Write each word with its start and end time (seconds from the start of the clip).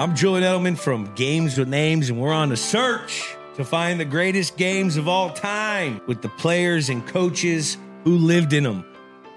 I'm 0.00 0.16
Julian 0.16 0.44
Edelman 0.44 0.78
from 0.78 1.12
Games 1.14 1.58
with 1.58 1.68
Names, 1.68 2.08
and 2.08 2.20
we're 2.20 2.32
on 2.32 2.52
a 2.52 2.56
search 2.56 3.34
to 3.56 3.64
find 3.64 4.00
the 4.00 4.04
greatest 4.04 4.56
games 4.56 4.96
of 4.96 5.08
all 5.08 5.30
time 5.30 6.00
with 6.06 6.22
the 6.22 6.28
players 6.28 6.88
and 6.88 7.06
coaches 7.06 7.76
who 8.04 8.16
lived 8.16 8.52
in 8.52 8.64
them. 8.64 8.84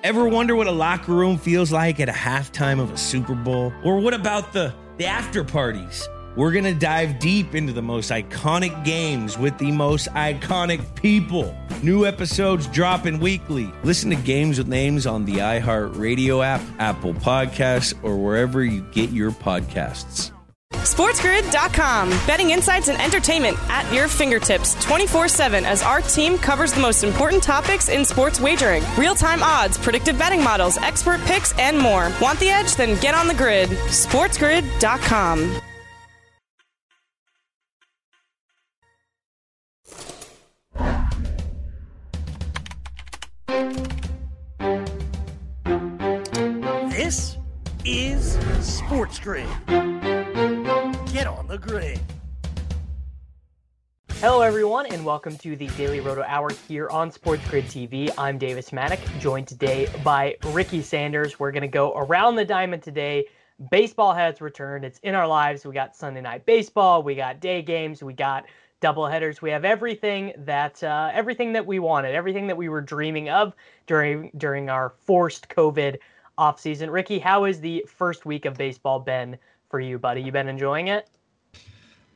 Ever 0.03 0.27
wonder 0.27 0.55
what 0.55 0.67
a 0.67 0.71
locker 0.71 1.13
room 1.13 1.37
feels 1.37 1.71
like 1.71 1.99
at 1.99 2.07
a 2.07 2.13
halftime 2.13 2.79
of 2.79 2.91
a 2.91 2.97
Super 2.97 3.35
Bowl? 3.35 3.73
Or 3.83 3.99
what 3.99 4.13
about 4.13 4.53
the, 4.53 4.73
the 4.97 5.05
after 5.05 5.43
parties? 5.43 6.07
We're 6.35 6.51
going 6.51 6.63
to 6.63 6.73
dive 6.73 7.19
deep 7.19 7.53
into 7.53 7.73
the 7.73 7.81
most 7.81 8.09
iconic 8.09 8.83
games 8.83 9.37
with 9.37 9.57
the 9.59 9.71
most 9.71 10.07
iconic 10.09 10.95
people. 10.95 11.55
New 11.83 12.07
episodes 12.07 12.65
dropping 12.67 13.19
weekly. 13.19 13.71
Listen 13.83 14.09
to 14.09 14.15
Games 14.15 14.57
with 14.57 14.67
Names 14.67 15.05
on 15.05 15.25
the 15.25 15.35
iHeartRadio 15.35 16.43
app, 16.43 16.61
Apple 16.79 17.13
Podcasts, 17.13 17.93
or 18.03 18.17
wherever 18.17 18.63
you 18.63 18.81
get 18.91 19.11
your 19.11 19.31
podcasts. 19.31 20.31
SportsGrid.com. 20.71 22.09
Betting 22.25 22.49
insights 22.49 22.87
and 22.89 22.99
entertainment 22.99 23.57
at 23.69 23.91
your 23.93 24.07
fingertips 24.07 24.73
24 24.83 25.27
7 25.27 25.65
as 25.65 25.83
our 25.83 26.01
team 26.01 26.37
covers 26.37 26.73
the 26.73 26.81
most 26.81 27.03
important 27.03 27.43
topics 27.43 27.89
in 27.89 28.03
sports 28.03 28.39
wagering 28.39 28.83
real 28.97 29.15
time 29.15 29.43
odds, 29.43 29.77
predictive 29.77 30.17
betting 30.17 30.43
models, 30.43 30.77
expert 30.77 31.21
picks, 31.21 31.57
and 31.59 31.77
more. 31.77 32.11
Want 32.19 32.39
the 32.39 32.49
edge? 32.49 32.75
Then 32.75 32.99
get 32.99 33.13
on 33.13 33.27
the 33.27 33.35
grid. 33.35 33.69
SportsGrid.com. 33.69 35.61
This 43.47 43.97
is 47.85 48.37
Sports 48.61 49.19
Grid. 49.19 49.47
Get 49.67 51.27
on 51.27 51.47
the 51.47 51.59
grid. 51.59 51.99
Hello, 54.15 54.41
everyone, 54.41 54.85
and 54.87 55.05
welcome 55.05 55.37
to 55.39 55.55
the 55.55 55.67
Daily 55.67 55.99
Roto 55.99 56.23
Hour 56.23 56.49
here 56.67 56.89
on 56.89 57.11
Sports 57.11 57.47
Grid 57.49 57.65
TV. 57.65 58.09
I'm 58.17 58.37
Davis 58.37 58.71
Maddock, 58.71 58.99
joined 59.19 59.47
today 59.47 59.89
by 60.03 60.37
Ricky 60.45 60.81
Sanders. 60.81 61.39
We're 61.39 61.51
going 61.51 61.61
to 61.61 61.67
go 61.67 61.93
around 61.93 62.35
the 62.35 62.45
diamond 62.45 62.83
today. 62.83 63.25
Baseball 63.69 64.13
has 64.13 64.41
returned. 64.41 64.85
It's 64.85 64.99
in 64.99 65.13
our 65.13 65.27
lives. 65.27 65.65
We 65.65 65.73
got 65.73 65.95
Sunday 65.95 66.21
night 66.21 66.45
baseball. 66.45 67.03
We 67.03 67.15
got 67.15 67.39
day 67.39 67.61
games. 67.61 68.01
We 68.01 68.13
got 68.13 68.45
double 68.83 69.07
headers. 69.07 69.41
We 69.41 69.49
have 69.49 69.63
everything 69.63 70.33
that 70.39 70.83
uh, 70.83 71.09
everything 71.13 71.53
that 71.53 71.65
we 71.65 71.79
wanted, 71.79 72.13
everything 72.13 72.47
that 72.47 72.57
we 72.57 72.67
were 72.67 72.81
dreaming 72.81 73.29
of 73.29 73.55
during 73.87 74.29
during 74.35 74.69
our 74.69 74.89
forced 74.89 75.47
COVID 75.47 75.97
offseason. 76.37 76.91
Ricky, 76.91 77.17
how 77.17 77.45
has 77.45 77.61
the 77.61 77.85
first 77.87 78.25
week 78.25 78.43
of 78.43 78.55
baseball 78.55 78.99
been 78.99 79.37
for 79.69 79.79
you, 79.79 79.97
buddy? 79.97 80.21
You 80.21 80.33
been 80.33 80.49
enjoying 80.49 80.89
it? 80.89 81.07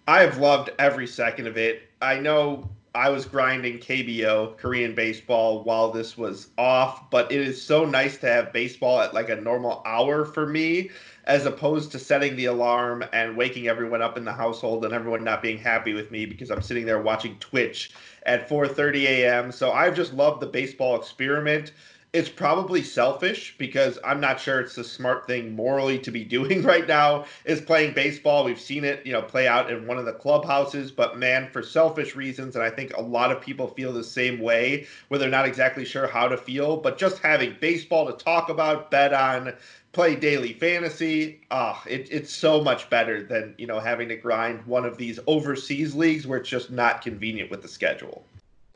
I 0.09 0.19
have 0.19 0.39
loved 0.39 0.71
every 0.77 1.07
second 1.07 1.47
of 1.47 1.57
it. 1.57 1.83
I 2.01 2.19
know 2.19 2.69
I 2.97 3.09
was 3.09 3.25
grinding 3.25 3.77
KBO, 3.77 4.57
Korean 4.57 4.95
baseball, 4.95 5.63
while 5.63 5.91
this 5.91 6.17
was 6.17 6.47
off, 6.57 7.11
but 7.11 7.31
it 7.31 7.39
is 7.39 7.61
so 7.61 7.85
nice 7.85 8.17
to 8.17 8.27
have 8.27 8.51
baseball 8.51 8.99
at 9.01 9.13
like 9.13 9.29
a 9.29 9.35
normal 9.35 9.83
hour 9.85 10.25
for 10.25 10.47
me 10.47 10.89
as 11.25 11.45
opposed 11.45 11.91
to 11.91 11.99
setting 11.99 12.35
the 12.35 12.45
alarm 12.45 13.05
and 13.13 13.37
waking 13.37 13.67
everyone 13.67 14.01
up 14.01 14.17
in 14.17 14.25
the 14.25 14.33
household 14.33 14.83
and 14.83 14.95
everyone 14.95 15.23
not 15.23 15.43
being 15.43 15.59
happy 15.59 15.93
with 15.93 16.09
me 16.09 16.25
because 16.25 16.49
I'm 16.49 16.63
sitting 16.63 16.87
there 16.87 16.99
watching 16.99 17.37
Twitch 17.37 17.91
at 18.25 18.49
4:30 18.49 19.03
a.m. 19.03 19.51
So 19.51 19.71
I've 19.71 19.95
just 19.95 20.13
loved 20.13 20.41
the 20.41 20.47
baseball 20.47 20.95
experiment. 20.95 21.73
It's 22.13 22.29
probably 22.29 22.83
selfish 22.83 23.55
because 23.57 23.99
I'm 24.03 24.21
not 24.21 24.39
sure 24.39 24.61
it's 24.61 24.75
the 24.75 24.83
smart 24.83 25.27
thing 25.27 25.53
morally 25.53 25.99
to 25.99 26.09
be 26.09 26.23
doing 26.23 26.63
right 26.63 26.87
now 26.87 27.25
is 27.43 27.59
playing 27.59 27.93
baseball. 27.93 28.45
We've 28.45 28.59
seen 28.59 28.85
it, 28.85 29.05
you 29.05 29.11
know, 29.11 29.21
play 29.21 29.47
out 29.47 29.69
in 29.69 29.85
one 29.85 29.97
of 29.97 30.05
the 30.05 30.13
clubhouses, 30.13 30.89
but 30.89 31.17
man, 31.17 31.49
for 31.51 31.61
selfish 31.61 32.15
reasons, 32.15 32.55
and 32.55 32.63
I 32.63 32.69
think 32.69 32.95
a 32.95 33.01
lot 33.01 33.31
of 33.31 33.41
people 33.41 33.67
feel 33.67 33.91
the 33.91 34.03
same 34.03 34.39
way, 34.39 34.87
where 35.09 35.19
they're 35.19 35.29
not 35.29 35.45
exactly 35.45 35.83
sure 35.83 36.07
how 36.07 36.27
to 36.29 36.37
feel, 36.37 36.77
but 36.77 36.97
just 36.97 37.19
having 37.19 37.57
baseball 37.59 38.07
to 38.07 38.23
talk 38.23 38.49
about, 38.49 38.89
bet 38.89 39.13
on, 39.13 39.53
play 39.91 40.15
daily 40.15 40.53
fantasy. 40.53 41.41
Ah, 41.51 41.83
it, 41.87 42.07
it's 42.11 42.31
so 42.31 42.63
much 42.63 42.89
better 42.89 43.23
than 43.23 43.53
you 43.57 43.67
know 43.67 43.79
having 43.79 44.07
to 44.09 44.15
grind 44.15 44.65
one 44.65 44.85
of 44.85 44.97
these 44.97 45.19
overseas 45.27 45.93
leagues 45.93 46.25
where 46.25 46.39
it's 46.39 46.49
just 46.49 46.71
not 46.71 47.01
convenient 47.01 47.51
with 47.51 47.61
the 47.61 47.67
schedule. 47.67 48.23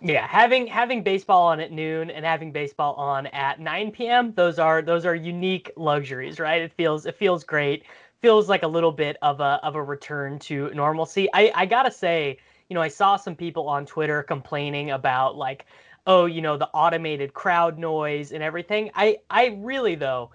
Yeah, 0.03 0.25
having 0.27 0.65
having 0.67 1.03
baseball 1.03 1.47
on 1.47 1.59
at 1.59 1.71
noon 1.71 2.09
and 2.09 2.25
having 2.25 2.51
baseball 2.51 2.95
on 2.95 3.27
at 3.27 3.59
9 3.59 4.07
p.m. 4.07 4.33
Those 4.33 4.57
are 4.57 4.81
those 4.81 5.05
are 5.05 5.13
unique 5.13 5.71
luxuries, 5.77 6.39
right? 6.39 6.61
It 6.61 6.73
feels 6.73 7.05
it 7.05 7.15
feels 7.15 7.43
great. 7.43 7.85
Feels 8.19 8.49
like 8.49 8.63
a 8.63 8.67
little 8.67 8.91
bit 8.91 9.17
of 9.21 9.39
a 9.41 9.59
of 9.63 9.75
a 9.75 9.83
return 9.83 10.39
to 10.39 10.71
normalcy. 10.73 11.29
I 11.33 11.51
I 11.55 11.65
gotta 11.67 11.91
say, 11.91 12.37
you 12.67 12.73
know, 12.73 12.81
I 12.81 12.87
saw 12.87 13.15
some 13.15 13.35
people 13.35 13.67
on 13.69 13.85
Twitter 13.85 14.23
complaining 14.23 14.89
about 14.91 15.35
like, 15.37 15.65
oh, 16.07 16.25
you 16.25 16.41
know, 16.41 16.57
the 16.57 16.69
automated 16.73 17.33
crowd 17.35 17.77
noise 17.77 18.31
and 18.31 18.41
everything. 18.41 18.89
I 18.95 19.17
I 19.29 19.57
really 19.61 19.93
though 19.95 20.31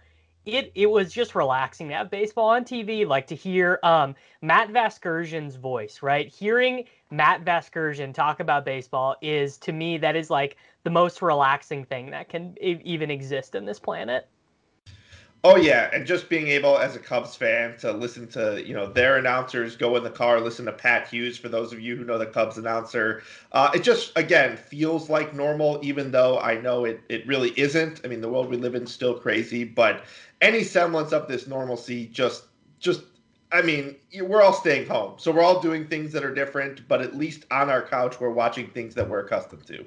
it 0.46 0.70
it 0.76 0.86
was 0.86 1.12
just 1.12 1.34
relaxing 1.34 1.88
to 1.88 1.94
have 1.94 2.10
baseball 2.10 2.50
on 2.50 2.64
TV, 2.64 3.06
like 3.06 3.26
to 3.26 3.34
hear 3.34 3.80
um, 3.82 4.14
Matt 4.40 4.70
Vasgersian's 4.70 5.56
voice, 5.56 6.02
right? 6.02 6.28
Hearing 6.28 6.84
Matt 7.10 7.44
Vasgersian 7.44 8.14
talk 8.14 8.38
about 8.38 8.64
baseball 8.64 9.16
is 9.20 9.58
to 9.58 9.72
me 9.72 9.98
that 9.98 10.14
is 10.14 10.30
like 10.30 10.56
the 10.84 10.90
most 10.90 11.20
relaxing 11.20 11.84
thing 11.84 12.10
that 12.10 12.28
can 12.28 12.56
even 12.60 13.10
exist 13.10 13.56
in 13.56 13.66
this 13.66 13.80
planet. 13.80 14.28
Oh 15.48 15.54
yeah, 15.54 15.90
and 15.92 16.04
just 16.04 16.28
being 16.28 16.48
able 16.48 16.76
as 16.76 16.96
a 16.96 16.98
Cubs 16.98 17.36
fan 17.36 17.76
to 17.78 17.92
listen 17.92 18.26
to 18.30 18.60
you 18.66 18.74
know 18.74 18.86
their 18.86 19.18
announcers 19.18 19.76
go 19.76 19.94
in 19.94 20.02
the 20.02 20.10
car, 20.10 20.40
listen 20.40 20.64
to 20.64 20.72
Pat 20.72 21.06
Hughes. 21.06 21.38
For 21.38 21.48
those 21.48 21.72
of 21.72 21.78
you 21.78 21.94
who 21.94 22.04
know 22.04 22.18
the 22.18 22.26
Cubs 22.26 22.58
announcer, 22.58 23.22
uh, 23.52 23.70
it 23.72 23.84
just 23.84 24.10
again 24.18 24.56
feels 24.56 25.08
like 25.08 25.34
normal, 25.34 25.78
even 25.84 26.10
though 26.10 26.40
I 26.40 26.60
know 26.60 26.84
it 26.84 27.00
it 27.08 27.24
really 27.28 27.50
isn't. 27.50 28.00
I 28.04 28.08
mean, 28.08 28.20
the 28.20 28.28
world 28.28 28.50
we 28.50 28.56
live 28.56 28.74
in 28.74 28.84
is 28.84 28.92
still 28.92 29.14
crazy, 29.20 29.62
but 29.62 30.04
any 30.40 30.62
semblance 30.62 31.12
of 31.12 31.28
this 31.28 31.46
normalcy 31.46 32.06
just 32.06 32.44
just 32.78 33.02
I 33.52 33.62
mean, 33.62 33.94
we're 34.20 34.42
all 34.42 34.52
staying 34.52 34.88
home. 34.88 35.14
So 35.18 35.30
we're 35.30 35.42
all 35.42 35.60
doing 35.60 35.86
things 35.86 36.10
that 36.12 36.24
are 36.24 36.34
different, 36.34 36.86
but 36.88 37.00
at 37.00 37.16
least 37.16 37.46
on 37.50 37.70
our 37.70 37.80
couch 37.80 38.20
we're 38.20 38.30
watching 38.30 38.68
things 38.70 38.94
that 38.96 39.08
we're 39.08 39.20
accustomed 39.20 39.66
to. 39.68 39.84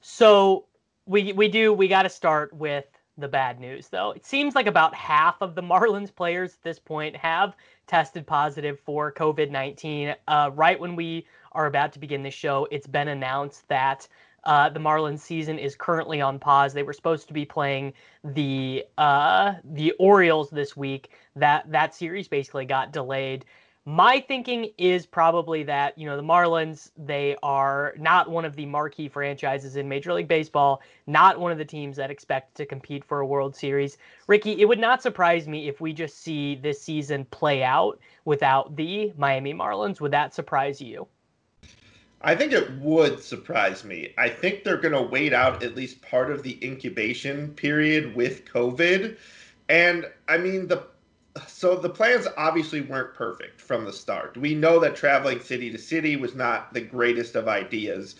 So 0.00 0.66
we 1.06 1.32
we 1.32 1.48
do 1.48 1.72
we 1.72 1.88
got 1.88 2.02
to 2.02 2.08
start 2.08 2.52
with 2.52 2.84
the 3.18 3.28
bad 3.28 3.58
news 3.58 3.88
though. 3.88 4.10
It 4.10 4.26
seems 4.26 4.54
like 4.54 4.66
about 4.66 4.94
half 4.94 5.36
of 5.40 5.54
the 5.54 5.62
Marlins 5.62 6.14
players 6.14 6.54
at 6.54 6.62
this 6.62 6.78
point 6.78 7.16
have 7.16 7.56
tested 7.86 8.26
positive 8.26 8.78
for 8.80 9.12
COVID-19. 9.12 10.14
Uh, 10.28 10.50
right 10.54 10.78
when 10.78 10.96
we 10.96 11.26
are 11.52 11.66
about 11.66 11.92
to 11.94 11.98
begin 11.98 12.22
the 12.22 12.30
show, 12.30 12.68
it's 12.70 12.86
been 12.86 13.08
announced 13.08 13.66
that 13.68 14.06
uh, 14.46 14.68
the 14.68 14.80
Marlins 14.80 15.18
season 15.18 15.58
is 15.58 15.74
currently 15.74 16.20
on 16.20 16.38
pause. 16.38 16.72
They 16.72 16.84
were 16.84 16.92
supposed 16.92 17.26
to 17.28 17.34
be 17.34 17.44
playing 17.44 17.92
the 18.24 18.84
uh, 18.96 19.54
the 19.64 19.92
Orioles 19.98 20.50
this 20.50 20.76
week. 20.76 21.10
That 21.34 21.70
that 21.70 21.94
series 21.94 22.28
basically 22.28 22.64
got 22.64 22.92
delayed. 22.92 23.44
My 23.88 24.18
thinking 24.18 24.70
is 24.78 25.04
probably 25.04 25.62
that 25.64 25.98
you 25.98 26.06
know 26.06 26.16
the 26.16 26.22
Marlins 26.22 26.90
they 26.96 27.36
are 27.42 27.94
not 27.98 28.30
one 28.30 28.44
of 28.44 28.56
the 28.56 28.66
marquee 28.66 29.08
franchises 29.08 29.76
in 29.76 29.88
Major 29.88 30.12
League 30.12 30.28
Baseball, 30.28 30.80
not 31.08 31.40
one 31.40 31.50
of 31.50 31.58
the 31.58 31.64
teams 31.64 31.96
that 31.96 32.10
expect 32.10 32.56
to 32.56 32.66
compete 32.66 33.04
for 33.04 33.20
a 33.20 33.26
World 33.26 33.54
Series. 33.54 33.98
Ricky, 34.28 34.60
it 34.60 34.64
would 34.66 34.78
not 34.78 35.02
surprise 35.02 35.48
me 35.48 35.68
if 35.68 35.80
we 35.80 35.92
just 35.92 36.20
see 36.20 36.54
this 36.54 36.80
season 36.80 37.24
play 37.26 37.64
out 37.64 37.98
without 38.24 38.76
the 38.76 39.12
Miami 39.16 39.54
Marlins. 39.54 40.00
Would 40.00 40.12
that 40.12 40.34
surprise 40.34 40.80
you? 40.80 41.08
I 42.22 42.34
think 42.34 42.52
it 42.52 42.70
would 42.78 43.22
surprise 43.22 43.84
me. 43.84 44.14
I 44.16 44.28
think 44.28 44.64
they're 44.64 44.76
going 44.78 44.94
to 44.94 45.02
wait 45.02 45.32
out 45.32 45.62
at 45.62 45.76
least 45.76 46.02
part 46.02 46.30
of 46.30 46.42
the 46.42 46.58
incubation 46.64 47.50
period 47.54 48.16
with 48.16 48.44
COVID. 48.46 49.16
And 49.68 50.06
I 50.28 50.38
mean, 50.38 50.66
the 50.66 50.86
so 51.46 51.76
the 51.76 51.90
plans 51.90 52.26
obviously 52.38 52.80
weren't 52.80 53.14
perfect 53.14 53.60
from 53.60 53.84
the 53.84 53.92
start. 53.92 54.36
We 54.36 54.54
know 54.54 54.80
that 54.80 54.96
traveling 54.96 55.40
city 55.40 55.70
to 55.70 55.78
city 55.78 56.16
was 56.16 56.34
not 56.34 56.72
the 56.72 56.80
greatest 56.80 57.34
of 57.36 57.46
ideas. 57.48 58.16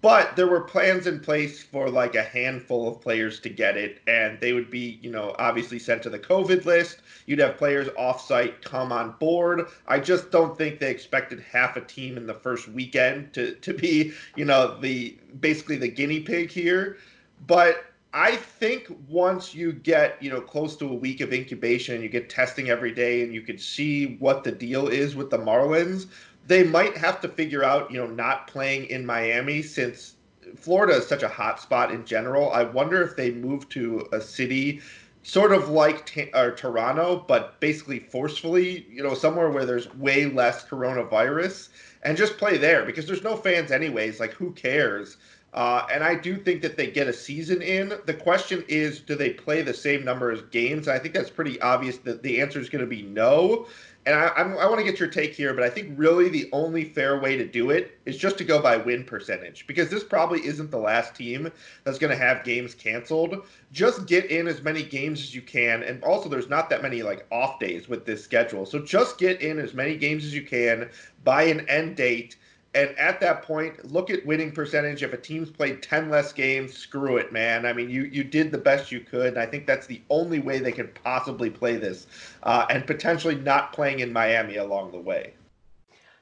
But 0.00 0.36
there 0.36 0.46
were 0.46 0.60
plans 0.60 1.06
in 1.06 1.18
place 1.18 1.62
for 1.62 1.90
like 1.90 2.14
a 2.14 2.22
handful 2.22 2.88
of 2.88 3.00
players 3.00 3.40
to 3.40 3.48
get 3.48 3.76
it, 3.76 4.00
and 4.06 4.38
they 4.40 4.52
would 4.52 4.70
be, 4.70 5.00
you 5.02 5.10
know, 5.10 5.34
obviously 5.38 5.78
sent 5.78 6.02
to 6.04 6.10
the 6.10 6.18
COVID 6.18 6.64
list. 6.64 6.98
You'd 7.26 7.40
have 7.40 7.56
players 7.56 7.88
offsite 7.88 8.62
come 8.62 8.92
on 8.92 9.16
board. 9.18 9.66
I 9.88 9.98
just 9.98 10.30
don't 10.30 10.56
think 10.56 10.78
they 10.78 10.90
expected 10.90 11.40
half 11.40 11.76
a 11.76 11.80
team 11.80 12.16
in 12.16 12.26
the 12.26 12.34
first 12.34 12.68
weekend 12.68 13.32
to 13.34 13.54
to 13.56 13.74
be, 13.74 14.12
you 14.36 14.44
know, 14.44 14.78
the 14.80 15.18
basically 15.40 15.76
the 15.76 15.88
guinea 15.88 16.20
pig 16.20 16.50
here. 16.50 16.98
But 17.46 17.84
I 18.14 18.36
think 18.36 18.94
once 19.08 19.54
you 19.54 19.72
get, 19.72 20.22
you 20.22 20.30
know, 20.30 20.40
close 20.40 20.76
to 20.76 20.88
a 20.88 20.94
week 20.94 21.22
of 21.22 21.32
incubation, 21.32 22.02
you 22.02 22.10
get 22.10 22.28
testing 22.28 22.68
every 22.68 22.92
day 22.92 23.22
and 23.22 23.32
you 23.32 23.40
can 23.40 23.56
see 23.56 24.16
what 24.18 24.44
the 24.44 24.52
deal 24.52 24.88
is 24.88 25.16
with 25.16 25.30
the 25.30 25.38
Marlins, 25.38 26.06
they 26.46 26.64
might 26.64 26.96
have 26.96 27.20
to 27.20 27.28
figure 27.28 27.64
out, 27.64 27.90
you 27.90 27.98
know, 27.98 28.06
not 28.06 28.46
playing 28.46 28.86
in 28.86 29.06
Miami 29.06 29.62
since 29.62 30.16
Florida 30.56 30.94
is 30.94 31.06
such 31.06 31.22
a 31.22 31.28
hot 31.28 31.60
spot 31.60 31.92
in 31.92 32.04
general. 32.04 32.50
I 32.52 32.64
wonder 32.64 33.02
if 33.02 33.16
they 33.16 33.30
move 33.30 33.68
to 33.70 34.08
a 34.12 34.20
city 34.20 34.80
sort 35.22 35.52
of 35.52 35.68
like 35.68 36.04
T- 36.04 36.30
or 36.34 36.50
Toronto, 36.50 37.24
but 37.28 37.58
basically 37.60 38.00
forcefully, 38.00 38.86
you 38.90 39.02
know, 39.02 39.14
somewhere 39.14 39.50
where 39.50 39.64
there's 39.64 39.92
way 39.94 40.26
less 40.26 40.64
coronavirus 40.64 41.68
and 42.02 42.16
just 42.16 42.38
play 42.38 42.56
there 42.56 42.84
because 42.84 43.06
there's 43.06 43.22
no 43.22 43.36
fans 43.36 43.70
anyways. 43.70 44.18
Like, 44.18 44.32
who 44.32 44.50
cares? 44.52 45.16
Uh, 45.54 45.86
and 45.92 46.02
I 46.02 46.14
do 46.14 46.36
think 46.36 46.62
that 46.62 46.76
they 46.76 46.90
get 46.90 47.08
a 47.08 47.12
season 47.12 47.60
in. 47.60 47.92
The 48.06 48.14
question 48.14 48.64
is, 48.68 49.00
do 49.00 49.14
they 49.14 49.30
play 49.30 49.60
the 49.60 49.74
same 49.74 50.04
number 50.04 50.30
of 50.30 50.50
games? 50.50 50.88
I 50.88 50.98
think 50.98 51.12
that's 51.12 51.30
pretty 51.30 51.60
obvious 51.60 51.98
that 51.98 52.22
the 52.22 52.40
answer 52.40 52.58
is 52.58 52.70
going 52.70 52.84
to 52.84 52.86
be 52.86 53.02
no 53.02 53.66
and 54.04 54.16
I, 54.16 54.28
I'm, 54.36 54.58
i 54.58 54.66
want 54.66 54.78
to 54.78 54.84
get 54.84 54.98
your 54.98 55.08
take 55.08 55.32
here, 55.32 55.54
but 55.54 55.62
I 55.62 55.70
think 55.70 55.94
really 55.96 56.28
the 56.28 56.48
only 56.52 56.84
fair 56.84 57.20
way 57.20 57.36
to 57.36 57.46
do 57.46 57.70
it 57.70 57.98
is 58.04 58.16
just 58.16 58.36
to 58.38 58.44
go 58.44 58.60
by 58.60 58.76
win 58.76 59.04
percentage 59.04 59.66
because 59.66 59.90
this 59.90 60.02
probably 60.02 60.44
isn't 60.44 60.70
the 60.70 60.78
last 60.78 61.14
team 61.14 61.50
that's 61.84 61.98
going 61.98 62.10
to 62.10 62.16
have 62.16 62.44
games 62.44 62.74
canceled. 62.74 63.46
Just 63.70 64.06
get 64.06 64.30
in 64.30 64.48
as 64.48 64.62
many 64.62 64.82
games 64.82 65.20
as 65.20 65.34
you 65.34 65.42
can, 65.42 65.82
and 65.84 66.02
also 66.02 66.28
there's 66.28 66.48
not 66.48 66.68
that 66.70 66.82
many 66.82 67.02
like 67.02 67.26
off 67.30 67.60
days 67.60 67.88
with 67.88 68.04
this 68.04 68.24
schedule, 68.24 68.66
so 68.66 68.80
just 68.80 69.18
get 69.18 69.40
in 69.40 69.58
as 69.58 69.72
many 69.72 69.96
games 69.96 70.24
as 70.24 70.34
you 70.34 70.42
can 70.42 70.88
by 71.22 71.44
an 71.44 71.68
end 71.68 71.96
date 71.96 72.36
and 72.74 72.98
at 72.98 73.20
that 73.20 73.42
point, 73.42 73.92
look 73.92 74.08
at 74.08 74.24
winning 74.24 74.50
percentage. 74.50 75.02
If 75.02 75.12
a 75.12 75.18
team's 75.18 75.50
played 75.50 75.82
10 75.82 76.08
less 76.08 76.32
games, 76.32 76.72
screw 76.72 77.18
it, 77.18 77.30
man. 77.30 77.66
I 77.66 77.72
mean, 77.74 77.90
you, 77.90 78.04
you 78.04 78.24
did 78.24 78.50
the 78.50 78.58
best 78.58 78.90
you 78.90 79.00
could. 79.00 79.34
And 79.34 79.38
I 79.38 79.44
think 79.44 79.66
that's 79.66 79.86
the 79.86 80.00
only 80.08 80.38
way 80.38 80.58
they 80.58 80.72
could 80.72 80.94
possibly 80.94 81.50
play 81.50 81.76
this 81.76 82.06
uh, 82.44 82.64
and 82.70 82.86
potentially 82.86 83.34
not 83.34 83.74
playing 83.74 84.00
in 84.00 84.10
Miami 84.10 84.56
along 84.56 84.92
the 84.92 85.00
way. 85.00 85.34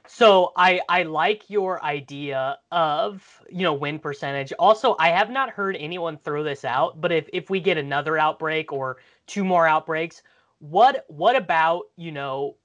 So 0.09 0.53
I 0.57 0.81
I 0.89 1.05
like 1.05 1.49
your 1.49 1.81
idea 1.85 2.59
of 2.73 3.41
you 3.49 3.63
know 3.63 3.75
win 3.75 4.01
percentage. 4.01 4.53
Also, 4.59 4.97
I 4.99 5.11
have 5.11 5.31
not 5.31 5.51
heard 5.51 5.77
anyone 5.77 6.17
throw 6.17 6.43
this 6.43 6.65
out, 6.65 7.01
but 7.01 7.13
if 7.13 7.29
if 7.33 7.49
we 7.49 7.61
get 7.61 7.79
another 7.79 8.19
outbreak 8.19 8.73
or 8.73 8.97
two 9.29 9.45
more 9.45 9.69
outbreaks, 9.69 10.23
what 10.59 11.05
what 11.07 11.37
about 11.37 11.85
you 11.97 12.11
know 12.11 12.57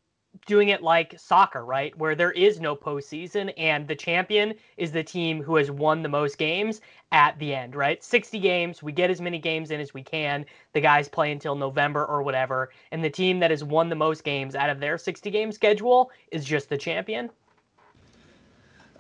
doing 0.46 0.70
it 0.70 0.82
like 0.82 1.20
soccer, 1.20 1.66
right? 1.66 1.98
Where 1.98 2.16
there 2.16 2.32
is 2.32 2.60
no 2.60 2.76
postseason 2.76 3.54
and 3.58 3.88
the 3.88 3.96
champion 3.96 4.54
is 4.78 4.92
the 4.92 5.04
team 5.04 5.42
who 5.42 5.56
has 5.56 5.72
won 5.72 6.02
the 6.02 6.10
most 6.10 6.38
games 6.38 6.82
at 7.12 7.38
the 7.40 7.54
end, 7.54 7.76
right? 7.76 8.04
60 8.04 8.40
games, 8.40 8.84
we 8.84 8.92
get 8.92 9.10
as 9.10 9.22
many 9.22 9.40
games 9.40 9.72
in 9.72 9.80
as 9.80 9.94
we 9.94 10.04
can. 10.04 10.46
The 10.74 10.82
guys 10.82 11.08
play 11.08 11.32
until 11.32 11.56
November 11.56 12.06
or 12.06 12.24
whatever. 12.24 12.72
And 12.92 13.04
the 13.04 13.10
team 13.10 13.40
that 13.40 13.52
has 13.52 13.64
won 13.64 13.90
the 13.90 13.96
most 13.96 14.24
games 14.24 14.56
out 14.56 14.70
of 14.70 14.80
their 14.80 14.98
60 14.98 15.32
game 15.32 15.52
schedule 15.52 16.12
is 16.32 16.46
just 16.46 16.70
the 16.70 16.78
champion. 16.78 17.30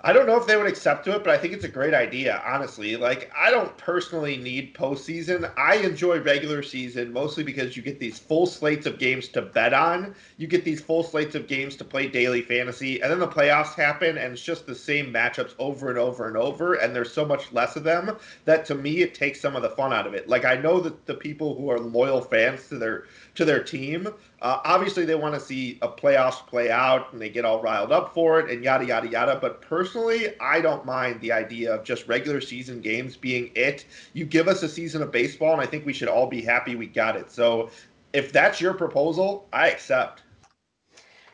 I 0.07 0.13
don't 0.13 0.27
know 0.27 0.37
if 0.37 0.45
they 0.45 0.55
would 0.55 0.67
accept 0.67 1.03
to 1.05 1.15
it, 1.15 1.23
but 1.23 1.33
I 1.33 1.37
think 1.39 1.51
it's 1.55 1.63
a 1.63 1.67
great 1.67 1.95
idea, 1.95 2.39
honestly. 2.45 2.95
Like, 2.95 3.31
I 3.35 3.49
don't 3.49 3.75
personally 3.75 4.37
need 4.37 4.75
postseason. 4.75 5.51
I 5.57 5.77
enjoy 5.77 6.19
regular 6.19 6.61
season 6.61 7.11
mostly 7.11 7.43
because 7.43 7.75
you 7.75 7.81
get 7.81 7.99
these 7.99 8.19
full 8.19 8.45
slates 8.45 8.85
of 8.85 8.99
games 8.99 9.27
to 9.29 9.41
bet 9.41 9.73
on. 9.73 10.13
You 10.37 10.45
get 10.45 10.63
these 10.63 10.79
full 10.79 11.01
slates 11.01 11.33
of 11.33 11.47
games 11.47 11.75
to 11.77 11.83
play 11.83 12.07
daily 12.07 12.43
fantasy, 12.43 13.01
and 13.01 13.11
then 13.11 13.17
the 13.17 13.27
playoffs 13.27 13.73
happen, 13.73 14.19
and 14.19 14.33
it's 14.33 14.43
just 14.43 14.67
the 14.67 14.75
same 14.75 15.11
matchups 15.11 15.55
over 15.57 15.89
and 15.89 15.97
over 15.97 16.27
and 16.27 16.37
over, 16.37 16.75
and 16.75 16.95
there's 16.95 17.11
so 17.11 17.25
much 17.25 17.51
less 17.51 17.75
of 17.75 17.83
them 17.83 18.15
that 18.45 18.63
to 18.65 18.75
me 18.75 19.01
it 19.01 19.15
takes 19.15 19.41
some 19.41 19.55
of 19.55 19.63
the 19.63 19.71
fun 19.71 19.91
out 19.91 20.05
of 20.05 20.13
it. 20.13 20.29
Like, 20.29 20.45
I 20.45 20.53
know 20.53 20.79
that 20.81 21.07
the 21.07 21.15
people 21.15 21.55
who 21.55 21.71
are 21.71 21.79
loyal 21.79 22.21
fans 22.21 22.67
to 22.67 22.77
their 22.77 23.05
to 23.35 23.45
their 23.45 23.63
team 23.63 24.07
uh, 24.45 24.61
obviously, 24.63 25.05
they 25.05 25.15
want 25.15 25.33
to 25.33 25.39
see 25.39 25.79
a 25.81 25.87
playoffs 25.87 26.45
play 26.45 26.69
out 26.69 27.11
and 27.11 27.19
they 27.19 27.29
get 27.29 27.45
all 27.45 27.59
riled 27.63 27.91
up 27.91 28.13
for 28.13 28.39
it 28.39 28.51
and 28.51 28.63
yada, 28.63 28.85
yada, 28.85 29.07
yada. 29.07 29.39
But 29.41 29.59
personally, 29.59 30.39
I 30.39 30.61
don't 30.61 30.85
mind 30.85 31.19
the 31.19 31.31
idea 31.31 31.73
of 31.73 31.83
just 31.83 32.07
regular 32.07 32.39
season 32.39 32.79
games 32.79 33.17
being 33.17 33.49
it. 33.55 33.85
You 34.13 34.23
give 34.23 34.47
us 34.47 34.61
a 34.61 34.69
season 34.69 35.01
of 35.01 35.11
baseball, 35.11 35.53
and 35.53 35.61
I 35.61 35.65
think 35.65 35.83
we 35.83 35.93
should 35.93 36.09
all 36.09 36.27
be 36.27 36.43
happy 36.43 36.75
we 36.75 36.85
got 36.85 37.15
it. 37.15 37.31
So 37.31 37.71
if 38.13 38.31
that's 38.31 38.61
your 38.61 38.75
proposal, 38.75 39.47
I 39.51 39.71
accept. 39.71 40.21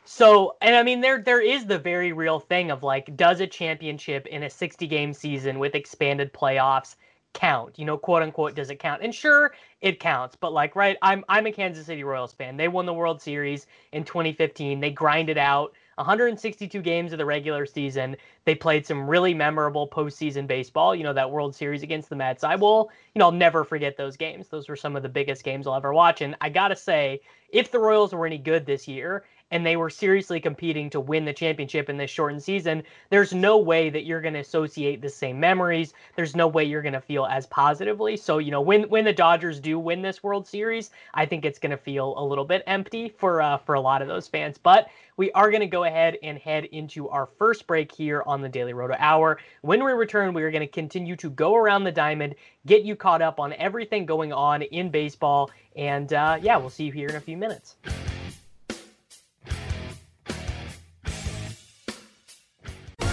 So, 0.06 0.56
and 0.62 0.74
I 0.74 0.82
mean, 0.82 1.02
there 1.02 1.22
there 1.22 1.42
is 1.42 1.66
the 1.66 1.80
very 1.80 2.14
real 2.14 2.40
thing 2.40 2.72
of 2.72 2.82
like, 2.82 3.18
does 3.18 3.42
a 3.42 3.48
championship 3.48 4.26
in 4.28 4.44
a 4.44 4.50
60 4.50 4.88
game 4.88 5.12
season 5.12 5.60
with 5.60 5.76
expanded 5.76 6.32
playoffs 6.32 6.96
count? 7.34 7.78
You 7.78 7.86
know, 7.86 7.98
quote 7.98 8.24
unquote, 8.24 8.56
does 8.56 8.70
it 8.70 8.80
count? 8.80 9.02
And 9.02 9.14
sure, 9.14 9.54
it 9.82 10.00
counts. 10.00 10.36
But 10.36 10.54
like, 10.54 10.76
right, 10.76 10.98
I'm 11.02 11.24
I'm 11.30 11.46
a 11.46 11.52
Kansas 11.52 11.86
City 11.86 12.04
Royals 12.04 12.34
fan. 12.34 12.58
They 12.58 12.68
won 12.68 12.86
the 12.86 12.94
World 12.94 13.22
Series 13.22 13.68
in 13.92 14.04
2015. 14.04 14.80
They 14.80 14.92
grinded 14.92 15.38
out 15.38 15.74
162 15.96 16.82
games 16.82 17.12
of 17.12 17.18
the 17.18 17.26
regular 17.26 17.66
season. 17.66 18.16
They 18.46 18.56
played 18.56 18.86
some 18.86 19.10
really 19.10 19.34
memorable 19.34 19.88
postseason 19.88 20.48
baseball. 20.48 20.96
You 20.96 21.04
know, 21.04 21.14
that 21.14 21.30
World 21.30 21.56
Series 21.56 21.84
against 21.84 22.10
the 22.10 22.16
Mets. 22.16 22.44
I 22.44 22.56
will, 22.56 22.90
you 23.14 23.20
know, 23.20 23.26
I'll 23.26 23.32
never 23.32 23.64
forget 23.64 23.98
those 23.98 24.18
games. 24.18 24.48
Those 24.48 24.70
were 24.70 24.76
some 24.76 24.96
of 24.96 25.04
the 25.04 25.10
biggest 25.10 25.44
games 25.44 25.68
I'll 25.68 25.76
ever 25.76 25.94
watch. 25.94 26.22
And 26.22 26.36
I 26.42 26.50
gotta 26.50 26.76
say, 26.76 27.22
if 27.50 27.72
the 27.72 27.80
Royals 27.80 28.14
were 28.14 28.26
any 28.26 28.38
good 28.38 28.66
this 28.66 28.88
year, 28.88 29.26
and 29.52 29.66
they 29.66 29.76
were 29.76 29.90
seriously 29.90 30.40
competing 30.40 30.90
to 30.90 31.00
win 31.00 31.26
the 31.26 31.34
championship 31.34 31.90
in 31.90 31.98
this 31.98 32.10
shortened 32.10 32.42
season, 32.42 32.84
there's 33.10 33.34
no 33.34 33.58
way 33.58 33.90
that 33.90 34.06
you're 34.06 34.22
going 34.22 34.34
to 34.34 34.40
associate 34.40 35.02
the 35.02 35.10
same 35.10 35.40
memories. 35.40 35.94
There's 36.16 36.36
no 36.36 36.48
way 36.48 36.64
you're 36.64 36.82
going 36.82 36.94
to 36.94 37.02
feel 37.02 37.26
as 37.26 37.46
positively. 37.48 38.18
So, 38.18 38.40
you 38.40 38.52
know, 38.52 38.62
when 38.62 38.84
when 38.84 39.06
the 39.06 39.14
Dodgers 39.14 39.60
do 39.60 39.78
win 39.78 40.02
this 40.02 40.24
World 40.24 40.48
Series, 40.48 40.92
I 41.14 41.26
think 41.26 41.46
it's 41.46 41.60
going 41.60 41.72
to 41.72 41.78
feel 41.78 42.14
a 42.18 42.24
little 42.26 42.46
bit 42.46 42.64
empty 42.66 43.10
for 43.10 43.42
uh, 43.42 43.58
for 43.58 43.76
a 43.76 43.82
lot 43.82 44.02
of 44.02 44.08
those 44.08 44.28
fans. 44.28 44.58
But 44.58 44.88
we 45.18 45.32
are 45.34 45.52
going 45.52 45.62
to 45.62 45.68
go 45.68 45.84
ahead 45.84 46.18
and 46.24 46.38
head 46.38 46.66
into 46.66 47.10
our 47.10 47.28
first 47.38 47.68
break 47.68 47.92
here 47.92 48.24
on 48.26 48.42
the 48.42 48.50
Daily 48.50 48.74
Roto 48.74 48.96
Hour. 48.98 49.40
When 49.62 49.84
we 49.84 49.92
return, 49.92 50.34
we 50.34 50.44
are 50.44 50.52
going 50.52 50.62
to 50.62 50.68
continue 50.68 51.16
to 51.18 51.30
go 51.30 51.56
around 51.56 51.84
the 51.84 51.92
diamond, 51.92 52.36
get 52.66 52.84
you 52.84 52.96
caught 52.96 53.22
up 53.22 53.40
on 53.40 53.54
everything 53.54 54.06
going 54.06 54.34
on 54.34 54.62
in 54.62 54.90
baseball, 54.90 55.52
and 55.76 56.14
uh, 56.14 56.40
yeah, 56.42 56.58
we'll 56.58 56.70
see 56.70 56.86
you 56.86 56.92
here 56.92 57.10
in 57.10 57.16
a 57.16 57.22
few 57.22 57.38
minutes. 57.38 57.76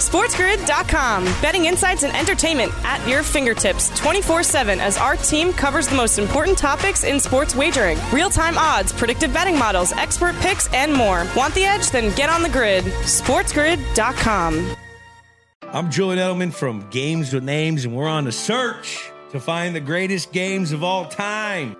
SportsGrid.com. 0.08 1.24
Betting 1.42 1.66
insights 1.66 2.02
and 2.02 2.16
entertainment 2.16 2.72
at 2.82 3.06
your 3.06 3.22
fingertips 3.22 3.90
24 4.00 4.42
7 4.42 4.80
as 4.80 4.96
our 4.96 5.16
team 5.16 5.52
covers 5.52 5.86
the 5.86 5.94
most 5.94 6.18
important 6.18 6.56
topics 6.56 7.04
in 7.04 7.20
sports 7.20 7.54
wagering 7.54 7.98
real 8.10 8.30
time 8.30 8.56
odds, 8.56 8.90
predictive 8.90 9.34
betting 9.34 9.58
models, 9.58 9.92
expert 9.92 10.34
picks, 10.36 10.72
and 10.72 10.94
more. 10.94 11.26
Want 11.36 11.54
the 11.54 11.64
edge? 11.64 11.90
Then 11.90 12.14
get 12.14 12.30
on 12.30 12.42
the 12.42 12.48
grid. 12.48 12.84
SportsGrid.com. 12.84 14.76
I'm 15.74 15.90
Julian 15.90 16.18
Edelman 16.18 16.54
from 16.54 16.88
Games 16.88 17.34
with 17.34 17.44
Names, 17.44 17.84
and 17.84 17.94
we're 17.94 18.08
on 18.08 18.24
the 18.24 18.32
search 18.32 19.10
to 19.32 19.38
find 19.38 19.76
the 19.76 19.80
greatest 19.80 20.32
games 20.32 20.72
of 20.72 20.82
all 20.82 21.04
time. 21.04 21.76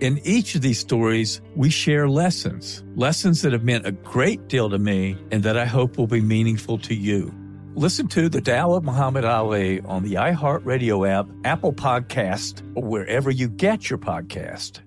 In 0.00 0.20
each 0.24 0.54
of 0.54 0.60
these 0.60 0.78
stories, 0.78 1.40
we 1.54 1.70
share 1.70 2.08
lessons, 2.08 2.82
lessons 2.96 3.42
that 3.42 3.52
have 3.52 3.62
meant 3.64 3.86
a 3.86 3.92
great 3.92 4.48
deal 4.48 4.68
to 4.68 4.78
me 4.78 5.16
and 5.30 5.42
that 5.44 5.56
I 5.56 5.66
hope 5.66 5.96
will 5.96 6.08
be 6.08 6.20
meaningful 6.20 6.78
to 6.78 6.94
you. 6.94 7.32
Listen 7.76 8.08
to 8.08 8.28
The 8.28 8.40
Tao 8.40 8.72
of 8.72 8.84
Muhammad 8.84 9.24
Ali 9.24 9.80
on 9.80 10.02
the 10.02 10.14
iHeartRadio 10.14 11.08
app, 11.08 11.26
Apple 11.44 11.72
Podcast, 11.72 12.62
or 12.76 12.84
wherever 12.84 13.30
you 13.30 13.48
get 13.48 13.88
your 13.88 13.98
podcast. 13.98 14.80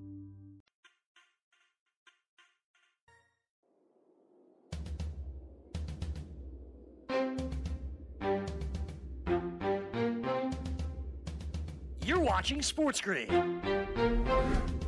You're 12.04 12.20
watching 12.20 12.62
Sports 12.62 13.00
Grid. 13.00 13.30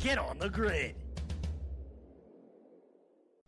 Get 0.01 0.17
on 0.17 0.39
the 0.39 0.49
grid. 0.49 0.95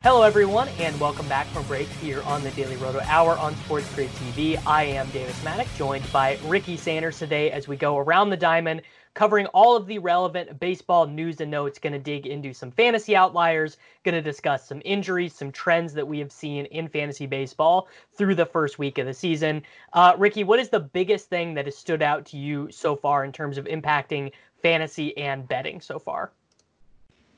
Hello, 0.03 0.23
everyone, 0.23 0.69
and 0.79 1.01
welcome 1.01 1.27
back 1.27 1.47
from 1.47 1.65
break 1.65 1.89
here 1.89 2.21
on 2.25 2.43
the 2.43 2.51
Daily 2.51 2.77
Roto 2.77 3.01
Hour 3.07 3.39
on 3.39 3.57
Sports 3.57 3.91
Grid 3.95 4.11
TV. 4.11 4.61
I 4.67 4.85
am 4.85 5.09
Davis 5.11 5.43
Maddock, 5.43 5.69
joined 5.79 6.05
by 6.13 6.39
Ricky 6.45 6.77
Sanders 6.77 7.19
today 7.19 7.51
as 7.51 7.69
we 7.69 7.77
go 7.77 7.97
around 7.97 8.29
the 8.29 8.37
diamond, 8.37 8.83
covering 9.15 9.47
all 9.47 9.77
of 9.77 9.87
the 9.87 9.99
relevant 9.99 10.61
baseball 10.61 11.07
news 11.07 11.41
and 11.41 11.51
notes. 11.51 11.79
Going 11.79 11.95
to 11.95 11.99
dig 11.99 12.27
into 12.27 12.53
some 12.53 12.71
fantasy 12.71 13.17
outliers, 13.17 13.79
going 14.05 14.15
to 14.15 14.21
discuss 14.21 14.69
some 14.69 14.83
injuries, 14.85 15.33
some 15.33 15.53
trends 15.53 15.95
that 15.95 16.07
we 16.07 16.19
have 16.19 16.33
seen 16.33 16.67
in 16.67 16.87
fantasy 16.87 17.25
baseball 17.25 17.89
through 18.13 18.35
the 18.35 18.45
first 18.45 18.79
week 18.79 18.99
of 18.99 19.07
the 19.07 19.15
season. 19.15 19.63
Uh, 19.95 20.17
Ricky, 20.19 20.45
what 20.45 20.61
is 20.61 20.69
the 20.69 20.81
biggest 20.81 21.31
thing 21.31 21.55
that 21.55 21.65
has 21.65 21.79
stood 21.79 22.03
out 22.03 22.27
to 22.27 22.37
you 22.37 22.71
so 22.71 22.95
far 22.95 23.25
in 23.25 23.33
terms 23.33 23.57
of 23.57 23.65
impacting 23.65 24.33
fantasy 24.63 25.17
and 25.17 25.49
betting 25.49 25.81
so 25.81 25.99
far? 25.99 26.33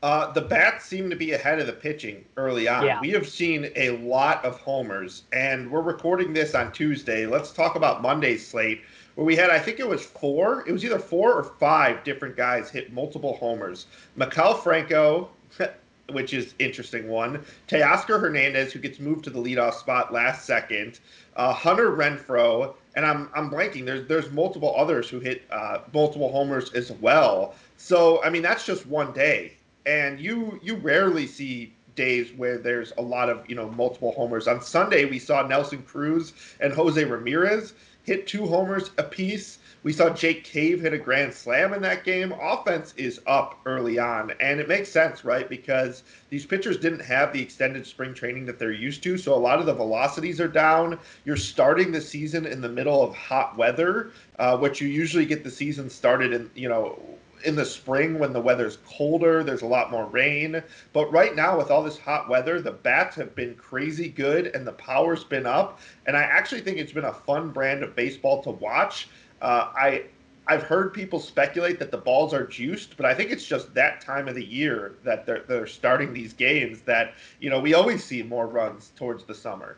Uh, 0.04 0.30
the 0.32 0.40
bats 0.42 0.84
seem 0.84 1.08
to 1.08 1.16
be 1.16 1.32
ahead 1.32 1.58
of 1.58 1.66
the 1.66 1.72
pitching 1.72 2.22
early 2.36 2.68
on. 2.68 2.84
Yeah. 2.84 3.00
We 3.00 3.08
have 3.12 3.26
seen 3.26 3.70
a 3.74 3.96
lot 3.96 4.44
of 4.44 4.60
homers, 4.60 5.22
and 5.32 5.70
we're 5.70 5.80
recording 5.80 6.34
this 6.34 6.54
on 6.54 6.72
Tuesday. 6.72 7.24
Let's 7.24 7.52
talk 7.52 7.74
about 7.74 8.02
Monday's 8.02 8.46
slate, 8.46 8.82
where 9.14 9.24
we 9.24 9.34
had, 9.34 9.48
I 9.48 9.58
think 9.58 9.80
it 9.80 9.88
was 9.88 10.04
four, 10.04 10.62
it 10.68 10.72
was 10.72 10.84
either 10.84 10.98
four 10.98 11.32
or 11.32 11.42
five 11.42 12.04
different 12.04 12.36
guys 12.36 12.68
hit 12.68 12.92
multiple 12.92 13.38
homers. 13.38 13.86
Maikel 14.18 14.62
Franco, 14.62 15.30
which 16.10 16.34
is 16.34 16.54
interesting 16.58 17.08
one. 17.08 17.42
Teoscar 17.66 18.20
Hernandez, 18.20 18.74
who 18.74 18.80
gets 18.80 19.00
moved 19.00 19.24
to 19.24 19.30
the 19.30 19.40
leadoff 19.40 19.72
spot 19.72 20.12
last 20.12 20.44
second. 20.44 21.00
Uh, 21.34 21.54
Hunter 21.54 21.92
Renfroe, 21.92 22.74
and 22.94 23.06
I'm 23.06 23.30
I'm 23.34 23.50
blanking. 23.50 23.86
There's 23.86 24.06
there's 24.06 24.30
multiple 24.30 24.74
others 24.76 25.08
who 25.08 25.18
hit 25.18 25.44
uh, 25.50 25.78
multiple 25.94 26.30
homers 26.30 26.74
as 26.74 26.92
well. 26.92 27.54
So 27.78 28.22
I 28.22 28.28
mean 28.28 28.42
that's 28.42 28.66
just 28.66 28.86
one 28.86 29.10
day 29.14 29.54
and 29.86 30.20
you 30.20 30.58
you 30.62 30.76
rarely 30.76 31.26
see 31.26 31.74
days 31.94 32.32
where 32.36 32.58
there's 32.58 32.92
a 32.98 33.02
lot 33.02 33.28
of 33.28 33.48
you 33.48 33.54
know 33.54 33.70
multiple 33.70 34.12
homers. 34.12 34.48
On 34.48 34.60
Sunday, 34.60 35.04
we 35.04 35.18
saw 35.18 35.46
Nelson 35.46 35.82
Cruz 35.82 36.32
and 36.60 36.72
Jose 36.72 37.02
Ramirez 37.02 37.74
hit 38.04 38.26
two 38.26 38.46
homers 38.46 38.90
apiece. 38.98 39.58
We 39.82 39.92
saw 39.92 40.10
Jake 40.10 40.44
Cave 40.44 40.80
hit 40.80 40.92
a 40.94 40.98
grand 40.98 41.32
slam 41.34 41.74
in 41.74 41.82
that 41.82 42.04
game. 42.04 42.32
Offense 42.32 42.94
is 42.96 43.20
up 43.26 43.60
early 43.66 43.98
on, 43.98 44.32
and 44.40 44.60
it 44.60 44.68
makes 44.68 44.90
sense, 44.90 45.24
right? 45.24 45.48
Because 45.48 46.02
these 46.30 46.46
pitchers 46.46 46.78
didn't 46.78 47.00
have 47.00 47.32
the 47.32 47.42
extended 47.42 47.86
spring 47.86 48.14
training 48.14 48.46
that 48.46 48.58
they're 48.58 48.72
used 48.72 49.02
to, 49.02 49.18
so 49.18 49.34
a 49.34 49.36
lot 49.36 49.58
of 49.58 49.66
the 49.66 49.74
velocities 49.74 50.40
are 50.40 50.48
down. 50.48 50.98
You're 51.24 51.36
starting 51.36 51.92
the 51.92 52.00
season 52.00 52.46
in 52.46 52.60
the 52.60 52.68
middle 52.68 53.02
of 53.02 53.14
hot 53.14 53.56
weather, 53.56 54.10
uh, 54.38 54.56
which 54.56 54.80
you 54.80 54.88
usually 54.88 55.26
get 55.26 55.44
the 55.44 55.50
season 55.50 55.90
started 55.90 56.32
in, 56.32 56.50
you 56.54 56.68
know, 56.68 56.98
in 57.44 57.54
the 57.54 57.64
spring 57.64 58.18
when 58.18 58.32
the 58.32 58.40
weather's 58.40 58.78
colder, 58.86 59.44
there's 59.44 59.62
a 59.62 59.66
lot 59.66 59.90
more 59.90 60.06
rain. 60.06 60.62
But 60.92 61.10
right 61.12 61.34
now, 61.34 61.56
with 61.56 61.70
all 61.70 61.82
this 61.82 61.98
hot 61.98 62.28
weather, 62.28 62.60
the 62.60 62.72
bats 62.72 63.16
have 63.16 63.34
been 63.34 63.54
crazy 63.54 64.08
good 64.08 64.48
and 64.54 64.66
the 64.66 64.72
power's 64.72 65.24
been 65.24 65.46
up. 65.46 65.80
And 66.06 66.16
I 66.16 66.22
actually 66.22 66.62
think 66.62 66.78
it's 66.78 66.92
been 66.92 67.04
a 67.04 67.12
fun 67.12 67.50
brand 67.50 67.82
of 67.82 67.94
baseball 67.94 68.42
to 68.42 68.50
watch. 68.50 69.08
Uh, 69.42 69.72
I 69.74 70.04
I've 70.46 70.62
heard 70.62 70.92
people 70.92 71.20
speculate 71.20 71.78
that 71.78 71.90
the 71.90 71.98
balls 71.98 72.34
are 72.34 72.46
juiced, 72.46 72.98
but 72.98 73.06
I 73.06 73.14
think 73.14 73.30
it's 73.30 73.46
just 73.46 73.72
that 73.74 74.02
time 74.02 74.28
of 74.28 74.34
the 74.34 74.44
year 74.44 74.96
that 75.02 75.24
they're 75.24 75.44
they're 75.48 75.66
starting 75.66 76.12
these 76.12 76.32
games 76.32 76.82
that 76.82 77.14
you 77.40 77.48
know 77.50 77.60
we 77.60 77.74
always 77.74 78.04
see 78.04 78.22
more 78.22 78.46
runs 78.46 78.92
towards 78.96 79.24
the 79.24 79.34
summer. 79.34 79.76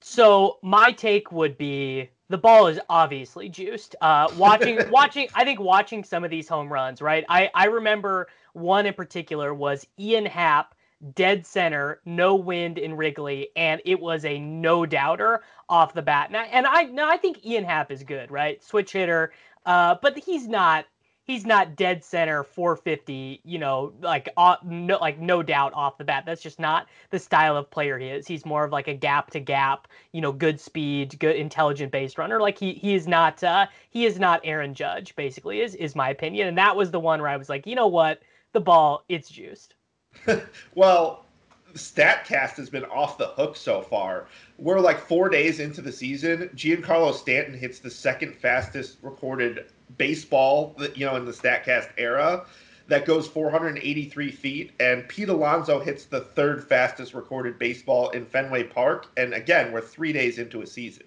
So 0.00 0.58
my 0.62 0.92
take 0.92 1.30
would 1.30 1.58
be 1.58 2.08
the 2.30 2.38
ball 2.38 2.68
is 2.68 2.80
obviously 2.88 3.50
juiced. 3.50 3.96
Uh, 4.00 4.28
watching, 4.36 4.78
watching, 4.90 5.28
I 5.34 5.44
think 5.44 5.60
watching 5.60 6.02
some 6.04 6.24
of 6.24 6.30
these 6.30 6.48
home 6.48 6.72
runs, 6.72 7.02
right? 7.02 7.24
I, 7.28 7.50
I 7.54 7.66
remember 7.66 8.28
one 8.54 8.86
in 8.86 8.94
particular 8.94 9.52
was 9.52 9.86
Ian 9.98 10.24
Happ, 10.24 10.74
dead 11.14 11.44
center, 11.44 12.00
no 12.04 12.36
wind 12.36 12.78
in 12.78 12.94
Wrigley, 12.94 13.48
and 13.56 13.82
it 13.84 14.00
was 14.00 14.24
a 14.24 14.38
no 14.38 14.86
doubter 14.86 15.42
off 15.68 15.92
the 15.92 16.02
bat. 16.02 16.28
And 16.28 16.36
I, 16.36 16.44
and 16.44 16.66
I, 16.66 16.84
no, 16.84 17.08
I 17.08 17.16
think 17.16 17.44
Ian 17.44 17.64
Happ 17.64 17.90
is 17.90 18.04
good, 18.04 18.30
right? 18.30 18.62
Switch 18.62 18.92
hitter, 18.92 19.32
uh, 19.66 19.96
but 20.00 20.16
he's 20.16 20.46
not 20.46 20.86
he's 21.30 21.46
not 21.46 21.76
dead 21.76 22.04
center 22.04 22.42
450 22.42 23.40
you 23.44 23.58
know 23.58 23.92
like 24.00 24.28
uh, 24.36 24.56
no 24.64 24.98
like 24.98 25.20
no 25.20 25.42
doubt 25.42 25.72
off 25.74 25.96
the 25.96 26.04
bat. 26.04 26.24
That's 26.26 26.42
just 26.42 26.58
not 26.58 26.88
the 27.10 27.18
style 27.20 27.56
of 27.56 27.70
player 27.70 27.98
he 27.98 28.08
is. 28.08 28.26
He's 28.26 28.44
more 28.44 28.64
of 28.64 28.72
like 28.72 28.88
a 28.88 28.94
gap 28.94 29.30
to 29.30 29.40
gap 29.40 29.86
you 30.12 30.20
know 30.20 30.32
good 30.32 30.60
speed 30.60 31.16
good 31.20 31.36
intelligent 31.36 31.92
base 31.92 32.18
runner. 32.18 32.40
Like 32.40 32.58
he 32.58 32.74
he 32.74 32.94
is 32.94 33.06
not 33.06 33.42
uh 33.44 33.66
he 33.90 34.06
is 34.06 34.18
not 34.18 34.40
aaron 34.42 34.74
judge 34.74 35.14
basically 35.14 35.60
is 35.60 35.76
is 35.76 35.94
my 35.94 36.10
opinion. 36.10 36.48
And 36.48 36.58
that 36.58 36.74
was 36.74 36.90
the 36.90 37.00
one 37.00 37.20
where 37.20 37.30
i 37.30 37.36
was 37.36 37.48
like 37.48 37.66
you 37.66 37.76
know 37.76 37.86
what? 37.86 38.22
The 38.52 38.60
ball 38.60 39.04
it's 39.08 39.28
juiced. 39.28 39.74
Well 40.74 41.24
StatCast 41.74 42.56
has 42.56 42.70
been 42.70 42.84
off 42.84 43.18
the 43.18 43.28
hook 43.28 43.56
so 43.56 43.82
far. 43.82 44.26
We're 44.58 44.80
like 44.80 44.98
four 44.98 45.28
days 45.28 45.60
into 45.60 45.80
the 45.80 45.92
season. 45.92 46.50
Giancarlo 46.54 47.14
Stanton 47.14 47.54
hits 47.54 47.78
the 47.78 47.90
second 47.90 48.34
fastest 48.34 48.98
recorded 49.02 49.66
baseball, 49.98 50.76
you 50.94 51.06
know, 51.06 51.16
in 51.16 51.24
the 51.24 51.32
Statcast 51.32 51.90
era. 51.96 52.46
That 52.88 53.06
goes 53.06 53.28
483 53.28 54.32
feet, 54.32 54.72
and 54.80 55.08
Pete 55.08 55.28
Alonso 55.28 55.78
hits 55.78 56.06
the 56.06 56.22
third 56.22 56.64
fastest 56.64 57.14
recorded 57.14 57.56
baseball 57.56 58.10
in 58.10 58.26
Fenway 58.26 58.64
Park. 58.64 59.06
And 59.16 59.32
again, 59.32 59.70
we're 59.70 59.80
three 59.80 60.12
days 60.12 60.38
into 60.38 60.62
a 60.62 60.66
season. 60.66 61.04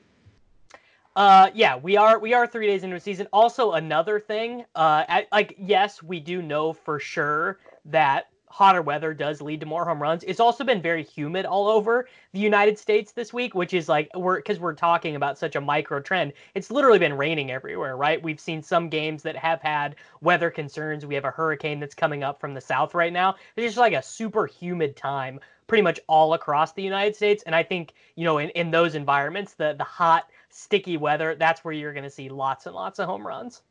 Uh, 1.15 1.50
yeah, 1.53 1.75
we 1.75 1.96
are 1.98 2.17
we 2.20 2.34
are 2.34 2.48
three 2.48 2.67
days 2.67 2.84
into 2.84 2.96
a 2.96 3.00
season. 3.00 3.27
Also, 3.32 3.74
another 3.74 4.20
thing, 4.20 4.65
uh, 4.75 5.03
at, 5.08 5.27
like 5.32 5.55
yes, 5.60 6.01
we 6.01 6.20
do 6.20 6.41
know 6.41 6.74
for 6.74 7.00
sure 7.00 7.60
that 7.86 8.29
hotter 8.53 8.83
weather 8.83 9.15
does 9.15 9.41
lead 9.41 9.60
to 9.60 9.65
more 9.65 9.83
home 9.83 10.00
runs. 10.00 10.24
It's 10.25 10.39
also 10.39 10.63
been 10.63 10.79
very 10.79 11.03
humid 11.03 11.43
all 11.43 11.67
over 11.67 12.07
the 12.33 12.39
United 12.39 12.77
States 12.77 13.12
this 13.12 13.33
week, 13.33 13.55
which 13.55 13.74
is 13.74 13.89
like 13.89 14.12
we're 14.15 14.38
because 14.38 14.60
we're 14.60 14.75
talking 14.75 15.15
about 15.15 15.39
such 15.39 15.55
a 15.55 15.62
micro 15.62 16.00
trend. 16.00 16.33
It's 16.53 16.69
literally 16.69 17.00
been 17.00 17.17
raining 17.17 17.50
everywhere, 17.50 17.98
right? 17.98 18.22
We've 18.22 18.39
seen 18.39 18.62
some 18.62 18.89
games 18.89 19.24
that 19.24 19.36
have 19.36 19.60
had 19.60 19.95
weather 20.22 20.51
concerns. 20.51 21.03
We 21.03 21.15
have 21.15 21.25
a 21.25 21.31
hurricane 21.31 21.79
that's 21.79 21.95
coming 21.95 22.24
up 22.24 22.39
from 22.39 22.53
the 22.53 22.62
south 22.62 22.93
right 22.93 23.12
now. 23.12 23.38
It's 23.55 23.65
just 23.65 23.77
like 23.77 23.93
a 23.93 24.03
super 24.03 24.45
humid 24.45 24.95
time 24.95 25.39
pretty 25.65 25.81
much 25.81 26.00
all 26.05 26.36
across 26.36 26.74
the 26.74 26.83
United 26.83 27.15
States. 27.15 27.41
And 27.48 27.55
I 27.55 27.63
think, 27.63 27.95
you 28.15 28.24
know, 28.24 28.38
in, 28.38 28.50
in 28.51 28.69
those 28.69 28.93
environments, 28.93 29.55
the 29.55 29.74
the 29.75 29.83
hot, 29.83 30.29
sticky 30.50 30.98
weather, 30.98 31.33
that's 31.33 31.65
where 31.65 31.74
you're 31.74 31.93
gonna 31.93 32.07
see 32.07 32.29
lots 32.29 32.67
and 32.67 32.75
lots 32.75 33.00
of 33.00 33.07
home 33.07 33.25
runs. 33.25 33.63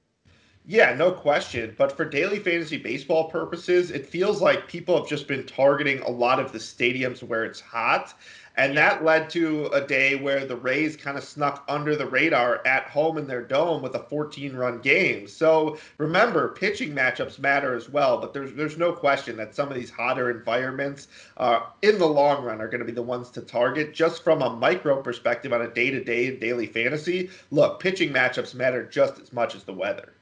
Yeah, 0.64 0.94
no 0.94 1.10
question. 1.10 1.74
But 1.76 1.96
for 1.96 2.04
daily 2.04 2.38
fantasy 2.38 2.78
baseball 2.78 3.28
purposes, 3.28 3.90
it 3.90 4.06
feels 4.06 4.40
like 4.40 4.68
people 4.68 4.96
have 4.96 5.08
just 5.08 5.26
been 5.26 5.44
targeting 5.44 5.98
a 6.02 6.08
lot 6.08 6.38
of 6.38 6.52
the 6.52 6.58
stadiums 6.58 7.20
where 7.20 7.44
it's 7.44 7.60
hot. 7.60 8.14
And 8.56 8.76
that 8.76 9.02
led 9.02 9.28
to 9.30 9.66
a 9.72 9.80
day 9.80 10.14
where 10.14 10.44
the 10.46 10.54
Rays 10.54 10.96
kind 10.96 11.18
of 11.18 11.24
snuck 11.24 11.64
under 11.68 11.96
the 11.96 12.06
radar 12.06 12.64
at 12.64 12.84
home 12.84 13.18
in 13.18 13.26
their 13.26 13.42
dome 13.42 13.82
with 13.82 13.96
a 13.96 14.04
14 14.04 14.54
run 14.54 14.78
game. 14.78 15.26
So 15.26 15.78
remember, 15.98 16.50
pitching 16.50 16.94
matchups 16.94 17.40
matter 17.40 17.74
as 17.74 17.88
well, 17.88 18.18
but 18.18 18.32
there's 18.32 18.54
there's 18.54 18.78
no 18.78 18.92
question 18.92 19.36
that 19.38 19.56
some 19.56 19.68
of 19.68 19.74
these 19.74 19.90
hotter 19.90 20.30
environments 20.30 21.08
uh, 21.38 21.60
in 21.82 21.98
the 21.98 22.06
long 22.06 22.44
run 22.44 22.60
are 22.60 22.68
going 22.68 22.78
to 22.78 22.84
be 22.84 22.92
the 22.92 23.02
ones 23.02 23.30
to 23.30 23.40
target. 23.40 23.94
Just 23.94 24.22
from 24.22 24.42
a 24.42 24.50
micro 24.50 25.02
perspective 25.02 25.52
on 25.52 25.62
a 25.62 25.68
day 25.68 25.90
to 25.90 26.04
day 26.04 26.36
daily 26.36 26.66
fantasy, 26.66 27.30
look, 27.50 27.80
pitching 27.80 28.12
matchups 28.12 28.54
matter 28.54 28.86
just 28.86 29.18
as 29.18 29.32
much 29.32 29.56
as 29.56 29.64
the 29.64 29.72
weather. 29.72 30.12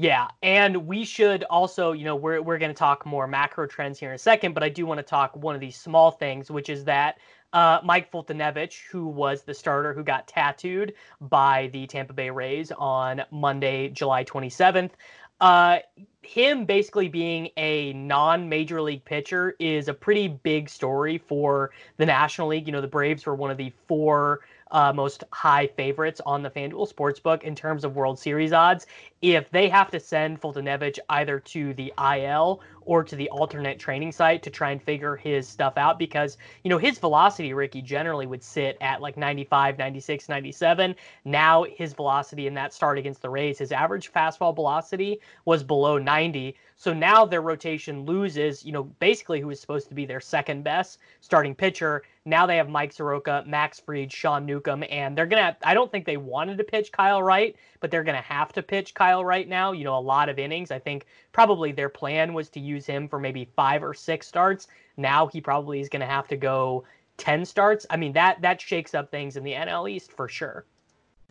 Yeah, 0.00 0.28
and 0.44 0.86
we 0.86 1.04
should 1.04 1.42
also, 1.50 1.90
you 1.90 2.04
know, 2.04 2.14
we're 2.14 2.40
we're 2.40 2.58
going 2.58 2.70
to 2.70 2.78
talk 2.78 3.04
more 3.04 3.26
macro 3.26 3.66
trends 3.66 3.98
here 3.98 4.10
in 4.10 4.14
a 4.14 4.18
second, 4.18 4.54
but 4.54 4.62
I 4.62 4.68
do 4.68 4.86
want 4.86 4.98
to 4.98 5.02
talk 5.02 5.34
one 5.34 5.56
of 5.56 5.60
these 5.60 5.76
small 5.76 6.12
things, 6.12 6.52
which 6.52 6.68
is 6.68 6.84
that 6.84 7.18
uh, 7.52 7.80
Mike 7.82 8.08
Foltynewicz, 8.12 8.80
who 8.88 9.08
was 9.08 9.42
the 9.42 9.52
starter 9.52 9.92
who 9.92 10.04
got 10.04 10.28
tattooed 10.28 10.94
by 11.20 11.68
the 11.72 11.84
Tampa 11.88 12.12
Bay 12.12 12.30
Rays 12.30 12.70
on 12.78 13.22
Monday, 13.32 13.88
July 13.88 14.22
27th, 14.22 14.92
uh, 15.40 15.78
him 16.22 16.64
basically 16.64 17.08
being 17.08 17.48
a 17.56 17.92
non-major 17.94 18.80
league 18.80 19.04
pitcher 19.04 19.56
is 19.58 19.88
a 19.88 19.94
pretty 19.94 20.28
big 20.28 20.68
story 20.68 21.18
for 21.18 21.72
the 21.96 22.06
National 22.06 22.46
League. 22.46 22.66
You 22.66 22.72
know, 22.72 22.80
the 22.80 22.86
Braves 22.86 23.26
were 23.26 23.34
one 23.34 23.50
of 23.50 23.56
the 23.56 23.72
four 23.88 24.42
uh, 24.70 24.92
most 24.92 25.24
high 25.32 25.66
favorites 25.66 26.20
on 26.24 26.42
the 26.42 26.50
FanDuel 26.50 26.92
Sportsbook 26.92 27.42
in 27.42 27.54
terms 27.54 27.84
of 27.84 27.96
World 27.96 28.18
Series 28.18 28.52
odds. 28.52 28.86
If 29.22 29.50
they 29.50 29.68
have 29.68 29.90
to 29.90 30.00
send 30.00 30.40
Foltynewicz 30.40 30.98
either 31.08 31.40
to 31.40 31.74
the 31.74 31.92
IL 31.98 32.60
or 32.88 33.04
to 33.04 33.16
the 33.16 33.28
alternate 33.28 33.78
training 33.78 34.10
site 34.10 34.42
to 34.42 34.48
try 34.48 34.70
and 34.70 34.82
figure 34.82 35.14
his 35.14 35.46
stuff 35.46 35.76
out, 35.76 35.98
because, 35.98 36.38
you 36.64 36.70
know, 36.70 36.78
his 36.78 36.98
velocity, 36.98 37.52
Ricky, 37.52 37.82
generally 37.82 38.26
would 38.26 38.42
sit 38.42 38.78
at 38.80 39.02
like 39.02 39.18
95, 39.18 39.76
96, 39.76 40.26
97. 40.26 40.96
Now 41.26 41.64
his 41.64 41.92
velocity 41.92 42.46
in 42.46 42.54
that 42.54 42.72
start 42.72 42.96
against 42.96 43.20
the 43.20 43.28
Rays, 43.28 43.58
his 43.58 43.72
average 43.72 44.10
fastball 44.10 44.54
velocity 44.54 45.20
was 45.44 45.62
below 45.62 45.98
90. 45.98 46.56
So 46.76 46.94
now 46.94 47.26
their 47.26 47.42
rotation 47.42 48.06
loses, 48.06 48.64
you 48.64 48.72
know, 48.72 48.84
basically 48.84 49.40
who 49.40 49.48
was 49.48 49.60
supposed 49.60 49.88
to 49.88 49.94
be 49.94 50.06
their 50.06 50.20
second 50.20 50.64
best 50.64 51.00
starting 51.20 51.54
pitcher. 51.54 52.04
Now 52.24 52.46
they 52.46 52.56
have 52.56 52.68
Mike 52.68 52.92
Soroka, 52.92 53.42
Max 53.46 53.80
Fried, 53.80 54.12
Sean 54.12 54.46
Newcomb, 54.46 54.84
and 54.88 55.18
they're 55.18 55.26
to, 55.26 55.56
I 55.62 55.74
don't 55.74 55.90
think 55.90 56.04
they 56.06 56.18
wanted 56.18 56.56
to 56.58 56.64
pitch 56.64 56.92
Kyle 56.92 57.22
Wright, 57.22 57.56
but 57.80 57.90
they're 57.90 58.04
to 58.14 58.22
have 58.22 58.52
to 58.52 58.62
pitch 58.62 58.94
Kyle 58.94 59.24
Wright 59.24 59.48
now, 59.48 59.72
you 59.72 59.82
know, 59.82 59.98
a 59.98 60.00
lot 60.00 60.28
of 60.28 60.38
innings. 60.38 60.70
I 60.70 60.78
think 60.78 61.06
probably 61.32 61.72
their 61.72 61.88
plan 61.88 62.32
was 62.32 62.48
to 62.50 62.60
use 62.60 62.77
him 62.86 63.08
for 63.08 63.18
maybe 63.18 63.48
five 63.56 63.82
or 63.82 63.94
six 63.94 64.26
starts. 64.26 64.68
Now 64.96 65.26
he 65.26 65.40
probably 65.40 65.80
is 65.80 65.88
going 65.88 66.00
to 66.00 66.06
have 66.06 66.28
to 66.28 66.36
go 66.36 66.84
10 67.18 67.44
starts. 67.44 67.86
I 67.90 67.96
mean, 67.96 68.12
that, 68.12 68.40
that 68.42 68.60
shakes 68.60 68.94
up 68.94 69.10
things 69.10 69.36
in 69.36 69.44
the 69.44 69.52
NL 69.52 69.90
East 69.90 70.12
for 70.12 70.28
sure. 70.28 70.64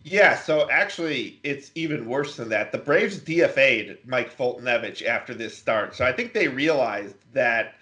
Yeah, 0.04 0.36
so 0.36 0.70
actually, 0.70 1.40
it's 1.42 1.72
even 1.74 2.06
worse 2.06 2.36
than 2.36 2.48
that. 2.50 2.70
The 2.70 2.78
Braves 2.78 3.18
DFA'd 3.18 3.98
Mike 4.06 4.36
Foltynewicz 4.36 5.04
after 5.04 5.34
this 5.34 5.58
start. 5.58 5.94
So 5.96 6.04
I 6.04 6.12
think 6.12 6.32
they 6.32 6.46
realized 6.46 7.16
that 7.32 7.74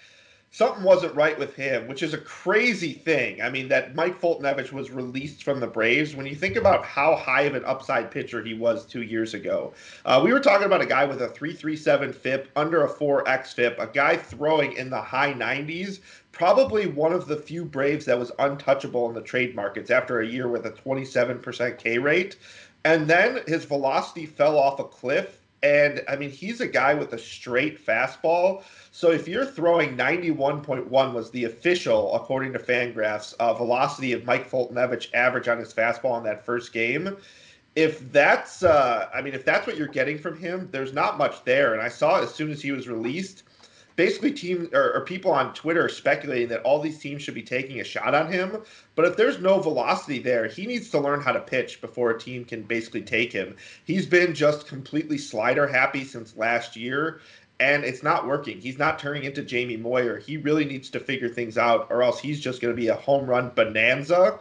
something 0.51 0.83
wasn't 0.83 1.15
right 1.15 1.39
with 1.39 1.55
him, 1.55 1.87
which 1.87 2.03
is 2.03 2.15
a 2.15 2.19
crazy 2.19 2.93
thing. 2.93 3.43
I 3.43 3.51
mean, 3.51 3.69
that 3.69 3.95
Mike 3.95 4.21
Foltynewicz 4.21 4.73
was 4.73 4.91
released 4.91 5.43
from 5.43 5.61
the 5.61 5.67
Braves. 5.67 6.17
When 6.17 6.27
you 6.27 6.35
think 6.35 6.57
about 6.57 6.85
how 6.85 7.15
high 7.15 7.43
of 7.43 7.55
an 7.55 7.65
upside 7.65 8.11
pitcher 8.11 8.43
he 8.43 8.55
was 8.55 8.87
two 8.87 9.03
years 9.03 9.35
ago, 9.35 9.75
uh, 10.05 10.21
we 10.25 10.33
were 10.33 10.41
talking 10.41 10.67
about 10.67 10.81
a 10.81 10.87
guy 10.87 11.05
with 11.05 11.21
a 11.21 11.29
3.37 11.29 12.15
FIP, 12.15 12.51
under 12.57 12.85
a 12.85 12.89
4x 12.89 13.55
FIP, 13.55 13.79
a 13.79 13.87
guy 13.87 14.17
throwing 14.17 14.73
in 14.73 14.89
the 14.89 15.01
high 15.01 15.35
90s. 15.35 16.01
Probably 16.33 16.87
one 16.87 17.13
of 17.13 17.27
the 17.27 17.37
few 17.37 17.65
Braves 17.65 18.05
that 18.07 18.19
was 18.19 18.33
untouchable 18.39 19.09
in 19.09 19.15
the 19.15 19.23
trade 19.23 19.55
markets 19.55 19.91
after 19.91 20.21
a 20.21 20.27
year 20.27 20.49
with 20.49 20.67
a 20.67 20.71
27% 20.71 21.79
K 21.79 21.99
rate. 21.99 22.37
And 22.85 23.09
then 23.09 23.41
his 23.47 23.65
velocity 23.65 24.27
fell 24.27 24.59
off 24.59 24.79
a 24.79 24.85
cliff 24.85 25.41
and 25.63 26.03
I 26.09 26.17
mean, 26.17 26.31
he's 26.31 26.61
a 26.61 26.67
guy 26.67 26.95
with 26.95 27.13
a 27.13 27.19
straight 27.19 27.85
fastball. 27.85 28.63
So 28.93 29.11
if 29.11 29.27
you're 29.27 29.47
throwing 29.47 29.97
91.1 29.97 30.89
was 31.13 31.31
the 31.31 31.45
official, 31.45 32.15
according 32.15 32.53
to 32.53 32.59
Fangraphs, 32.59 33.35
uh, 33.41 33.55
velocity 33.55 34.13
of 34.13 34.25
Mike 34.25 34.51
Foltynewicz 34.51 35.13
average 35.15 35.49
on 35.49 35.59
his 35.59 35.73
fastball 35.73 36.19
in 36.19 36.25
that 36.25 36.45
first 36.45 36.73
game. 36.73 37.17
If 37.75 38.11
that's, 38.13 38.63
uh, 38.63 39.09
I 39.15 39.21
mean, 39.21 39.35
if 39.35 39.45
that's 39.45 39.67
what 39.67 39.77
you're 39.77 39.87
getting 39.87 40.19
from 40.19 40.39
him, 40.39 40.69
there's 40.73 40.93
not 40.93 41.19
much 41.19 41.45
there. 41.45 41.75
And 41.75 41.83
I 41.83 41.89
saw 41.89 42.23
as 42.23 42.35
soon 42.35 42.51
as 42.51 42.63
he 42.63 42.73
was 42.73 42.89
released, 42.89 43.43
basically 43.97 44.31
teams 44.33 44.69
or, 44.73 44.95
or, 44.95 45.01
people 45.01 45.33
on 45.33 45.53
Twitter 45.55 45.89
speculating 45.89 46.49
that 46.49 46.63
all 46.63 46.79
these 46.81 46.99
teams 46.99 47.23
should 47.23 47.35
be 47.35 47.43
taking 47.43 47.81
a 47.81 47.85
shot 47.85 48.15
on 48.15 48.31
him. 48.31 48.63
But 48.95 49.07
if 49.07 49.17
there's 49.17 49.41
no 49.41 49.59
velocity 49.61 50.19
there, 50.19 50.47
he 50.47 50.67
needs 50.67 50.91
to 50.91 51.01
learn 51.01 51.21
how 51.21 51.33
to 51.33 51.41
pitch 51.41 51.81
before 51.81 52.11
a 52.11 52.19
team 52.19 52.45
can 52.45 52.63
basically 52.63 53.03
take 53.03 53.33
him. 53.33 53.57
He's 53.85 54.07
been 54.07 54.35
just 54.35 54.69
completely 54.69 55.19
slider 55.19 55.67
happy 55.67 56.05
since 56.05 56.37
last 56.37 56.77
year. 56.77 57.21
And 57.59 57.85
it's 57.85 58.03
not 58.03 58.27
working. 58.27 58.61
He's 58.61 58.77
not 58.77 58.99
turning 58.99 59.25
into 59.25 59.43
Jamie 59.43 59.79
Moyer. 59.79 60.19
He 60.19 60.37
really 60.37 60.67
needs 60.67 60.91
to 60.91 61.01
figure 61.01 61.31
things 61.31 61.57
out, 61.57 61.87
or 61.89 62.03
else 62.03 62.21
he's 62.21 62.39
just 62.39 62.61
going 62.61 62.75
to 62.75 62.79
be 62.79 62.89
a 62.89 62.95
home 62.95 63.25
run 63.25 63.51
bonanza. 63.55 64.39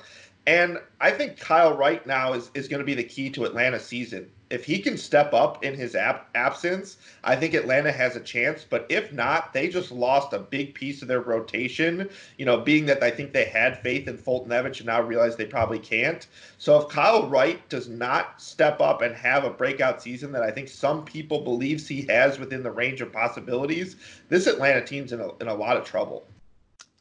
And 0.48 0.80
I 1.02 1.12
think 1.12 1.40
Kyle 1.40 1.76
Wright 1.76 2.06
now 2.06 2.34
is, 2.34 2.52
is 2.54 2.68
going 2.68 2.80
to 2.80 2.86
be 2.86 2.94
the 2.94 3.04
key 3.04 3.30
to 3.32 3.46
Atlanta's 3.46 3.86
season 3.86 4.30
if 4.52 4.64
he 4.64 4.80
can 4.80 4.98
step 4.98 5.34
up 5.34 5.64
in 5.64 5.74
his 5.74 5.96
ab- 5.96 6.22
absence, 6.36 6.98
I 7.24 7.36
think 7.36 7.54
Atlanta 7.54 7.92
has 7.92 8.16
a 8.16 8.20
chance. 8.20 8.66
But 8.68 8.86
if 8.90 9.12
not, 9.12 9.54
they 9.54 9.68
just 9.68 9.92
lost 9.92 10.34
a 10.34 10.40
big 10.40 10.76
piece 10.76 11.02
of 11.02 11.08
their 11.08 11.22
rotation. 11.22 12.10
You 12.38 12.46
know, 12.46 12.58
being 12.60 12.86
that 12.86 13.02
I 13.02 13.10
think 13.10 13.34
they 13.34 13.46
had 13.46 13.82
faith 13.82 14.08
in 14.08 14.18
Foltynewicz 14.18 14.78
and 14.78 14.86
now 14.86 15.02
realize 15.02 15.36
they 15.36 15.46
probably 15.46 15.80
can't. 15.80 16.28
So 16.58 16.80
if 16.80 16.90
Kyle 16.90 17.28
Wright 17.28 17.68
does 17.70 17.90
not 17.90 18.40
step 18.42 18.80
up 18.82 19.02
and 19.02 19.16
have 19.16 19.46
a 19.46 19.50
breakout 19.50 20.02
season 20.02 20.32
that 20.34 20.44
I 20.44 20.52
think 20.52 20.68
some 20.68 21.04
people 21.06 21.42
believes 21.42 21.88
he 21.88 22.04
has 22.04 22.38
within 22.38 22.62
the 22.62 22.72
range 22.72 23.02
of 23.02 23.12
possibilities, 23.12 23.96
this 24.30 24.48
Atlanta 24.48 24.86
team's 24.86 25.12
in 25.12 25.22
a, 25.22 25.36
in 25.38 25.48
a 25.48 25.56
lot 25.56 25.78
of 25.78 25.86
trouble. 25.86 26.28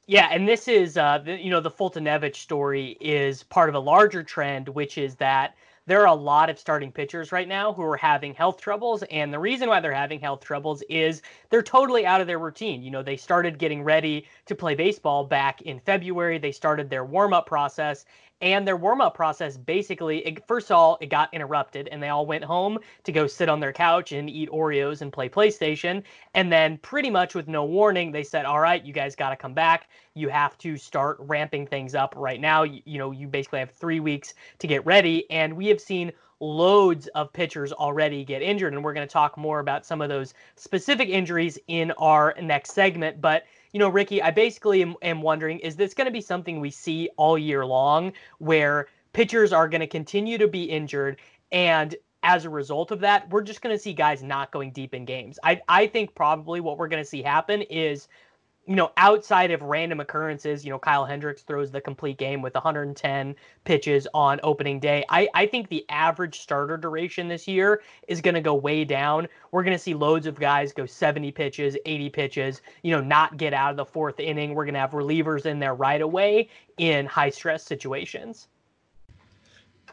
Yeah, 0.07 0.29
and 0.31 0.47
this 0.47 0.69
is, 0.69 0.97
uh, 0.99 1.19
the, 1.19 1.37
you 1.39 1.51
know, 1.51 1.61
the 1.61 1.71
Foltynewicz 1.71 2.37
story 2.37 2.97
is 3.01 3.43
part 3.43 3.69
of 3.71 3.75
a 3.75 3.79
larger 3.79 4.23
trend, 4.23 4.69
which 4.69 4.99
is 4.99 5.15
that 5.17 5.55
there 5.87 6.01
are 6.01 6.07
a 6.07 6.15
lot 6.15 6.49
of 6.51 6.59
starting 6.59 6.91
pitchers 6.93 7.33
right 7.33 7.49
now 7.49 7.73
who 7.73 7.83
are 7.83 7.97
having 7.97 8.35
health 8.35 8.61
troubles. 8.61 9.03
And 9.11 9.33
the 9.33 9.39
reason 9.39 9.69
why 9.69 9.81
they're 9.81 9.93
having 9.95 10.21
health 10.21 10.43
troubles 10.45 10.83
is 10.91 11.23
they're 11.51 11.63
totally 11.63 12.05
out 12.07 12.21
of 12.21 12.27
their 12.27 12.39
routine. 12.39 12.83
You 12.83 12.91
know, 12.91 13.03
they 13.03 13.17
started 13.17 13.59
getting 13.59 13.83
ready 13.83 14.27
to 14.47 14.55
play 14.55 14.75
baseball 14.75 15.25
back 15.25 15.63
in 15.63 15.81
February. 15.81 16.39
They 16.39 16.53
started 16.53 16.89
their 16.91 17.05
warm 17.05 17.33
up 17.33 17.47
process 17.47 18.05
and 18.45 18.69
their 18.69 18.77
warm 18.77 19.01
up 19.01 19.15
process 19.15 19.57
basically, 19.57 20.19
it, 20.19 20.47
first 20.47 20.71
of 20.71 20.77
all, 20.77 20.99
it 21.01 21.07
got 21.07 21.33
interrupted 21.33 21.89
and 21.89 22.01
they 22.03 22.11
all 22.11 22.27
went 22.27 22.45
home 22.45 22.79
to 23.05 23.11
go 23.11 23.27
sit 23.27 23.49
on 23.49 23.59
their 23.59 23.73
couch 23.73 24.13
and 24.13 24.29
eat 24.29 24.51
Oreos 24.51 25.01
and 25.01 25.11
play 25.11 25.31
PlayStation. 25.31 26.03
And 26.35 26.53
then, 26.53 26.77
pretty 26.79 27.09
much 27.09 27.35
with 27.35 27.49
no 27.49 27.65
warning, 27.65 28.13
they 28.13 28.23
said, 28.23 28.45
All 28.45 28.61
right, 28.61 28.85
you 28.85 28.93
guys 28.93 29.17
got 29.17 29.31
to 29.31 29.37
come 29.37 29.55
back. 29.55 29.89
You 30.13 30.29
have 30.29 30.59
to 30.59 30.77
start 30.77 31.17
ramping 31.21 31.67
things 31.67 31.95
up 31.95 32.13
right 32.19 32.39
now. 32.39 32.65
You, 32.65 32.83
you 32.85 32.99
know, 32.99 33.13
you 33.13 33.29
basically 33.29 33.61
have 33.61 33.71
three 33.71 33.99
weeks 33.99 34.35
to 34.59 34.67
get 34.67 34.85
ready. 34.85 35.29
And 35.31 35.57
we 35.57 35.69
have 35.69 35.81
seen 35.81 36.13
loads 36.39 37.07
of 37.09 37.33
pitchers 37.33 37.73
already 37.73 38.27
get 38.27 38.43
injured. 38.43 38.75
And 38.75 38.85
we're 38.85 38.93
going 38.93 39.09
to 39.09 39.13
talk 39.13 39.39
more 39.39 39.61
about 39.61 39.87
some 39.87 40.03
of 40.03 40.11
those 40.11 40.35
specific 40.57 41.09
injuries 41.09 41.59
in 41.69 41.93
our 41.93 42.35
next 42.43 42.73
segment. 42.73 43.23
But 43.23 43.45
you 43.75 43.81
know, 43.81 43.89
Ricky, 43.89 44.23
I 44.23 44.31
basically 44.31 44.83
am, 44.83 44.95
am 45.03 45.21
wondering 45.21 45.59
is 45.59 45.75
this 45.75 45.95
going 45.95 46.07
to 46.07 46.13
be 46.13 46.21
something 46.21 46.61
we 46.61 46.71
see 46.71 47.11
all 47.17 47.37
year 47.37 47.67
long 47.67 48.13
where 48.39 48.87
pitchers 49.13 49.53
are 49.53 49.69
going 49.69 49.81
to 49.81 49.89
continue 49.89 50.39
to 50.39 50.47
be 50.47 50.63
injured 50.63 51.21
and 51.51 51.95
as 52.23 52.47
a 52.47 52.51
result 52.51 52.91
of 52.91 53.01
that, 53.01 53.29
we're 53.29 53.43
just 53.43 53.61
going 53.61 53.75
to 53.75 53.79
see 53.79 53.93
guys 53.93 54.23
not 54.23 54.51
going 54.51 54.71
deep 54.71 54.95
in 54.95 55.05
games. 55.05 55.39
I, 55.45 55.61
I 55.69 55.87
think 55.87 56.15
probably 56.15 56.61
what 56.61 56.79
we're 56.79 56.89
going 56.89 57.03
to 57.03 57.09
see 57.09 57.21
happen 57.21 57.61
is 57.63 58.09
you 58.67 58.77
know, 58.77 58.93
outside 58.97 59.51
of 59.51 59.61
random 59.63 60.01
occurrences, 60.01 60.65
you 60.65 60.71
know, 60.71 60.79
Kyle 60.79 61.05
Hendricks 61.05 61.43
throws 61.43 61.71
the 61.71 61.81
complete 61.81 62.17
game 62.17 62.41
with 62.41 62.55
110 62.55 63.35
pitches 63.65 64.09
on 64.15 64.41
opening 64.43 64.81
day. 64.81 65.05
I, 65.11 65.29
I 65.35 65.47
think 65.47 65.69
the 65.69 65.85
average 65.91 66.41
starter 66.41 66.77
duration 66.79 67.29
this 67.29 67.47
year 67.47 67.83
is 68.09 68.23
going 68.23 68.35
to 68.35 68.41
go 68.41 68.55
way 68.55 68.85
down. 68.85 69.29
We're 69.53 69.65
going 69.65 69.77
to 69.77 69.83
see 69.83 69.95
loads 69.95 70.27
of 70.27 70.41
guys 70.41 70.73
go 70.73 70.87
70 70.87 71.31
pitches, 71.33 71.77
80 71.85 72.11
pitches, 72.11 72.63
you 72.83 72.93
know, 72.93 73.03
not 73.03 73.37
get 73.37 73.53
out 73.53 73.71
of 73.71 73.77
the 73.77 73.85
fourth 73.85 74.19
inning. 74.19 74.55
We're 74.55 74.65
going 74.65 74.75
to 74.75 74.81
have 74.81 74.93
relievers 74.93 75.45
in 75.45 75.59
there 75.59 75.75
right 75.75 76.01
away 76.01 76.49
in 76.79 77.05
high 77.07 77.31
stress 77.31 77.65
situations. 77.65 78.49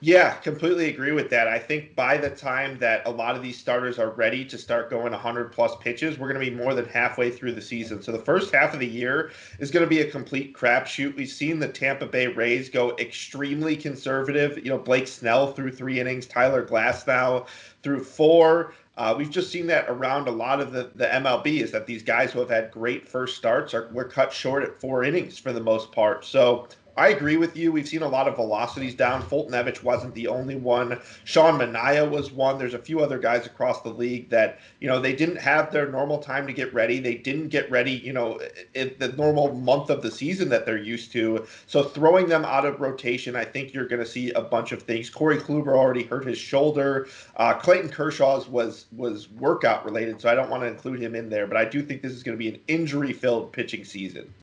Yeah, 0.04 0.34
completely 0.34 0.90
agree 0.90 1.12
with 1.12 1.30
that. 1.30 1.48
I 1.48 1.60
think 1.60 1.96
by 1.96 2.18
the 2.18 2.32
time 2.32 2.80
that 2.80 3.06
a 3.06 3.12
lot 3.12 3.36
of 3.36 3.44
these 3.44 3.60
starters 3.60 4.00
are 4.00 4.10
ready 4.10 4.44
to 4.46 4.58
start 4.58 4.90
going 4.90 5.12
100 5.12 5.52
plus 5.52 5.76
pitches, 5.76 6.18
we're 6.18 6.34
going 6.34 6.44
to 6.44 6.52
be 6.52 6.56
more 6.56 6.74
than 6.74 6.86
halfway 6.86 7.30
through 7.30 7.52
the 7.52 7.62
season. 7.62 8.02
So 8.02 8.12
the 8.12 8.18
first 8.18 8.52
half 8.52 8.74
of 8.74 8.80
the 8.80 8.88
year 8.88 9.30
is 9.60 9.70
going 9.70 9.86
to 9.86 9.90
be 9.90 10.02
a 10.02 10.10
complete 10.10 10.56
crapshoot. 10.56 11.16
We've 11.16 11.30
seen 11.30 11.60
the 11.60 11.68
Tampa 11.68 12.08
Bay 12.08 12.26
Rays 12.26 12.68
go 12.68 12.98
extremely 12.98 13.76
conservative. 13.78 14.58
You 14.58 14.72
know, 14.72 14.80
Blake 14.80 15.08
Snell 15.08 15.54
through 15.54 15.72
three 15.74 16.00
innings, 16.00 16.26
Tyler 16.26 16.66
Glasnow 16.66 17.46
through 17.84 18.04
four. 18.04 18.74
Uh, 18.98 19.14
we've 19.16 19.30
just 19.30 19.52
seen 19.52 19.68
that 19.68 19.86
around 19.88 20.28
a 20.28 20.32
lot 20.32 20.60
of 20.60 20.72
the, 20.72 20.90
the 20.96 21.06
MLB 21.06 21.62
is 21.62 21.72
that 21.72 21.86
these 21.86 22.02
guys 22.02 22.32
who 22.32 22.40
have 22.40 22.50
had 22.50 22.72
great 22.72 23.08
first 23.08 23.38
starts 23.38 23.74
are 23.76 23.88
were 23.94 24.06
cut 24.06 24.34
short 24.34 24.64
at 24.64 24.82
four 24.82 25.04
innings 25.04 25.38
for 25.38 25.54
the 25.54 25.62
most 25.62 25.92
part. 25.92 26.26
So 26.26 26.68
I 26.98 27.10
agree 27.10 27.38
with 27.38 27.56
you. 27.56 27.72
We've 27.72 27.88
seen 27.88 28.02
a 28.02 28.08
lot 28.08 28.28
of 28.28 28.36
velocities 28.36 28.96
down. 28.96 29.24
Foltynewicz 29.24 29.82
wasn't 29.82 30.14
the 30.14 30.28
only 30.28 30.56
one. 30.56 31.00
Sean 31.24 31.58
Manaea 31.58 32.10
was 32.10 32.32
one. 32.32 32.58
There's 32.58 32.74
a 32.74 32.80
few 32.80 33.00
other 33.00 33.18
guys 33.18 33.46
across 33.46 33.82
the 33.82 33.90
league 33.90 34.30
that, 34.30 34.60
you 34.82 34.88
know, 34.88 35.00
they 35.00 35.16
didn't 35.16 35.38
have 35.38 35.72
their 35.72 35.90
normal 35.90 36.18
time 36.18 36.46
to 36.48 36.54
get 36.54 36.74
ready. 36.74 37.00
They 37.00 37.16
didn't 37.16 37.48
get 37.48 37.72
ready, 37.72 37.94
you 37.94 38.12
know, 38.12 38.42
in 38.74 38.94
the 39.00 39.14
normal 39.14 39.54
month 39.54 39.90
of 39.90 40.02
the 40.02 40.12
season 40.12 40.50
that 40.50 40.66
they're 40.66 40.78
used 40.78 41.14
to. 41.14 41.46
So 41.66 41.84
throwing 41.84 42.28
them 42.28 42.44
out 42.44 42.66
of 42.66 42.82
rotation, 42.82 43.38
I 43.38 43.46
think 43.46 43.74
you're 43.74 43.88
going 43.88 44.04
to 44.04 44.10
see 44.10 44.32
a 44.32 44.42
bunch 44.42 44.74
of 44.74 44.84
things. 44.84 45.10
Corey 45.10 45.38
Kluber 45.38 45.78
already 45.78 46.04
hurt 46.04 46.26
his 46.26 46.38
shoulder. 46.38 47.08
Uh, 47.38 47.54
Clayton 47.54 47.90
Kershaw's 47.90 48.50
was 48.50 48.88
was 48.92 49.30
workout 49.30 49.86
related, 49.86 50.20
so 50.20 50.30
I 50.30 50.36
don't 50.36 50.50
want 50.50 50.64
to 50.64 50.68
include 50.68 51.00
him 51.00 51.16
in 51.16 51.30
there. 51.30 51.48
But 51.48 51.58
I 51.58 51.66
do 51.66 51.82
think 51.82 52.02
this 52.02 52.12
is 52.12 52.22
going 52.22 52.38
to 52.38 52.40
be 52.40 52.50
an 52.50 52.60
injury 52.68 53.14
filled 53.14 53.54
pitching 53.54 53.86
season. 53.86 54.34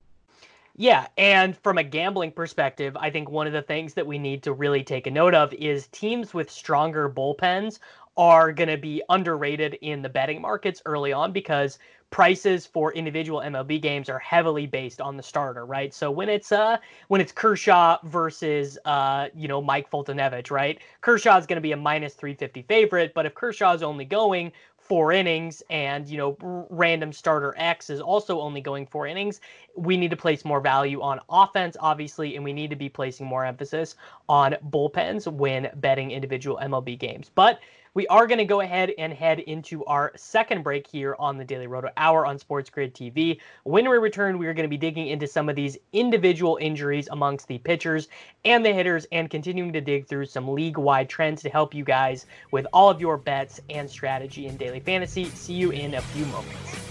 Yeah, 0.81 1.09
and 1.19 1.57
from 1.59 1.77
a 1.77 1.83
gambling 1.83 2.31
perspective, 2.31 2.97
I 2.97 3.11
think 3.11 3.29
one 3.29 3.49
of 3.49 3.53
the 3.53 3.62
things 3.62 3.95
that 3.95 4.07
we 4.07 4.17
need 4.17 4.45
to 4.45 4.53
really 4.53 4.85
take 4.85 5.09
a 5.09 5.11
note 5.11 5.35
of 5.35 5.53
is 5.55 5.88
teams 5.88 6.33
with 6.33 6.49
stronger 6.51 7.11
bullpens 7.11 7.81
are 8.17 8.53
going 8.53 8.69
to 8.69 8.77
be 8.77 9.03
underrated 9.09 9.75
in 9.83 10.03
the 10.03 10.09
betting 10.09 10.41
markets 10.41 10.81
early 10.87 11.12
on 11.12 11.33
because 11.33 11.79
prices 12.11 12.64
for 12.64 12.93
individual 12.95 13.43
MLB 13.43 13.79
games 13.81 14.09
are 14.09 14.21
heavily 14.21 14.67
based 14.67 15.01
on 15.01 15.17
the 15.17 15.23
starter, 15.23 15.67
right? 15.67 15.93
So 15.93 16.11
when 16.12 16.29
it's 16.29 16.53
uh 16.53 16.79
when 17.09 17.21
it's 17.21 17.33
Kershaw 17.33 17.99
versus 18.05 18.79
uh 18.85 19.29
you 19.35 19.49
know 19.49 19.61
Mike 19.61 19.91
Foltynewicz, 19.91 20.51
right? 20.51 20.79
Kershaw 21.01 21.37
is 21.38 21.47
going 21.47 21.57
to 21.57 21.61
be 21.61 21.73
a 21.73 21.77
minus 21.77 22.14
350 22.14 22.62
favorite, 22.62 23.12
but 23.14 23.27
if 23.27 23.35
Kershaw 23.35 23.75
is 23.75 23.83
only 23.83 24.05
going 24.05 24.53
four 24.88 25.12
innings 25.12 25.62
and 25.70 26.09
you 26.09 26.16
know 26.16 26.66
random 26.70 27.12
starter 27.12 27.55
x 27.57 27.90
is 27.90 28.01
also 28.01 28.40
only 28.40 28.61
going 28.61 28.87
four 28.87 29.07
innings. 29.07 29.40
We 29.77 29.96
need 29.96 30.11
to 30.11 30.16
place 30.16 30.44
more 30.44 30.61
value 30.61 31.01
on 31.03 31.20
offense 31.29 31.77
obviously 31.81 32.37
and 32.37 32.44
we 32.44 32.53
need 32.53 32.70
to 32.70 32.77
be 32.77 32.88
placing 32.88 33.27
more 33.27 33.44
emphasis 33.44 33.96
on 34.29 34.57
bullpens 34.70 35.31
when 35.31 35.70
betting 35.77 36.11
individual 36.11 36.59
mlb 36.62 36.98
games. 36.98 37.31
But 37.35 37.61
we 37.94 38.07
are 38.09 38.27
going 38.27 38.38
to 38.38 38.44
go 38.44 38.61
ahead 38.61 38.92
and 38.98 39.12
head 39.12 39.40
into 39.40 39.85
our 39.85 40.12
second 40.16 40.62
break 40.62 40.87
here 40.87 41.16
on 41.18 41.38
the 41.38 41.44
Daily 41.44 41.66
Roto 41.66 41.90
Hour 41.96 42.27
on 42.27 42.38
Sports 42.38 42.70
Grid 42.70 42.94
TV. 42.94 43.38
When 43.64 43.88
we 43.88 43.96
return, 43.96 44.38
we 44.38 44.46
are 44.46 44.55
going 44.55 44.64
to 44.64 44.68
be 44.68 44.77
digging 44.77 45.09
into 45.09 45.27
some 45.27 45.48
of 45.48 45.57
these 45.57 45.77
individual 45.92 46.59
injuries 46.61 47.09
amongst 47.11 47.48
the 47.48 47.59
pitchers 47.59 48.09
and 48.44 48.64
the 48.64 48.72
hitters 48.72 49.07
and 49.12 49.31
continuing 49.31 49.72
to 49.72 49.81
dig 49.81 50.07
through 50.07 50.27
some 50.27 50.48
league 50.48 50.79
wide 50.79 51.09
trends 51.09 51.42
to 51.42 51.51
help 51.51 51.74
you 51.74 51.85
guys 51.85 52.27
with 52.51 52.66
all 52.72 52.90
of 52.90 53.01
your 53.01 53.16
bets 53.16 53.61
and 53.70 53.88
strategy 53.88 54.46
in 54.46 54.57
daily 54.57 54.81
fantasy. 54.81 55.24
See 55.27 55.55
you 55.55 55.70
in 55.70 55.94
a 55.94 56.01
few 56.01 56.24
moments. 56.27 56.88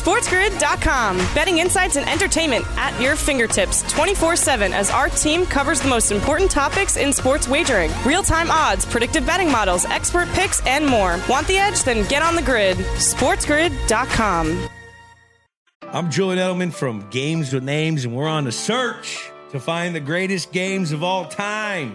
SportsGrid.com. 0.00 1.18
Betting 1.34 1.58
insights 1.58 1.96
and 1.96 2.08
entertainment 2.08 2.64
at 2.78 2.98
your 3.00 3.16
fingertips 3.16 3.82
24 3.92 4.34
7 4.34 4.72
as 4.72 4.90
our 4.90 5.10
team 5.10 5.44
covers 5.44 5.80
the 5.80 5.88
most 5.88 6.10
important 6.10 6.50
topics 6.50 6.96
in 6.96 7.12
sports 7.12 7.46
wagering 7.46 7.90
real 8.06 8.22
time 8.22 8.50
odds, 8.50 8.86
predictive 8.86 9.26
betting 9.26 9.52
models, 9.52 9.84
expert 9.84 10.26
picks, 10.28 10.64
and 10.66 10.86
more. 10.86 11.20
Want 11.28 11.46
the 11.46 11.58
edge? 11.58 11.82
Then 11.82 12.08
get 12.08 12.22
on 12.22 12.34
the 12.34 12.42
grid. 12.42 12.78
SportsGrid.com. 12.78 14.68
I'm 15.82 16.10
Julian 16.10 16.38
Edelman 16.38 16.72
from 16.72 17.06
Games 17.10 17.52
with 17.52 17.64
Names, 17.64 18.04
and 18.04 18.16
we're 18.16 18.28
on 18.28 18.46
a 18.46 18.52
search 18.52 19.30
to 19.50 19.60
find 19.60 19.94
the 19.94 20.00
greatest 20.00 20.52
games 20.52 20.92
of 20.92 21.02
all 21.02 21.26
time. 21.26 21.94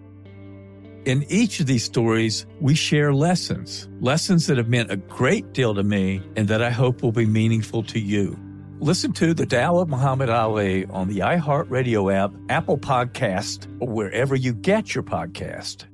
In 1.03 1.25
each 1.29 1.59
of 1.59 1.65
these 1.65 1.83
stories, 1.83 2.45
we 2.59 2.75
share 2.75 3.11
lessons, 3.11 3.89
lessons 4.01 4.45
that 4.45 4.57
have 4.57 4.69
meant 4.69 4.91
a 4.91 4.97
great 4.97 5.51
deal 5.51 5.73
to 5.73 5.81
me 5.81 6.21
and 6.35 6.47
that 6.47 6.61
I 6.61 6.69
hope 6.69 7.01
will 7.01 7.11
be 7.11 7.25
meaningful 7.25 7.81
to 7.85 7.99
you. 7.99 8.37
Listen 8.79 9.11
to 9.13 9.33
The 9.33 9.47
Tao 9.47 9.77
of 9.77 9.89
Muhammad 9.89 10.29
Ali 10.29 10.85
on 10.85 11.07
the 11.07 11.19
iHeartRadio 11.21 12.13
app, 12.13 12.31
Apple 12.49 12.77
Podcast, 12.77 13.65
or 13.79 13.87
wherever 13.87 14.35
you 14.35 14.53
get 14.53 14.93
your 14.93 15.03
podcast. 15.03 15.85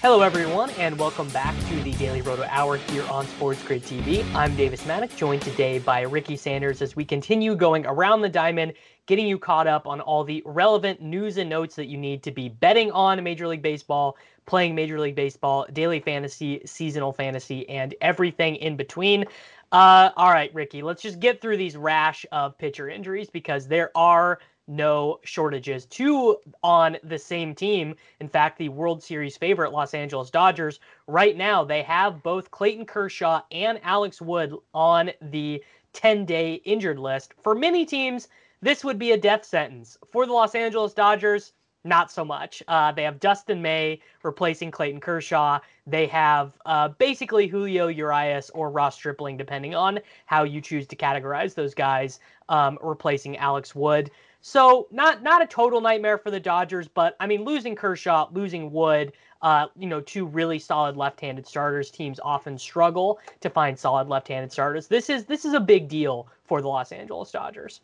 Hello, 0.00 0.22
everyone, 0.22 0.70
and 0.78 0.96
welcome 0.98 1.28
back 1.30 1.52
to 1.68 1.82
the 1.82 1.90
Daily 1.94 2.22
Roto 2.22 2.44
Hour 2.44 2.76
here 2.76 3.02
on 3.08 3.26
Sports 3.26 3.60
Grid 3.64 3.82
TV. 3.82 4.24
I'm 4.34 4.54
Davis 4.54 4.86
Maddock, 4.86 5.16
joined 5.16 5.42
today 5.42 5.80
by 5.80 6.02
Ricky 6.02 6.36
Sanders 6.36 6.80
as 6.80 6.94
we 6.94 7.04
continue 7.04 7.56
going 7.56 7.84
around 7.86 8.20
the 8.20 8.28
diamond, 8.28 8.74
getting 9.06 9.26
you 9.26 9.38
caught 9.38 9.66
up 9.66 9.86
on 9.86 10.00
all 10.00 10.24
the 10.24 10.42
relevant 10.44 11.00
news 11.00 11.38
and 11.38 11.48
notes 11.48 11.76
that 11.76 11.86
you 11.86 11.96
need 11.96 12.22
to 12.24 12.30
be 12.30 12.48
betting 12.48 12.90
on 12.90 13.22
Major 13.22 13.46
League 13.46 13.62
Baseball, 13.62 14.16
playing 14.46 14.74
Major 14.74 15.00
League 15.00 15.14
Baseball, 15.14 15.66
daily 15.72 16.00
fantasy, 16.00 16.60
seasonal 16.66 17.12
fantasy, 17.12 17.68
and 17.68 17.94
everything 18.00 18.56
in 18.56 18.76
between. 18.76 19.24
Uh, 19.72 20.10
all 20.16 20.30
right, 20.30 20.52
Ricky, 20.54 20.82
let's 20.82 21.02
just 21.02 21.20
get 21.20 21.40
through 21.40 21.56
these 21.56 21.76
rash 21.76 22.26
of 22.32 22.56
pitcher 22.58 22.88
injuries 22.88 23.30
because 23.30 23.66
there 23.66 23.90
are 23.96 24.38
no 24.68 25.20
shortages. 25.22 25.86
Two 25.86 26.36
on 26.62 26.96
the 27.04 27.18
same 27.18 27.54
team. 27.54 27.94
In 28.20 28.28
fact, 28.28 28.58
the 28.58 28.68
World 28.68 29.02
Series 29.02 29.36
favorite 29.36 29.72
Los 29.72 29.94
Angeles 29.94 30.30
Dodgers, 30.30 30.80
right 31.06 31.36
now, 31.36 31.64
they 31.64 31.82
have 31.82 32.22
both 32.22 32.50
Clayton 32.50 32.86
Kershaw 32.86 33.42
and 33.52 33.80
Alex 33.82 34.20
Wood 34.20 34.54
on 34.74 35.10
the 35.22 35.62
10 35.92 36.24
day 36.26 36.54
injured 36.64 36.98
list. 36.98 37.34
For 37.42 37.54
many 37.54 37.86
teams, 37.86 38.28
this 38.60 38.84
would 38.84 38.98
be 38.98 39.12
a 39.12 39.18
death 39.18 39.44
sentence. 39.44 39.98
For 40.10 40.26
the 40.26 40.32
Los 40.32 40.54
Angeles 40.54 40.94
Dodgers, 40.94 41.52
not 41.86 42.10
so 42.10 42.24
much. 42.24 42.62
Uh, 42.68 42.92
they 42.92 43.04
have 43.04 43.20
Dustin 43.20 43.62
May 43.62 44.00
replacing 44.22 44.70
Clayton 44.70 45.00
Kershaw. 45.00 45.60
They 45.86 46.06
have 46.08 46.58
uh, 46.66 46.88
basically 46.88 47.46
Julio 47.46 47.86
Urias 47.86 48.50
or 48.50 48.70
Ross 48.70 48.96
Stripling, 48.96 49.36
depending 49.36 49.74
on 49.74 50.00
how 50.26 50.42
you 50.42 50.60
choose 50.60 50.86
to 50.88 50.96
categorize 50.96 51.54
those 51.54 51.74
guys, 51.74 52.18
um, 52.48 52.78
replacing 52.82 53.36
Alex 53.36 53.74
Wood. 53.74 54.10
So 54.42 54.86
not 54.90 55.22
not 55.22 55.42
a 55.42 55.46
total 55.46 55.80
nightmare 55.80 56.18
for 56.18 56.30
the 56.30 56.40
Dodgers, 56.40 56.88
but 56.88 57.16
I 57.20 57.26
mean 57.26 57.44
losing 57.44 57.74
Kershaw, 57.74 58.28
losing 58.32 58.70
Wood, 58.72 59.12
uh, 59.42 59.66
you 59.76 59.86
know, 59.86 60.00
two 60.00 60.26
really 60.26 60.58
solid 60.58 60.96
left-handed 60.96 61.46
starters. 61.46 61.90
Teams 61.90 62.20
often 62.20 62.58
struggle 62.58 63.18
to 63.40 63.50
find 63.50 63.78
solid 63.78 64.08
left-handed 64.08 64.52
starters. 64.52 64.86
This 64.86 65.10
is 65.10 65.24
this 65.24 65.44
is 65.44 65.54
a 65.54 65.60
big 65.60 65.88
deal 65.88 66.28
for 66.44 66.60
the 66.60 66.68
Los 66.68 66.92
Angeles 66.92 67.30
Dodgers. 67.30 67.80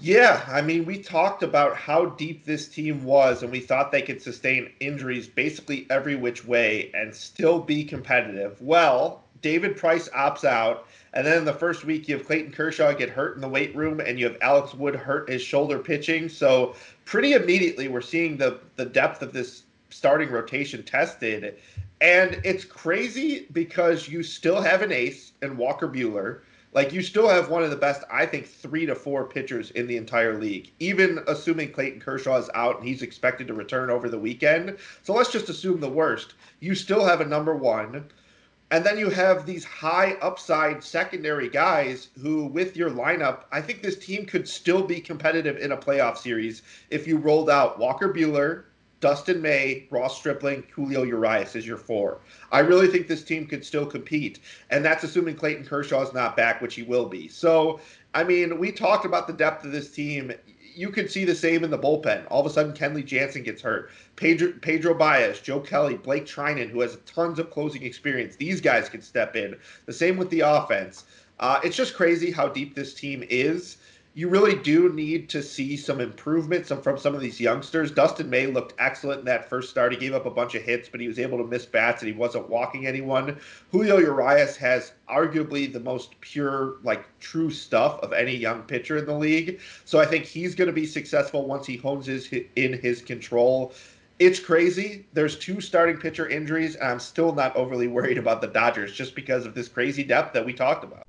Yeah, 0.00 0.44
I 0.48 0.60
mean, 0.60 0.84
we 0.84 0.98
talked 0.98 1.42
about 1.42 1.76
how 1.76 2.06
deep 2.06 2.44
this 2.44 2.68
team 2.68 3.04
was, 3.04 3.42
and 3.42 3.50
we 3.52 3.60
thought 3.60 3.92
they 3.92 4.02
could 4.02 4.20
sustain 4.20 4.72
injuries 4.80 5.28
basically 5.28 5.86
every 5.90 6.16
which 6.16 6.44
way 6.44 6.90
and 6.94 7.14
still 7.14 7.60
be 7.60 7.84
competitive. 7.84 8.60
Well, 8.60 9.22
David 9.40 9.76
Price 9.76 10.08
opts 10.10 10.44
out 10.44 10.86
and 11.14 11.24
then 11.24 11.38
in 11.38 11.44
the 11.44 11.52
first 11.52 11.84
week, 11.84 12.08
you 12.08 12.16
have 12.16 12.26
Clayton 12.26 12.50
Kershaw 12.52 12.92
get 12.92 13.08
hurt 13.08 13.36
in 13.36 13.40
the 13.40 13.48
weight 13.48 13.74
room, 13.74 14.00
and 14.00 14.18
you 14.18 14.26
have 14.26 14.36
Alex 14.42 14.74
Wood 14.74 14.96
hurt 14.96 15.30
his 15.30 15.40
shoulder 15.40 15.78
pitching. 15.78 16.28
So 16.28 16.74
pretty 17.04 17.34
immediately, 17.34 17.86
we're 17.86 18.00
seeing 18.00 18.36
the 18.36 18.58
the 18.74 18.84
depth 18.84 19.22
of 19.22 19.32
this 19.32 19.62
starting 19.90 20.28
rotation 20.30 20.82
tested, 20.82 21.54
and 22.00 22.40
it's 22.44 22.64
crazy 22.64 23.46
because 23.52 24.08
you 24.08 24.24
still 24.24 24.60
have 24.60 24.82
an 24.82 24.90
ace 24.90 25.32
in 25.40 25.56
Walker 25.56 25.86
Buehler. 25.86 26.40
Like 26.74 26.92
you 26.92 27.02
still 27.02 27.28
have 27.28 27.48
one 27.48 27.62
of 27.62 27.70
the 27.70 27.76
best, 27.76 28.02
I 28.10 28.26
think, 28.26 28.46
three 28.46 28.84
to 28.84 28.94
four 28.94 29.24
pitchers 29.24 29.70
in 29.70 29.86
the 29.86 29.96
entire 29.96 30.38
league. 30.38 30.72
Even 30.80 31.20
assuming 31.28 31.72
Clayton 31.72 32.00
Kershaw 32.00 32.36
is 32.36 32.50
out 32.54 32.78
and 32.78 32.86
he's 32.86 33.02
expected 33.02 33.46
to 33.46 33.54
return 33.54 33.90
over 33.90 34.08
the 34.08 34.18
weekend. 34.18 34.76
So 35.04 35.14
let's 35.14 35.30
just 35.30 35.48
assume 35.48 35.80
the 35.80 35.88
worst. 35.88 36.34
You 36.58 36.74
still 36.74 37.04
have 37.04 37.20
a 37.20 37.26
number 37.26 37.54
one 37.54 38.10
and 38.70 38.84
then 38.84 38.98
you 38.98 39.08
have 39.10 39.46
these 39.46 39.64
high 39.64 40.14
upside 40.14 40.82
secondary 40.82 41.48
guys 41.48 42.08
who, 42.20 42.46
with 42.46 42.76
your 42.76 42.90
lineup, 42.90 43.44
I 43.52 43.60
think 43.60 43.82
this 43.82 43.96
team 43.96 44.26
could 44.26 44.48
still 44.48 44.82
be 44.82 45.00
competitive 45.00 45.58
in 45.58 45.70
a 45.70 45.76
playoff 45.76 46.18
series 46.18 46.62
if 46.90 47.06
you 47.06 47.18
rolled 47.18 47.50
out 47.50 47.78
Walker 47.78 48.12
Buehler, 48.12 48.64
Dustin 49.04 49.42
May, 49.42 49.86
Ross 49.90 50.16
Stripling, 50.16 50.64
Julio 50.72 51.02
Urias 51.02 51.54
is 51.54 51.66
your 51.66 51.76
four. 51.76 52.20
I 52.50 52.60
really 52.60 52.88
think 52.88 53.06
this 53.06 53.22
team 53.22 53.46
could 53.46 53.62
still 53.62 53.84
compete. 53.84 54.38
And 54.70 54.82
that's 54.82 55.04
assuming 55.04 55.36
Clayton 55.36 55.66
Kershaw 55.66 56.00
is 56.00 56.14
not 56.14 56.38
back, 56.38 56.62
which 56.62 56.74
he 56.74 56.84
will 56.84 57.04
be. 57.04 57.28
So, 57.28 57.80
I 58.14 58.24
mean, 58.24 58.58
we 58.58 58.72
talked 58.72 59.04
about 59.04 59.26
the 59.26 59.34
depth 59.34 59.62
of 59.66 59.72
this 59.72 59.90
team 59.90 60.32
you 60.74 60.88
could 60.88 61.10
see 61.10 61.26
the 61.26 61.34
same 61.34 61.64
in 61.64 61.70
the 61.70 61.78
bullpen. 61.78 62.24
All 62.30 62.40
of 62.40 62.46
a 62.46 62.50
sudden, 62.50 62.72
Kenley 62.72 63.04
Jansen 63.04 63.42
gets 63.42 63.60
hurt. 63.60 63.90
Pedro, 64.16 64.54
Pedro 64.62 64.94
Baez, 64.94 65.38
Joe 65.38 65.60
Kelly, 65.60 65.98
Blake 65.98 66.24
Treinen, 66.24 66.70
who 66.70 66.80
has 66.80 66.96
tons 67.04 67.38
of 67.38 67.50
closing 67.50 67.82
experience. 67.82 68.36
These 68.36 68.62
guys 68.62 68.88
could 68.88 69.04
step 69.04 69.36
in. 69.36 69.54
The 69.84 69.92
same 69.92 70.16
with 70.16 70.30
the 70.30 70.40
offense. 70.40 71.04
Uh, 71.40 71.60
it's 71.62 71.76
just 71.76 71.94
crazy 71.94 72.30
how 72.30 72.48
deep 72.48 72.74
this 72.74 72.94
team 72.94 73.22
is 73.28 73.76
you 74.16 74.28
really 74.28 74.54
do 74.54 74.92
need 74.92 75.28
to 75.28 75.42
see 75.42 75.76
some 75.76 76.00
improvement 76.00 76.66
some, 76.66 76.80
from 76.80 76.96
some 76.96 77.16
of 77.16 77.20
these 77.20 77.40
youngsters. 77.40 77.90
Dustin 77.90 78.30
May 78.30 78.46
looked 78.46 78.72
excellent 78.78 79.20
in 79.20 79.24
that 79.24 79.48
first 79.48 79.70
start. 79.70 79.90
He 79.90 79.98
gave 79.98 80.14
up 80.14 80.24
a 80.24 80.30
bunch 80.30 80.54
of 80.54 80.62
hits, 80.62 80.88
but 80.88 81.00
he 81.00 81.08
was 81.08 81.18
able 81.18 81.36
to 81.38 81.44
miss 81.44 81.66
bats 81.66 82.00
and 82.00 82.12
he 82.12 82.16
wasn't 82.16 82.48
walking 82.48 82.86
anyone. 82.86 83.40
Julio 83.72 83.98
Urias 83.98 84.56
has 84.56 84.92
arguably 85.10 85.70
the 85.70 85.80
most 85.80 86.20
pure, 86.20 86.76
like 86.84 87.04
true 87.18 87.50
stuff 87.50 87.98
of 88.00 88.12
any 88.12 88.36
young 88.36 88.62
pitcher 88.62 88.98
in 88.98 89.06
the 89.06 89.14
league. 89.14 89.58
So 89.84 90.00
I 90.00 90.06
think 90.06 90.24
he's 90.24 90.54
going 90.54 90.68
to 90.68 90.72
be 90.72 90.86
successful 90.86 91.46
once 91.46 91.66
he 91.66 91.76
hones 91.76 92.06
his 92.06 92.32
in 92.54 92.78
his 92.80 93.02
control. 93.02 93.74
It's 94.20 94.38
crazy. 94.38 95.06
There's 95.12 95.36
two 95.36 95.60
starting 95.60 95.96
pitcher 95.96 96.28
injuries, 96.28 96.76
and 96.76 96.88
I'm 96.88 97.00
still 97.00 97.34
not 97.34 97.56
overly 97.56 97.88
worried 97.88 98.18
about 98.18 98.40
the 98.40 98.46
Dodgers 98.46 98.92
just 98.92 99.16
because 99.16 99.44
of 99.44 99.54
this 99.54 99.66
crazy 99.66 100.04
depth 100.04 100.34
that 100.34 100.46
we 100.46 100.52
talked 100.52 100.84
about. 100.84 101.04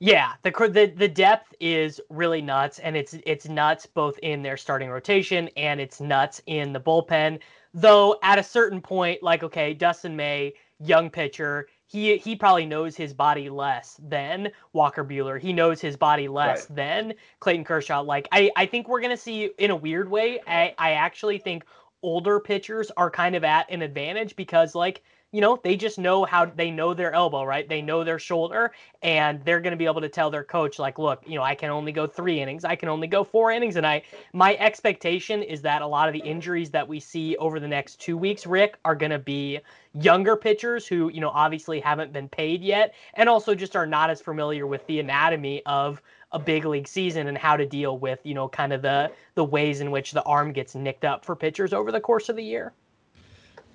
Yeah, 0.00 0.34
the 0.42 0.50
the 0.50 0.92
the 0.96 1.08
depth 1.08 1.54
is 1.58 2.00
really 2.08 2.40
nuts, 2.40 2.78
and 2.78 2.96
it's 2.96 3.14
it's 3.26 3.48
nuts 3.48 3.84
both 3.86 4.18
in 4.20 4.42
their 4.42 4.56
starting 4.56 4.90
rotation 4.90 5.48
and 5.56 5.80
it's 5.80 6.00
nuts 6.00 6.40
in 6.46 6.72
the 6.72 6.80
bullpen. 6.80 7.40
Though 7.74 8.16
at 8.22 8.38
a 8.38 8.42
certain 8.44 8.80
point, 8.80 9.22
like 9.22 9.42
okay, 9.42 9.74
Dustin 9.74 10.14
May, 10.14 10.54
young 10.78 11.10
pitcher, 11.10 11.66
he 11.86 12.16
he 12.16 12.36
probably 12.36 12.64
knows 12.64 12.96
his 12.96 13.12
body 13.12 13.50
less 13.50 14.00
than 14.00 14.52
Walker 14.72 15.04
Buehler. 15.04 15.40
He 15.40 15.52
knows 15.52 15.80
his 15.80 15.96
body 15.96 16.28
less 16.28 16.68
right. 16.70 16.76
than 16.76 17.14
Clayton 17.40 17.64
Kershaw. 17.64 18.00
Like 18.00 18.28
I 18.30 18.52
I 18.56 18.66
think 18.66 18.88
we're 18.88 19.00
gonna 19.00 19.16
see 19.16 19.50
in 19.58 19.72
a 19.72 19.76
weird 19.76 20.08
way. 20.08 20.38
I 20.46 20.74
I 20.78 20.92
actually 20.92 21.38
think 21.38 21.64
older 22.02 22.38
pitchers 22.38 22.92
are 22.96 23.10
kind 23.10 23.34
of 23.34 23.42
at 23.42 23.68
an 23.68 23.82
advantage 23.82 24.36
because 24.36 24.76
like 24.76 25.02
you 25.30 25.42
know, 25.42 25.60
they 25.62 25.76
just 25.76 25.98
know 25.98 26.24
how 26.24 26.46
they 26.46 26.70
know 26.70 26.94
their 26.94 27.12
elbow, 27.12 27.44
right? 27.44 27.68
They 27.68 27.82
know 27.82 28.02
their 28.02 28.18
shoulder, 28.18 28.72
and 29.02 29.44
they're 29.44 29.60
going 29.60 29.72
to 29.72 29.76
be 29.76 29.84
able 29.84 30.00
to 30.00 30.08
tell 30.08 30.30
their 30.30 30.44
coach, 30.44 30.78
like, 30.78 30.98
look, 30.98 31.22
you 31.26 31.34
know, 31.34 31.42
I 31.42 31.54
can 31.54 31.68
only 31.68 31.92
go 31.92 32.06
three 32.06 32.40
innings, 32.40 32.64
I 32.64 32.76
can 32.76 32.88
only 32.88 33.06
go 33.06 33.24
four 33.24 33.50
innings. 33.50 33.76
And 33.76 33.86
I, 33.86 34.02
my 34.32 34.56
expectation 34.56 35.42
is 35.42 35.60
that 35.62 35.82
a 35.82 35.86
lot 35.86 36.08
of 36.08 36.14
the 36.14 36.20
injuries 36.20 36.70
that 36.70 36.88
we 36.88 36.98
see 36.98 37.36
over 37.36 37.60
the 37.60 37.68
next 37.68 38.00
two 38.00 38.16
weeks, 38.16 38.46
Rick, 38.46 38.78
are 38.86 38.94
going 38.94 39.10
to 39.10 39.18
be 39.18 39.60
younger 39.92 40.34
pitchers 40.34 40.86
who, 40.86 41.10
you 41.10 41.20
know, 41.20 41.30
obviously 41.30 41.78
haven't 41.78 42.12
been 42.12 42.28
paid 42.28 42.62
yet, 42.62 42.94
and 43.14 43.28
also 43.28 43.54
just 43.54 43.76
are 43.76 43.86
not 43.86 44.08
as 44.08 44.22
familiar 44.22 44.66
with 44.66 44.86
the 44.86 44.98
anatomy 44.98 45.62
of 45.66 46.00
a 46.32 46.38
big 46.38 46.64
league 46.64 46.88
season 46.88 47.26
and 47.28 47.36
how 47.36 47.56
to 47.56 47.66
deal 47.66 47.98
with, 47.98 48.20
you 48.24 48.34
know, 48.34 48.48
kind 48.48 48.72
of 48.72 48.80
the 48.80 49.10
the 49.34 49.44
ways 49.44 49.80
in 49.80 49.90
which 49.90 50.12
the 50.12 50.22
arm 50.22 50.52
gets 50.52 50.74
nicked 50.74 51.04
up 51.04 51.24
for 51.24 51.36
pitchers 51.36 51.72
over 51.74 51.92
the 51.92 52.00
course 52.00 52.30
of 52.30 52.36
the 52.36 52.44
year. 52.44 52.72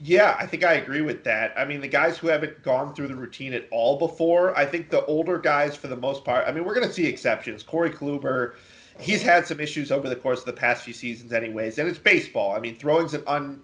Yeah, 0.05 0.35
I 0.37 0.45
think 0.45 0.65
I 0.65 0.73
agree 0.73 0.99
with 0.99 1.23
that. 1.23 1.53
I 1.57 1.63
mean, 1.63 1.79
the 1.79 1.87
guys 1.87 2.17
who 2.17 2.27
haven't 2.27 2.61
gone 2.61 2.93
through 2.93 3.07
the 3.07 3.15
routine 3.15 3.53
at 3.53 3.69
all 3.71 3.97
before, 3.97 4.55
I 4.57 4.65
think 4.65 4.89
the 4.89 5.05
older 5.05 5.39
guys, 5.39 5.77
for 5.77 5.87
the 5.87 5.95
most 5.95 6.25
part, 6.25 6.45
I 6.45 6.51
mean, 6.51 6.65
we're 6.65 6.73
going 6.75 6.85
to 6.85 6.93
see 6.93 7.05
exceptions. 7.05 7.63
Corey 7.63 7.89
Kluber, 7.89 8.55
he's 8.99 9.21
had 9.21 9.47
some 9.47 9.61
issues 9.61 9.93
over 9.93 10.09
the 10.09 10.15
course 10.17 10.39
of 10.39 10.45
the 10.45 10.53
past 10.53 10.83
few 10.83 10.93
seasons, 10.93 11.31
anyways, 11.31 11.77
and 11.77 11.87
it's 11.87 11.97
baseball. 11.97 12.51
I 12.51 12.59
mean, 12.59 12.75
throwing's 12.75 13.13
an 13.13 13.23
un, 13.27 13.61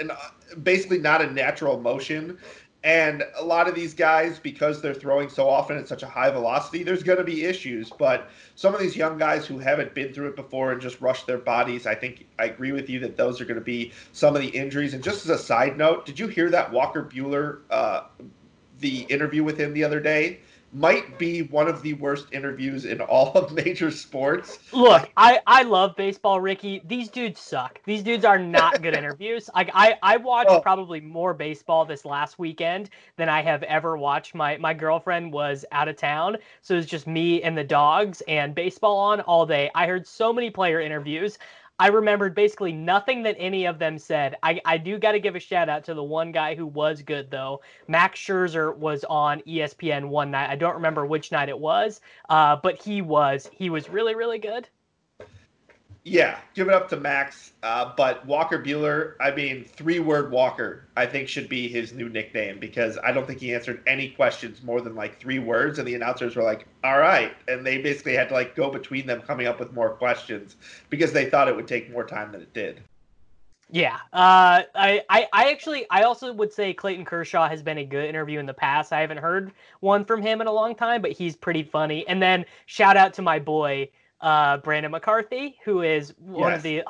an, 0.00 0.10
uh, 0.10 0.16
basically 0.62 0.98
not 0.98 1.22
a 1.22 1.30
natural 1.32 1.80
motion. 1.80 2.36
And 2.84 3.24
a 3.34 3.42
lot 3.42 3.66
of 3.66 3.74
these 3.74 3.94
guys, 3.94 4.38
because 4.38 4.82
they're 4.82 4.92
throwing 4.92 5.30
so 5.30 5.48
often 5.48 5.78
at 5.78 5.88
such 5.88 6.02
a 6.02 6.06
high 6.06 6.30
velocity, 6.30 6.82
there's 6.82 7.02
going 7.02 7.16
to 7.16 7.24
be 7.24 7.46
issues. 7.46 7.90
But 7.90 8.28
some 8.56 8.74
of 8.74 8.80
these 8.80 8.94
young 8.94 9.16
guys 9.16 9.46
who 9.46 9.58
haven't 9.58 9.94
been 9.94 10.12
through 10.12 10.28
it 10.28 10.36
before 10.36 10.70
and 10.70 10.82
just 10.82 11.00
rush 11.00 11.24
their 11.24 11.38
bodies, 11.38 11.86
I 11.86 11.94
think 11.94 12.26
I 12.38 12.44
agree 12.44 12.72
with 12.72 12.90
you 12.90 13.00
that 13.00 13.16
those 13.16 13.40
are 13.40 13.46
going 13.46 13.58
to 13.58 13.64
be 13.64 13.92
some 14.12 14.36
of 14.36 14.42
the 14.42 14.48
injuries. 14.48 14.92
And 14.92 15.02
just 15.02 15.24
as 15.24 15.30
a 15.30 15.38
side 15.38 15.78
note, 15.78 16.04
did 16.04 16.18
you 16.18 16.28
hear 16.28 16.50
that 16.50 16.70
Walker 16.70 17.02
Buehler, 17.02 17.60
uh, 17.70 18.02
the 18.80 19.00
interview 19.04 19.42
with 19.42 19.58
him 19.58 19.72
the 19.72 19.84
other 19.84 20.00
day? 20.00 20.40
Might 20.74 21.18
be 21.18 21.42
one 21.42 21.68
of 21.68 21.82
the 21.82 21.94
worst 21.94 22.26
interviews 22.32 22.84
in 22.84 23.00
all 23.00 23.32
of 23.32 23.52
major 23.64 23.90
sports. 23.90 24.58
Look, 24.72 25.08
I, 25.16 25.40
I 25.46 25.62
love 25.62 25.94
baseball, 25.96 26.40
Ricky. 26.40 26.82
These 26.84 27.08
dudes 27.08 27.40
suck. 27.40 27.80
These 27.84 28.02
dudes 28.02 28.24
are 28.24 28.38
not 28.38 28.82
good 28.82 28.94
interviews. 28.98 29.48
Like 29.54 29.70
I, 29.72 29.96
I 30.02 30.16
watched 30.16 30.50
oh. 30.50 30.60
probably 30.60 31.00
more 31.00 31.32
baseball 31.32 31.84
this 31.84 32.04
last 32.04 32.38
weekend 32.38 32.90
than 33.16 33.28
I 33.28 33.40
have 33.42 33.62
ever 33.62 33.96
watched. 33.96 34.34
My 34.34 34.56
my 34.56 34.74
girlfriend 34.74 35.32
was 35.32 35.64
out 35.70 35.88
of 35.88 35.96
town, 35.96 36.36
so 36.60 36.74
it 36.74 36.78
was 36.78 36.86
just 36.86 37.06
me 37.06 37.42
and 37.42 37.56
the 37.56 37.64
dogs 37.64 38.22
and 38.26 38.54
baseball 38.54 38.98
on 38.98 39.20
all 39.22 39.46
day. 39.46 39.70
I 39.74 39.86
heard 39.86 40.06
so 40.06 40.32
many 40.32 40.50
player 40.50 40.80
interviews. 40.80 41.38
I 41.78 41.88
remembered 41.88 42.36
basically 42.36 42.72
nothing 42.72 43.24
that 43.24 43.36
any 43.38 43.64
of 43.64 43.78
them 43.80 43.98
said. 43.98 44.36
I, 44.42 44.60
I 44.64 44.78
do 44.78 44.96
got 44.98 45.12
to 45.12 45.20
give 45.20 45.34
a 45.34 45.40
shout 45.40 45.68
out 45.68 45.84
to 45.84 45.94
the 45.94 46.04
one 46.04 46.30
guy 46.30 46.54
who 46.54 46.66
was 46.66 47.02
good 47.02 47.30
though. 47.30 47.62
Max 47.88 48.20
Scherzer 48.20 48.76
was 48.76 49.04
on 49.10 49.40
ESPN 49.40 50.08
one 50.08 50.30
night. 50.30 50.50
I 50.50 50.56
don't 50.56 50.74
remember 50.74 51.04
which 51.04 51.32
night 51.32 51.48
it 51.48 51.58
was, 51.58 52.00
uh, 52.28 52.56
but 52.56 52.80
he 52.80 53.02
was 53.02 53.50
he 53.52 53.70
was 53.70 53.88
really 53.88 54.14
really 54.14 54.38
good. 54.38 54.68
Yeah, 56.06 56.38
give 56.52 56.68
it 56.68 56.74
up 56.74 56.90
to 56.90 56.98
Max. 56.98 57.52
Uh, 57.62 57.94
but 57.96 58.26
Walker 58.26 58.58
Buehler, 58.58 59.14
I 59.20 59.30
mean, 59.30 59.64
three 59.64 60.00
word 60.00 60.30
Walker, 60.30 60.86
I 60.96 61.06
think 61.06 61.28
should 61.28 61.48
be 61.48 61.66
his 61.66 61.94
new 61.94 62.10
nickname 62.10 62.58
because 62.58 62.98
I 63.02 63.10
don't 63.10 63.26
think 63.26 63.40
he 63.40 63.54
answered 63.54 63.82
any 63.86 64.10
questions 64.10 64.62
more 64.62 64.82
than 64.82 64.94
like 64.94 65.18
three 65.18 65.38
words. 65.38 65.78
And 65.78 65.88
the 65.88 65.94
announcers 65.94 66.36
were 66.36 66.42
like, 66.42 66.66
all 66.84 66.98
right. 66.98 67.34
And 67.48 67.64
they 67.64 67.78
basically 67.78 68.14
had 68.14 68.28
to 68.28 68.34
like 68.34 68.54
go 68.54 68.70
between 68.70 69.06
them 69.06 69.22
coming 69.22 69.46
up 69.46 69.58
with 69.58 69.72
more 69.72 69.90
questions 69.90 70.56
because 70.90 71.10
they 71.12 71.30
thought 71.30 71.48
it 71.48 71.56
would 71.56 71.68
take 71.68 71.90
more 71.90 72.04
time 72.04 72.32
than 72.32 72.42
it 72.42 72.52
did. 72.52 72.82
Yeah, 73.70 73.96
uh, 74.12 74.62
I, 74.74 75.02
I, 75.08 75.26
I 75.32 75.50
actually, 75.50 75.86
I 75.90 76.02
also 76.02 76.32
would 76.34 76.52
say 76.52 76.74
Clayton 76.74 77.06
Kershaw 77.06 77.48
has 77.48 77.62
been 77.62 77.78
a 77.78 77.84
good 77.84 78.04
interview 78.04 78.38
in 78.38 78.44
the 78.44 78.54
past. 78.54 78.92
I 78.92 79.00
haven't 79.00 79.16
heard 79.16 79.52
one 79.80 80.04
from 80.04 80.20
him 80.20 80.42
in 80.42 80.46
a 80.46 80.52
long 80.52 80.74
time, 80.74 81.00
but 81.00 81.12
he's 81.12 81.34
pretty 81.34 81.62
funny. 81.62 82.06
And 82.06 82.22
then 82.22 82.44
shout 82.66 82.98
out 82.98 83.14
to 83.14 83.22
my 83.22 83.38
boy 83.38 83.88
uh, 84.24 84.56
Brandon 84.56 84.90
McCarthy, 84.90 85.58
who 85.66 85.82
is 85.82 86.14
one 86.18 86.50
yes. 86.50 86.56
of 86.56 86.62
the 86.62 86.82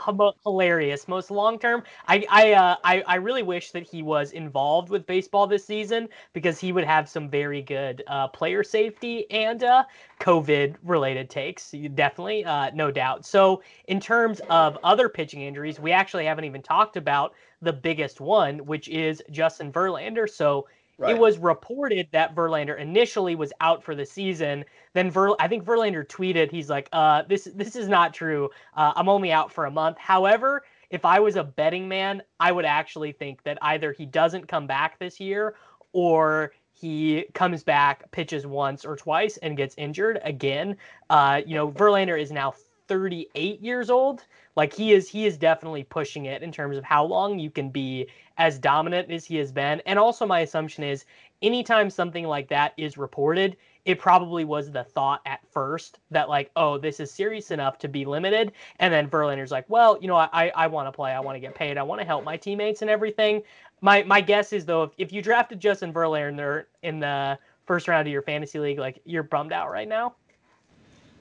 hilarious, 0.44 1.08
most 1.08 1.32
long 1.32 1.58
term. 1.58 1.82
I 2.06 2.24
I, 2.30 2.52
uh, 2.52 2.76
I 2.84 3.02
I 3.08 3.14
really 3.16 3.42
wish 3.42 3.72
that 3.72 3.82
he 3.82 4.04
was 4.04 4.30
involved 4.30 4.88
with 4.88 5.04
baseball 5.04 5.48
this 5.48 5.64
season 5.64 6.08
because 6.32 6.60
he 6.60 6.70
would 6.70 6.84
have 6.84 7.08
some 7.08 7.28
very 7.28 7.60
good 7.60 8.04
uh, 8.06 8.28
player 8.28 8.62
safety 8.62 9.28
and 9.32 9.64
uh, 9.64 9.82
COVID 10.20 10.76
related 10.84 11.28
takes. 11.28 11.72
Definitely, 11.72 12.44
uh, 12.44 12.70
no 12.72 12.92
doubt. 12.92 13.26
So 13.26 13.64
in 13.88 13.98
terms 13.98 14.40
of 14.48 14.78
other 14.84 15.08
pitching 15.08 15.42
injuries, 15.42 15.80
we 15.80 15.90
actually 15.90 16.26
haven't 16.26 16.44
even 16.44 16.62
talked 16.62 16.96
about 16.96 17.34
the 17.60 17.72
biggest 17.72 18.20
one, 18.20 18.58
which 18.64 18.88
is 18.88 19.20
Justin 19.32 19.72
Verlander. 19.72 20.30
So 20.30 20.68
Right. 20.96 21.14
It 21.14 21.18
was 21.18 21.38
reported 21.38 22.08
that 22.12 22.34
Verlander 22.34 22.78
initially 22.78 23.34
was 23.34 23.52
out 23.60 23.82
for 23.82 23.94
the 23.94 24.06
season. 24.06 24.64
Then 24.92 25.10
Ver, 25.10 25.34
I 25.40 25.48
think 25.48 25.64
Verlander 25.64 26.06
tweeted, 26.06 26.50
he's 26.50 26.70
like, 26.70 26.88
uh, 26.92 27.22
"This 27.28 27.48
this 27.54 27.74
is 27.74 27.88
not 27.88 28.14
true. 28.14 28.50
Uh, 28.76 28.92
I'm 28.94 29.08
only 29.08 29.32
out 29.32 29.52
for 29.52 29.66
a 29.66 29.70
month." 29.70 29.98
However, 29.98 30.62
if 30.90 31.04
I 31.04 31.18
was 31.18 31.34
a 31.34 31.42
betting 31.42 31.88
man, 31.88 32.22
I 32.38 32.52
would 32.52 32.64
actually 32.64 33.10
think 33.12 33.42
that 33.42 33.58
either 33.62 33.92
he 33.92 34.06
doesn't 34.06 34.46
come 34.46 34.68
back 34.68 34.98
this 35.00 35.18
year, 35.18 35.56
or 35.92 36.52
he 36.72 37.24
comes 37.34 37.64
back, 37.64 38.10
pitches 38.12 38.46
once 38.46 38.84
or 38.84 38.94
twice, 38.94 39.36
and 39.38 39.56
gets 39.56 39.74
injured 39.76 40.20
again. 40.22 40.76
Uh, 41.10 41.40
you 41.44 41.54
know, 41.54 41.70
Verlander 41.72 42.20
is 42.20 42.30
now 42.30 42.54
38 42.88 43.60
years 43.60 43.90
old. 43.90 44.24
Like 44.56 44.72
he 44.72 44.92
is, 44.92 45.08
he 45.08 45.26
is 45.26 45.36
definitely 45.36 45.84
pushing 45.84 46.26
it 46.26 46.42
in 46.42 46.52
terms 46.52 46.76
of 46.76 46.84
how 46.84 47.04
long 47.04 47.38
you 47.38 47.50
can 47.50 47.70
be 47.70 48.08
as 48.38 48.58
dominant 48.58 49.10
as 49.10 49.24
he 49.24 49.36
has 49.36 49.52
been. 49.52 49.80
And 49.86 49.98
also, 49.98 50.26
my 50.26 50.40
assumption 50.40 50.84
is 50.84 51.04
anytime 51.42 51.90
something 51.90 52.24
like 52.26 52.48
that 52.48 52.72
is 52.76 52.96
reported, 52.96 53.56
it 53.84 53.98
probably 53.98 54.44
was 54.44 54.70
the 54.70 54.84
thought 54.84 55.20
at 55.26 55.40
first 55.50 55.98
that 56.10 56.28
like, 56.28 56.50
oh, 56.56 56.78
this 56.78 57.00
is 57.00 57.10
serious 57.10 57.50
enough 57.50 57.78
to 57.78 57.88
be 57.88 58.04
limited. 58.04 58.52
And 58.78 58.92
then 58.92 59.08
Verlander's 59.08 59.50
like, 59.50 59.68
well, 59.68 59.98
you 60.00 60.08
know, 60.08 60.16
I 60.16 60.50
I 60.54 60.66
want 60.66 60.88
to 60.88 60.92
play, 60.92 61.12
I 61.12 61.20
want 61.20 61.36
to 61.36 61.40
get 61.40 61.54
paid, 61.54 61.76
I 61.76 61.82
want 61.82 62.00
to 62.00 62.06
help 62.06 62.24
my 62.24 62.36
teammates 62.36 62.82
and 62.82 62.90
everything. 62.90 63.42
My 63.80 64.02
my 64.04 64.20
guess 64.20 64.52
is 64.52 64.64
though, 64.64 64.84
if, 64.84 64.90
if 64.96 65.12
you 65.12 65.20
drafted 65.20 65.60
Justin 65.60 65.92
Verlander 65.92 66.64
in 66.82 66.98
the 67.00 67.38
first 67.66 67.88
round 67.88 68.06
of 68.06 68.12
your 68.12 68.22
fantasy 68.22 68.58
league, 68.58 68.78
like 68.78 69.00
you're 69.04 69.22
bummed 69.22 69.52
out 69.52 69.70
right 69.70 69.88
now. 69.88 70.14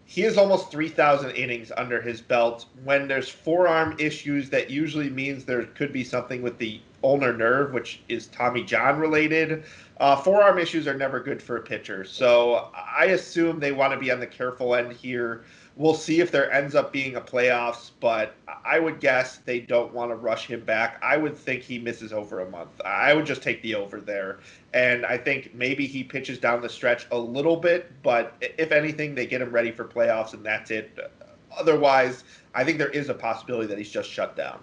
He 0.06 0.22
has 0.22 0.38
almost 0.38 0.72
3,000 0.72 1.32
innings 1.32 1.72
under 1.76 2.02
his 2.02 2.22
belt. 2.22 2.66
When 2.84 3.08
there's 3.08 3.30
forearm 3.30 3.96
issues, 4.00 4.50
that 4.50 4.70
usually 4.70 5.10
means 5.10 5.46
there 5.46 5.64
could 5.64 5.94
be 5.94 6.04
something 6.04 6.42
with 6.42 6.58
the 6.58 6.82
ulnar 7.04 7.36
nerve, 7.36 7.74
which 7.74 8.02
is 8.10 8.28
Tommy 8.28 8.64
John 8.64 9.00
related. 9.00 9.64
Uh, 10.00 10.16
forearm 10.16 10.58
issues 10.58 10.88
are 10.88 10.94
never 10.94 11.20
good 11.20 11.42
for 11.42 11.58
a 11.58 11.62
pitcher. 11.62 12.04
So 12.04 12.70
I 12.76 13.06
assume 13.06 13.60
they 13.60 13.72
want 13.72 13.94
to 13.94 14.00
be 14.00 14.12
on 14.12 14.20
the 14.20 14.28
careful 14.28 14.76
end 14.76 14.94
here. 14.94 15.44
We'll 15.76 15.96
see 15.96 16.20
if 16.20 16.30
there 16.30 16.52
ends 16.52 16.76
up 16.76 16.94
being 16.94 17.16
a 17.16 17.22
playoffs, 17.22 17.92
but 18.00 18.36
I 18.64 18.78
would 18.78 19.00
guess 19.00 19.38
they 19.38 19.60
don't 19.60 19.92
want 19.92 20.12
to 20.12 20.16
rush 20.16 20.46
him 20.46 20.64
back. 20.64 21.00
I 21.02 21.18
would 21.18 21.36
think 21.36 21.64
he 21.64 21.80
misses 21.80 22.14
over 22.14 22.42
a 22.42 22.50
month. 22.50 22.70
I 22.86 23.14
would 23.16 23.26
just 23.26 23.42
take 23.42 23.62
the 23.64 23.74
over 23.74 24.00
there. 24.00 24.40
And 24.76 25.04
I 25.04 25.18
think 25.18 25.56
maybe 25.56 25.88
he 25.88 26.04
pitches 26.04 26.38
down 26.38 26.62
the 26.62 26.70
stretch 26.70 27.08
a 27.12 27.18
little 27.18 27.56
bit, 27.56 27.92
but 28.04 28.36
if 28.40 28.72
anything, 28.72 29.16
they 29.16 29.26
get 29.26 29.42
him 29.42 29.52
ready 29.52 29.72
for 29.72 29.84
playoffs 29.84 30.34
and 30.34 30.46
that's 30.46 30.70
it. 30.70 31.12
Otherwise, 31.58 32.24
I 32.54 32.64
think 32.64 32.78
there 32.78 32.90
is 32.90 33.10
a 33.10 33.14
possibility 33.16 33.66
that 33.68 33.78
he's 33.80 33.92
just 33.92 34.10
shut 34.10 34.36
down. 34.36 34.60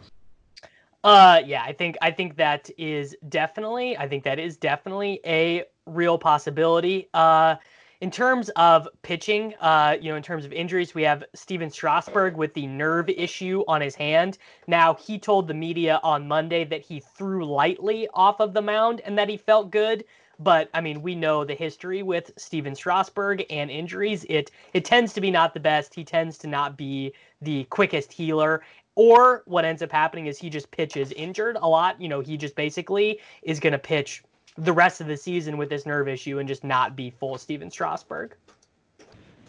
Uh, 1.02 1.40
yeah, 1.44 1.62
I 1.62 1.72
think 1.72 1.96
I 2.02 2.10
think 2.10 2.36
that 2.36 2.68
is 2.76 3.16
definitely 3.28 3.96
I 3.96 4.06
think 4.06 4.22
that 4.24 4.38
is 4.38 4.56
definitely 4.56 5.20
a 5.24 5.64
real 5.86 6.18
possibility. 6.18 7.08
Uh, 7.14 7.56
in 8.00 8.10
terms 8.10 8.48
of 8.56 8.88
pitching, 9.02 9.54
uh, 9.60 9.96
you 10.00 10.10
know, 10.10 10.16
in 10.16 10.22
terms 10.22 10.44
of 10.46 10.52
injuries, 10.52 10.94
we 10.94 11.02
have 11.02 11.22
Stephen 11.34 11.70
Strasburg 11.70 12.34
with 12.34 12.54
the 12.54 12.66
nerve 12.66 13.10
issue 13.10 13.62
on 13.68 13.82
his 13.82 13.94
hand. 13.94 14.38
Now, 14.66 14.94
he 14.94 15.18
told 15.18 15.46
the 15.46 15.54
media 15.54 16.00
on 16.02 16.26
Monday 16.26 16.64
that 16.64 16.80
he 16.80 17.00
threw 17.00 17.44
lightly 17.44 18.08
off 18.14 18.40
of 18.40 18.54
the 18.54 18.62
mound 18.62 19.02
and 19.04 19.18
that 19.18 19.28
he 19.28 19.36
felt 19.36 19.70
good. 19.70 20.04
But 20.38 20.70
I 20.72 20.80
mean, 20.80 21.02
we 21.02 21.14
know 21.14 21.44
the 21.44 21.54
history 21.54 22.02
with 22.02 22.32
Stephen 22.38 22.74
Strasburg 22.74 23.44
and 23.50 23.70
injuries. 23.70 24.24
It 24.30 24.50
it 24.72 24.86
tends 24.86 25.12
to 25.12 25.20
be 25.20 25.30
not 25.30 25.52
the 25.52 25.60
best. 25.60 25.94
He 25.94 26.02
tends 26.02 26.38
to 26.38 26.46
not 26.46 26.78
be 26.78 27.12
the 27.42 27.64
quickest 27.64 28.10
healer. 28.10 28.62
Or 28.94 29.42
what 29.44 29.66
ends 29.66 29.82
up 29.82 29.92
happening 29.92 30.26
is 30.26 30.38
he 30.38 30.48
just 30.48 30.70
pitches 30.70 31.12
injured 31.12 31.58
a 31.60 31.68
lot. 31.68 32.00
You 32.00 32.08
know, 32.08 32.20
he 32.20 32.38
just 32.38 32.54
basically 32.54 33.20
is 33.42 33.60
going 33.60 33.74
to 33.74 33.78
pitch 33.78 34.22
the 34.60 34.72
rest 34.72 35.00
of 35.00 35.06
the 35.06 35.16
season 35.16 35.56
with 35.56 35.68
this 35.68 35.86
nerve 35.86 36.08
issue 36.08 36.38
and 36.38 36.48
just 36.48 36.64
not 36.64 36.94
be 36.94 37.10
full 37.10 37.38
Stephen 37.38 37.70
Strasburg. 37.70 38.34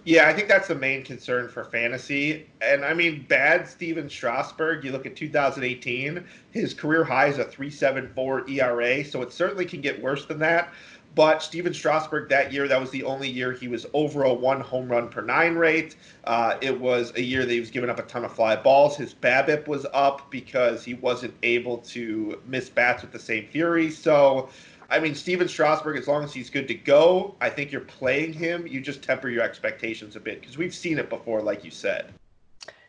Yeah, 0.04 0.28
I 0.28 0.34
think 0.34 0.48
that's 0.48 0.68
the 0.68 0.76
main 0.76 1.04
concern 1.04 1.48
for 1.48 1.64
fantasy. 1.64 2.48
And 2.62 2.84
I 2.84 2.94
mean, 2.94 3.26
bad 3.28 3.68
Stephen 3.68 4.10
Strasburg, 4.10 4.84
you 4.84 4.92
look 4.92 5.06
at 5.06 5.16
2018, 5.16 6.24
his 6.52 6.74
career 6.74 7.04
high 7.04 7.28
is 7.28 7.38
a 7.38 7.44
374 7.44 8.50
ERA, 8.50 9.06
so 9.06 9.22
it 9.22 9.32
certainly 9.32 9.66
can 9.66 9.80
get 9.80 10.02
worse 10.02 10.26
than 10.26 10.40
that. 10.40 10.74
But 11.14 11.44
Stephen 11.44 11.74
Strasburg 11.74 12.30
that 12.30 12.54
year, 12.54 12.68
that 12.70 12.80
was 12.80 12.90
the 12.90 13.04
only 13.04 13.30
year 13.30 13.52
he 13.52 13.68
was 13.68 13.86
over 13.94 14.24
a 14.24 14.34
one 14.34 14.62
home 14.62 14.90
run 14.90 15.10
per 15.10 15.22
nine 15.22 15.56
rate. 15.56 15.98
Uh, 16.24 16.58
it 16.62 16.80
was 16.80 17.12
a 17.16 17.22
year 17.22 17.46
that 17.46 17.52
he 17.52 17.60
was 17.60 17.70
giving 17.70 17.90
up 17.90 18.00
a 18.00 18.04
ton 18.04 18.24
of 18.24 18.34
fly 18.34 18.56
balls. 18.56 18.96
His 18.96 19.14
BABIP 19.14 19.68
was 19.68 19.86
up 19.94 20.32
because 20.32 20.86
he 20.86 20.94
wasn't 20.94 21.34
able 21.44 21.80
to 21.80 22.42
miss 22.48 22.70
bats 22.70 23.02
with 23.02 23.12
the 23.12 23.20
same 23.20 23.46
fury. 23.48 23.92
So, 23.92 24.50
I 24.92 25.00
mean, 25.00 25.16
Stephen 25.16 25.48
Strasburg, 25.48 25.98
as 25.98 26.08
long 26.08 26.22
as 26.22 26.34
he's 26.34 26.50
good 26.50 26.68
to 26.68 26.74
go, 26.74 27.34
I 27.40 27.50
think 27.50 27.72
you're 27.72 27.82
playing 27.82 28.34
him. 28.34 28.68
You 28.68 28.82
just 28.82 29.02
temper 29.02 29.30
your 29.30 29.42
expectations 29.42 30.18
a 30.18 30.20
bit 30.20 30.42
because 30.42 30.58
we've 30.58 30.76
seen 30.76 31.00
it 31.00 31.10
before, 31.10 31.42
like 31.42 31.64
you 31.64 31.72
said. 31.72 32.14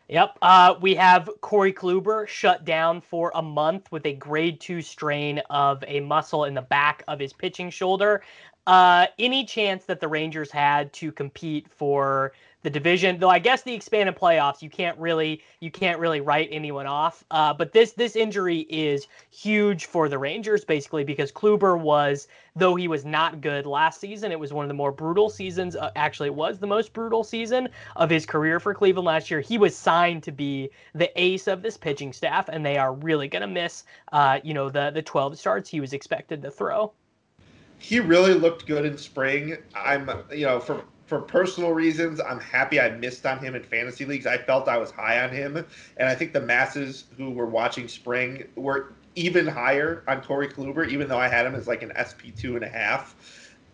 Yep. 0.09 0.37
Uh, 0.41 0.75
we 0.81 0.95
have 0.95 1.29
Corey 1.39 1.71
Kluber 1.71 2.27
shut 2.27 2.65
down 2.65 2.99
for 2.99 3.31
a 3.35 3.41
month 3.41 3.89
with 3.89 4.05
a 4.05 4.13
grade 4.13 4.59
two 4.59 4.81
strain 4.81 5.39
of 5.49 5.81
a 5.87 6.01
muscle 6.01 6.43
in 6.43 6.53
the 6.53 6.61
back 6.61 7.05
of 7.07 7.19
his 7.19 7.31
pitching 7.31 7.69
shoulder. 7.69 8.21
Uh, 8.67 9.07
any 9.17 9.45
chance 9.45 9.85
that 9.85 10.01
the 10.01 10.07
Rangers 10.07 10.51
had 10.51 10.91
to 10.93 11.11
compete 11.11 11.69
for 11.69 12.33
the 12.63 12.69
division. 12.69 13.19
Though 13.19 13.29
I 13.29 13.39
guess 13.39 13.61
the 13.61 13.73
expanded 13.73 14.15
playoffs, 14.15 14.61
you 14.61 14.69
can't 14.69 14.97
really 14.97 15.41
you 15.59 15.69
can't 15.69 15.99
really 15.99 16.21
write 16.21 16.49
anyone 16.51 16.87
off. 16.87 17.23
Uh, 17.29 17.53
but 17.53 17.71
this 17.73 17.91
this 17.91 18.15
injury 18.15 18.61
is 18.69 19.07
huge 19.29 19.85
for 19.85 20.09
the 20.09 20.17
Rangers, 20.17 20.65
basically 20.65 21.03
because 21.03 21.31
Kluber 21.31 21.79
was, 21.79 22.27
though 22.55 22.75
he 22.75 22.87
was 22.87 23.05
not 23.05 23.41
good 23.41 23.65
last 23.65 23.99
season, 23.99 24.31
it 24.31 24.39
was 24.39 24.51
one 24.51 24.65
of 24.65 24.69
the 24.69 24.73
more 24.73 24.91
brutal 24.91 25.29
seasons. 25.29 25.75
Uh, 25.75 25.91
actually, 25.95 26.27
it 26.27 26.35
was 26.35 26.57
the 26.57 26.67
most 26.67 26.93
brutal 26.93 27.23
season 27.23 27.69
of 27.97 28.09
his 28.09 28.25
career 28.25 28.59
for 28.59 28.73
Cleveland 28.73 29.05
last 29.05 29.29
year. 29.29 29.41
He 29.41 29.57
was 29.57 29.75
signed 29.75 30.23
to 30.23 30.31
be 30.31 30.69
the 30.95 31.11
ace 31.21 31.47
of 31.47 31.61
this 31.61 31.77
pitching 31.77 32.13
staff, 32.13 32.49
and 32.49 32.65
they 32.65 32.77
are 32.77 32.93
really 32.93 33.27
going 33.27 33.41
to 33.41 33.47
miss, 33.47 33.83
uh, 34.11 34.39
you 34.43 34.53
know, 34.53 34.69
the 34.69 34.89
the 34.91 35.01
12 35.01 35.37
starts 35.37 35.69
he 35.69 35.79
was 35.79 35.93
expected 35.93 36.41
to 36.41 36.49
throw 36.49 36.91
he 37.83 37.99
really 37.99 38.33
looked 38.33 38.65
good 38.65 38.85
in 38.85 38.97
spring. 38.97 39.57
I'm, 39.75 40.09
you 40.31 40.45
know, 40.45 40.61
for 40.61 40.85
for 41.05 41.19
personal 41.19 41.71
reasons, 41.71 42.19
I'm 42.21 42.39
happy 42.39 42.79
I 42.79 42.89
missed 42.91 43.25
on 43.25 43.39
him 43.39 43.55
in 43.55 43.63
fantasy 43.63 44.05
leagues. 44.05 44.25
I 44.25 44.37
felt 44.37 44.67
I 44.67 44.77
was 44.77 44.91
high 44.91 45.23
on 45.23 45.29
him, 45.31 45.57
and 45.97 46.09
I 46.09 46.15
think 46.15 46.33
the 46.33 46.41
masses 46.41 47.05
who 47.17 47.31
were 47.31 47.45
watching 47.45 47.87
spring 47.87 48.45
were 48.55 48.93
even 49.15 49.45
higher 49.45 50.03
on 50.07 50.21
Corey 50.21 50.47
Kluber, 50.47 50.89
even 50.89 51.07
though 51.07 51.19
I 51.19 51.27
had 51.27 51.45
him 51.45 51.55
as 51.55 51.67
like 51.67 51.83
an 51.83 51.91
SP 51.99 52.33
two 52.35 52.55
and 52.55 52.63
a 52.63 52.69
half. 52.69 53.15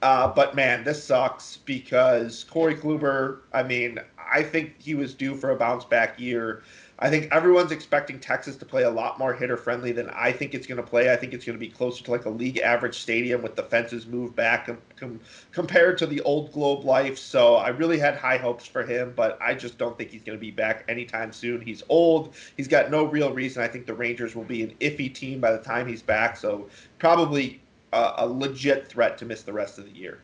Uh, 0.02 0.28
but 0.28 0.56
man, 0.56 0.84
this 0.84 1.04
sucks 1.04 1.58
because 1.58 2.46
Corey 2.46 2.76
Kluber. 2.76 3.40
I 3.54 3.64
mean, 3.64 4.00
I 4.32 4.44
think 4.44 4.76
he 4.80 4.96
was 4.96 5.14
due 5.14 5.36
for 5.36 5.52
a 5.52 5.56
bounce 5.56 5.86
back 5.86 6.20
year. 6.20 6.64
I 7.02 7.10
think 7.10 7.32
everyone's 7.32 7.72
expecting 7.72 8.20
Texas 8.20 8.58
to 8.58 8.66
play 8.66 8.84
a 8.84 8.90
lot 8.90 9.18
more 9.18 9.34
hitter 9.34 9.56
friendly 9.56 9.94
than 9.94 10.10
I 10.10 10.34
think 10.34 10.54
it's 10.54 10.68
going 10.68 10.78
to 10.78 10.88
play. 10.88 11.12
I 11.12 11.16
think 11.16 11.34
it's 11.34 11.46
going 11.46 11.58
to 11.58 11.60
be 11.60 11.70
closer 11.72 12.04
to 12.04 12.12
like 12.12 12.26
a 12.26 12.30
league 12.30 12.58
average 12.58 13.00
stadium 13.00 13.42
with 13.42 13.56
the 13.56 13.64
fences 13.64 14.06
moved 14.06 14.36
back 14.36 14.66
com- 14.66 14.82
com- 14.98 15.20
compared 15.54 15.98
to 16.00 16.06
the 16.06 16.20
old 16.22 16.52
Globe 16.52 16.84
Life. 16.84 17.18
So 17.18 17.56
I 17.56 17.70
really 17.70 17.98
had 17.98 18.18
high 18.18 18.38
hopes 18.38 18.66
for 18.66 18.84
him, 18.84 19.14
but 19.16 19.38
I 19.42 19.54
just 19.54 19.78
don't 19.78 19.98
think 19.98 20.12
he's 20.12 20.24
going 20.24 20.38
to 20.38 20.42
be 20.42 20.52
back 20.52 20.84
anytime 20.90 21.32
soon. 21.32 21.62
He's 21.62 21.84
old. 21.88 22.36
He's 22.58 22.68
got 22.68 22.92
no 22.92 23.06
real 23.06 23.32
reason. 23.34 23.64
I 23.64 23.68
think 23.70 23.86
the 23.86 23.94
Rangers 23.94 24.36
will 24.36 24.44
be 24.44 24.64
an 24.64 24.76
iffy 24.82 25.14
team 25.14 25.40
by 25.40 25.54
the 25.54 25.64
time 25.64 25.88
he's 25.88 26.02
back. 26.02 26.36
So 26.36 26.68
probably 26.98 27.62
a, 27.94 28.14
a 28.18 28.28
legit 28.28 28.90
threat 28.90 29.18
to 29.20 29.26
miss 29.26 29.44
the 29.44 29.54
rest 29.54 29.78
of 29.78 29.86
the 29.86 29.92
year. 29.92 30.20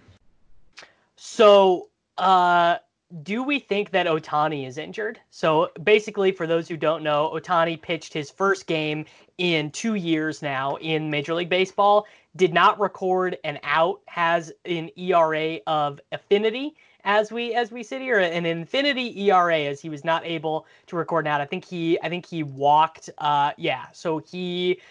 So, 1.15 1.87
uh, 2.17 2.77
do 3.23 3.43
we 3.43 3.59
think 3.59 3.91
that 3.91 4.07
Ohtani 4.07 4.67
is 4.67 4.77
injured? 4.77 5.19
So 5.29 5.71
basically, 5.83 6.31
for 6.31 6.47
those 6.47 6.67
who 6.67 6.77
don't 6.77 7.03
know, 7.03 7.31
Ohtani 7.33 7.81
pitched 7.81 8.13
his 8.13 8.29
first 8.29 8.67
game 8.67 9.05
in 9.37 9.71
two 9.71 9.95
years 9.95 10.41
now 10.41 10.75
in 10.77 11.09
Major 11.09 11.33
League 11.33 11.49
Baseball, 11.49 12.05
did 12.35 12.53
not 12.53 12.79
record 12.79 13.37
an 13.43 13.59
out, 13.63 14.01
has 14.07 14.51
an 14.65 14.89
ERA 14.97 15.59
of 15.67 15.99
affinity 16.11 16.75
as 17.05 17.31
we 17.31 17.53
as 17.53 17.71
we 17.71 17.83
sit 17.83 18.01
here 18.01 18.19
an 18.19 18.45
infinity 18.45 19.29
ERA 19.29 19.59
as 19.59 19.79
he 19.79 19.89
was 19.89 20.03
not 20.03 20.25
able 20.25 20.65
to 20.87 20.95
record 20.95 21.25
an 21.25 21.31
out. 21.31 21.39
I 21.39 21.45
think 21.45 21.63
he 21.63 21.99
I 22.01 22.09
think 22.09 22.25
he 22.25 22.43
walked 22.43 23.09
uh 23.19 23.51
yeah, 23.57 23.85
so 23.93 24.17
he 24.17 24.81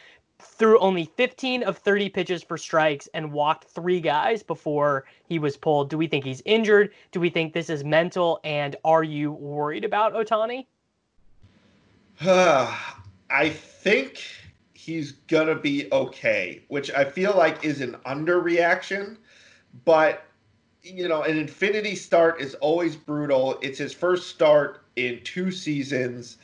threw 0.44 0.78
only 0.78 1.04
15 1.16 1.62
of 1.62 1.78
30 1.78 2.08
pitches 2.10 2.42
for 2.42 2.56
strikes 2.56 3.08
and 3.14 3.32
walked 3.32 3.64
three 3.64 4.00
guys 4.00 4.42
before 4.42 5.04
he 5.26 5.38
was 5.38 5.56
pulled. 5.56 5.90
Do 5.90 5.98
we 5.98 6.06
think 6.06 6.24
he's 6.24 6.42
injured? 6.44 6.92
Do 7.12 7.20
we 7.20 7.30
think 7.30 7.52
this 7.52 7.70
is 7.70 7.84
mental? 7.84 8.40
And 8.44 8.76
are 8.84 9.02
you 9.02 9.32
worried 9.32 9.84
about 9.84 10.14
Ohtani? 10.14 10.66
I 12.20 13.48
think 13.48 14.22
he's 14.74 15.12
going 15.12 15.48
to 15.48 15.56
be 15.56 15.88
okay, 15.92 16.62
which 16.68 16.90
I 16.92 17.04
feel 17.04 17.34
like 17.36 17.64
is 17.64 17.80
an 17.80 17.96
underreaction. 18.06 19.16
But, 19.84 20.24
you 20.82 21.08
know, 21.08 21.22
an 21.22 21.36
infinity 21.36 21.96
start 21.96 22.40
is 22.40 22.54
always 22.56 22.94
brutal. 22.94 23.58
It's 23.60 23.78
his 23.78 23.92
first 23.92 24.28
start 24.28 24.84
in 24.96 25.20
two 25.24 25.50
seasons. 25.50 26.38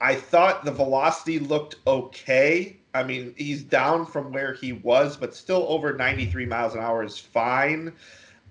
I 0.00 0.14
thought 0.14 0.64
the 0.64 0.72
velocity 0.72 1.38
looked 1.38 1.76
okay 1.86 2.79
I 2.94 3.02
mean, 3.02 3.34
he's 3.36 3.62
down 3.62 4.06
from 4.06 4.32
where 4.32 4.54
he 4.54 4.72
was, 4.72 5.16
but 5.16 5.34
still 5.34 5.64
over 5.68 5.92
93 5.92 6.46
miles 6.46 6.74
an 6.74 6.80
hour 6.80 7.02
is 7.02 7.18
fine. 7.18 7.92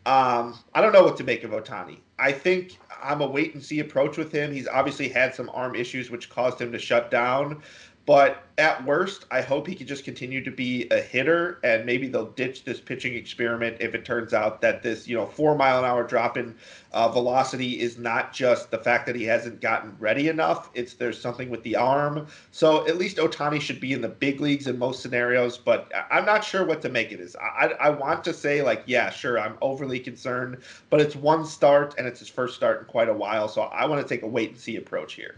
Um, 0.06 0.58
I 0.74 0.82
don't 0.82 0.94
know 0.94 1.04
what 1.04 1.18
to 1.18 1.24
make 1.24 1.44
of 1.44 1.52
Ohtani. 1.52 1.98
I 2.18 2.32
think 2.32 2.80
I'm 3.02 3.22
a 3.22 3.28
wait 3.28 3.54
and 3.54 3.64
see 3.64 3.80
approach 3.80 4.18
with 4.18 4.32
him. 4.32 4.52
He's 4.52 4.68
obviously 4.68 5.10
had 5.10 5.36
some 5.36 5.50
arm 5.54 5.76
issues, 5.76 6.10
which 6.10 6.30
caused 6.30 6.60
him 6.60 6.72
to 6.72 6.80
shut 6.80 7.12
down. 7.12 7.62
But 8.10 8.42
at 8.58 8.84
worst, 8.86 9.26
I 9.30 9.42
hope 9.42 9.68
he 9.68 9.76
can 9.76 9.86
just 9.86 10.04
continue 10.04 10.44
to 10.44 10.50
be 10.50 10.88
a 10.90 11.00
hitter, 11.00 11.60
and 11.64 11.86
maybe 11.86 12.08
they'll 12.08 12.32
ditch 12.32 12.64
this 12.64 12.80
pitching 12.80 13.14
experiment 13.14 13.78
if 13.80 13.94
it 13.94 14.04
turns 14.04 14.34
out 14.34 14.62
that 14.62 14.82
this, 14.82 15.08
you 15.08 15.16
know, 15.16 15.28
four 15.28 15.54
mile 15.54 15.78
an 15.78 15.86
hour 15.86 16.04
drop 16.04 16.36
in 16.36 16.56
uh, 16.92 17.10
velocity 17.10 17.80
is 17.80 18.00
not 18.00 18.34
just 18.34 18.72
the 18.72 18.80
fact 18.80 19.06
that 19.06 19.16
he 19.16 19.26
hasn't 19.26 19.62
gotten 19.62 19.96
ready 20.00 20.28
enough. 20.28 20.72
It's 20.74 20.96
there's 20.96 21.22
something 21.22 21.52
with 21.52 21.62
the 21.62 21.76
arm. 21.76 22.26
So 22.50 22.88
at 22.88 22.98
least 22.98 23.18
Ohtani 23.18 23.62
should 23.62 23.80
be 23.80 23.94
in 23.94 24.02
the 24.02 24.10
big 24.10 24.42
leagues 24.42 24.66
in 24.66 24.80
most 24.80 25.04
scenarios, 25.04 25.60
but 25.60 25.92
I'm 26.10 26.26
not 26.26 26.44
sure 26.44 26.66
what 26.66 26.82
to 26.82 26.90
make 26.90 27.12
it 27.12 27.20
is. 27.20 27.36
I, 27.36 27.76
I 27.80 27.92
want 27.92 28.24
to 28.24 28.34
say 28.34 28.64
like, 28.64 28.82
yeah, 28.88 29.12
sure, 29.12 29.40
I'm 29.40 29.56
overly 29.62 30.00
concerned, 30.00 30.58
but 30.90 31.00
it's 31.00 31.16
one 31.16 31.46
start 31.46 31.94
and 32.00 32.08
it's 32.08 32.22
his 32.22 32.30
first 32.30 32.56
start 32.56 32.80
in 32.80 32.86
quite 32.86 33.08
a 33.08 33.14
while, 33.14 33.48
so 33.48 33.62
I 33.62 33.86
want 33.86 34.02
to 34.02 34.12
take 34.12 34.24
a 34.24 34.28
wait 34.28 34.50
and 34.50 34.58
see 34.58 34.78
approach 34.78 35.14
here 35.14 35.36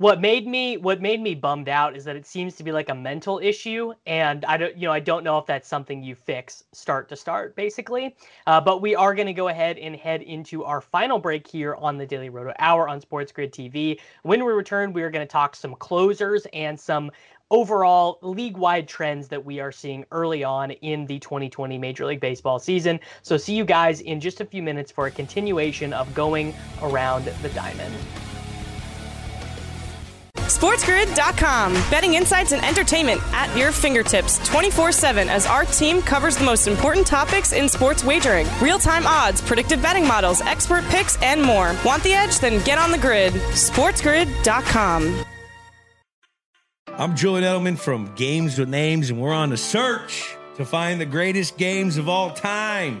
what 0.00 0.18
made 0.18 0.46
me 0.46 0.78
what 0.78 1.02
made 1.02 1.20
me 1.20 1.34
bummed 1.34 1.68
out 1.68 1.94
is 1.94 2.04
that 2.04 2.16
it 2.16 2.26
seems 2.26 2.56
to 2.56 2.64
be 2.64 2.72
like 2.72 2.88
a 2.88 2.94
mental 2.94 3.38
issue 3.38 3.92
and 4.06 4.46
i 4.46 4.56
don't 4.56 4.74
you 4.74 4.86
know 4.86 4.92
i 4.92 4.98
don't 4.98 5.22
know 5.22 5.36
if 5.36 5.44
that's 5.44 5.68
something 5.68 6.02
you 6.02 6.14
fix 6.14 6.64
start 6.72 7.06
to 7.06 7.14
start 7.14 7.54
basically 7.54 8.16
uh, 8.46 8.58
but 8.58 8.80
we 8.80 8.94
are 8.94 9.14
going 9.14 9.26
to 9.26 9.34
go 9.34 9.48
ahead 9.48 9.76
and 9.76 9.94
head 9.94 10.22
into 10.22 10.64
our 10.64 10.80
final 10.80 11.18
break 11.18 11.46
here 11.46 11.74
on 11.74 11.98
the 11.98 12.06
daily 12.06 12.30
roto 12.30 12.54
hour 12.60 12.88
on 12.88 12.98
sports 12.98 13.30
grid 13.30 13.52
tv 13.52 14.00
when 14.22 14.42
we 14.42 14.50
return 14.50 14.94
we 14.94 15.02
are 15.02 15.10
going 15.10 15.26
to 15.26 15.30
talk 15.30 15.54
some 15.54 15.74
closers 15.74 16.46
and 16.54 16.80
some 16.80 17.10
overall 17.50 18.18
league 18.22 18.56
wide 18.56 18.88
trends 18.88 19.28
that 19.28 19.44
we 19.44 19.60
are 19.60 19.72
seeing 19.72 20.06
early 20.12 20.42
on 20.42 20.70
in 20.70 21.04
the 21.06 21.18
2020 21.18 21.76
Major 21.78 22.06
League 22.06 22.20
Baseball 22.20 22.60
season. 22.60 23.00
So, 23.22 23.36
see 23.36 23.56
you 23.56 23.64
guys 23.64 24.02
in 24.02 24.20
just 24.20 24.40
a 24.40 24.44
few 24.44 24.62
minutes 24.62 24.92
for 24.92 25.08
a 25.08 25.10
continuation 25.10 25.92
of 25.92 26.14
going 26.14 26.54
around 26.80 27.24
the 27.24 27.48
diamond. 27.48 28.29
SportsGrid.com. 30.60 31.72
Betting 31.90 32.12
insights 32.14 32.52
and 32.52 32.62
entertainment 32.62 33.18
at 33.32 33.56
your 33.56 33.72
fingertips 33.72 34.46
24 34.46 34.92
7 34.92 35.30
as 35.30 35.46
our 35.46 35.64
team 35.64 36.02
covers 36.02 36.36
the 36.36 36.44
most 36.44 36.68
important 36.68 37.06
topics 37.06 37.54
in 37.54 37.66
sports 37.66 38.04
wagering 38.04 38.46
real 38.60 38.78
time 38.78 39.06
odds, 39.06 39.40
predictive 39.40 39.80
betting 39.80 40.06
models, 40.06 40.42
expert 40.42 40.84
picks, 40.90 41.16
and 41.22 41.42
more. 41.42 41.74
Want 41.82 42.02
the 42.02 42.12
edge? 42.12 42.40
Then 42.40 42.62
get 42.62 42.76
on 42.76 42.90
the 42.90 42.98
grid. 42.98 43.32
SportsGrid.com. 43.32 45.24
I'm 46.88 47.16
Julian 47.16 47.44
Edelman 47.44 47.78
from 47.78 48.14
Games 48.14 48.58
with 48.58 48.68
Names, 48.68 49.08
and 49.08 49.18
we're 49.18 49.32
on 49.32 49.54
a 49.54 49.56
search 49.56 50.36
to 50.56 50.66
find 50.66 51.00
the 51.00 51.06
greatest 51.06 51.56
games 51.56 51.96
of 51.96 52.10
all 52.10 52.32
time. 52.32 53.00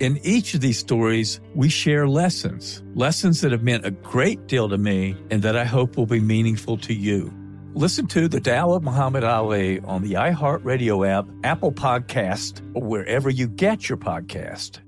In 0.00 0.18
each 0.22 0.54
of 0.54 0.62
these 0.62 0.78
stories, 0.78 1.42
we 1.54 1.68
share 1.68 2.08
lessons, 2.08 2.82
lessons 2.94 3.42
that 3.42 3.52
have 3.52 3.62
meant 3.62 3.84
a 3.84 3.90
great 3.90 4.46
deal 4.46 4.66
to 4.66 4.78
me 4.78 5.14
and 5.30 5.42
that 5.42 5.56
I 5.56 5.64
hope 5.66 5.98
will 5.98 6.06
be 6.06 6.20
meaningful 6.20 6.78
to 6.78 6.94
you. 6.94 7.30
Listen 7.74 8.06
to 8.06 8.26
The 8.26 8.40
Tao 8.40 8.72
of 8.72 8.82
Muhammad 8.82 9.24
Ali 9.24 9.78
on 9.80 10.00
the 10.00 10.14
iHeartRadio 10.14 11.06
app, 11.06 11.26
Apple 11.44 11.70
Podcast, 11.70 12.62
or 12.74 12.82
wherever 12.82 13.28
you 13.28 13.46
get 13.46 13.90
your 13.90 13.98
podcast. 13.98 14.80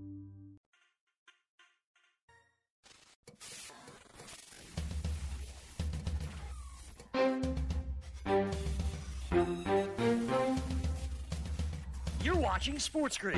You're 12.24 12.36
watching 12.36 12.78
Sports 12.78 13.18
Grid. 13.18 13.36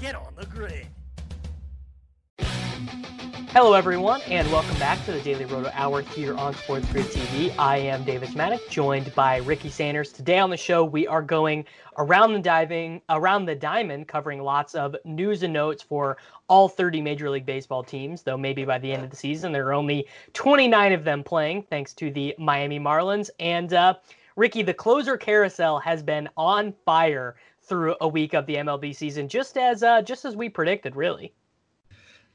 Get 0.00 0.14
on 0.14 0.32
the 0.34 0.46
grid. 0.46 0.86
Hello, 3.52 3.74
everyone, 3.74 4.22
and 4.30 4.50
welcome 4.50 4.78
back 4.78 5.04
to 5.04 5.12
the 5.12 5.20
Daily 5.20 5.44
Roto 5.44 5.70
Hour 5.74 6.00
here 6.00 6.34
on 6.38 6.54
Sports 6.54 6.90
Grid 6.90 7.04
TV. 7.04 7.54
I 7.58 7.76
am 7.76 8.04
Davis 8.04 8.30
Mattek, 8.30 8.66
joined 8.70 9.14
by 9.14 9.38
Ricky 9.38 9.68
Sanders. 9.68 10.10
Today 10.10 10.38
on 10.38 10.48
the 10.48 10.56
show, 10.56 10.86
we 10.86 11.06
are 11.06 11.20
going 11.20 11.66
around 11.98 12.32
the 12.32 12.38
diving, 12.38 13.02
around 13.10 13.44
the 13.44 13.54
diamond, 13.54 14.08
covering 14.08 14.40
lots 14.40 14.74
of 14.74 14.96
news 15.04 15.42
and 15.42 15.52
notes 15.52 15.82
for 15.82 16.16
all 16.48 16.66
30 16.66 17.02
Major 17.02 17.28
League 17.28 17.44
Baseball 17.44 17.84
teams. 17.84 18.22
Though 18.22 18.38
maybe 18.38 18.64
by 18.64 18.78
the 18.78 18.90
end 18.90 19.04
of 19.04 19.10
the 19.10 19.16
season, 19.16 19.52
there 19.52 19.66
are 19.66 19.74
only 19.74 20.08
29 20.32 20.94
of 20.94 21.04
them 21.04 21.22
playing, 21.22 21.64
thanks 21.64 21.92
to 21.94 22.10
the 22.10 22.34
Miami 22.38 22.80
Marlins. 22.80 23.28
And 23.38 23.74
uh, 23.74 23.96
Ricky, 24.36 24.62
the 24.62 24.72
closer 24.72 25.18
carousel 25.18 25.78
has 25.80 26.02
been 26.02 26.26
on 26.38 26.72
fire 26.86 27.36
through 27.70 27.96
a 28.02 28.08
week 28.08 28.34
of 28.34 28.44
the 28.44 28.56
MLB 28.56 28.94
season, 28.94 29.28
just 29.28 29.56
as 29.56 29.82
uh, 29.82 30.02
just 30.02 30.26
as 30.26 30.36
we 30.36 30.50
predicted, 30.50 30.94
really. 30.94 31.32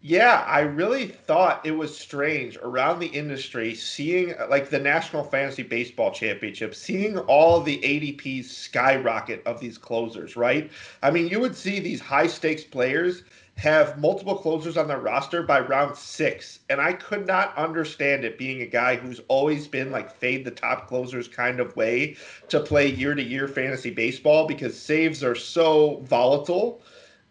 Yeah, 0.02 0.44
I 0.48 0.60
really 0.60 1.08
thought 1.08 1.66
it 1.66 1.72
was 1.72 1.98
strange 1.98 2.58
around 2.58 3.00
the 3.00 3.08
industry 3.08 3.74
seeing 3.74 4.36
like 4.50 4.70
the 4.70 4.80
National 4.80 5.24
Fantasy 5.24 5.64
Baseball 5.64 6.12
Championship, 6.12 6.76
seeing 6.76 7.18
all 7.18 7.60
the 7.60 7.80
ADPs 7.80 8.46
skyrocket 8.46 9.42
of 9.48 9.60
these 9.60 9.78
closers, 9.78 10.36
right? 10.36 10.72
I 11.02 11.10
mean, 11.10 11.28
you 11.28 11.40
would 11.40 11.56
see 11.56 11.80
these 11.80 12.00
high 12.00 12.28
stakes 12.28 12.64
players 12.64 13.24
have 13.58 13.98
multiple 13.98 14.36
closers 14.36 14.78
on 14.78 14.88
their 14.88 15.00
roster 15.00 15.42
by 15.42 15.62
round 15.62 15.96
six. 15.96 16.60
And 16.70 16.82
I 16.82 16.94
could 16.94 17.26
not 17.26 17.56
understand 17.58 18.26
it 18.26 18.38
being 18.38 18.62
a 18.62 18.68
guy 18.68 18.96
who's 18.96 19.22
always 19.28 19.68
been 19.68 19.92
like 19.92 20.12
fade 20.12 20.44
the 20.44 20.52
top 20.52 20.88
closers 20.88 21.28
kind 21.28 21.60
of 21.60 21.76
way 21.76 22.18
to 22.50 22.60
play 22.60 22.88
year 22.88 23.16
to 23.16 23.24
year 23.24 23.48
fantasy 23.48 23.92
baseball 23.92 24.46
because 24.48 24.80
saves 24.80 25.24
are 25.24 25.36
so 25.36 26.02
volatile 26.06 26.82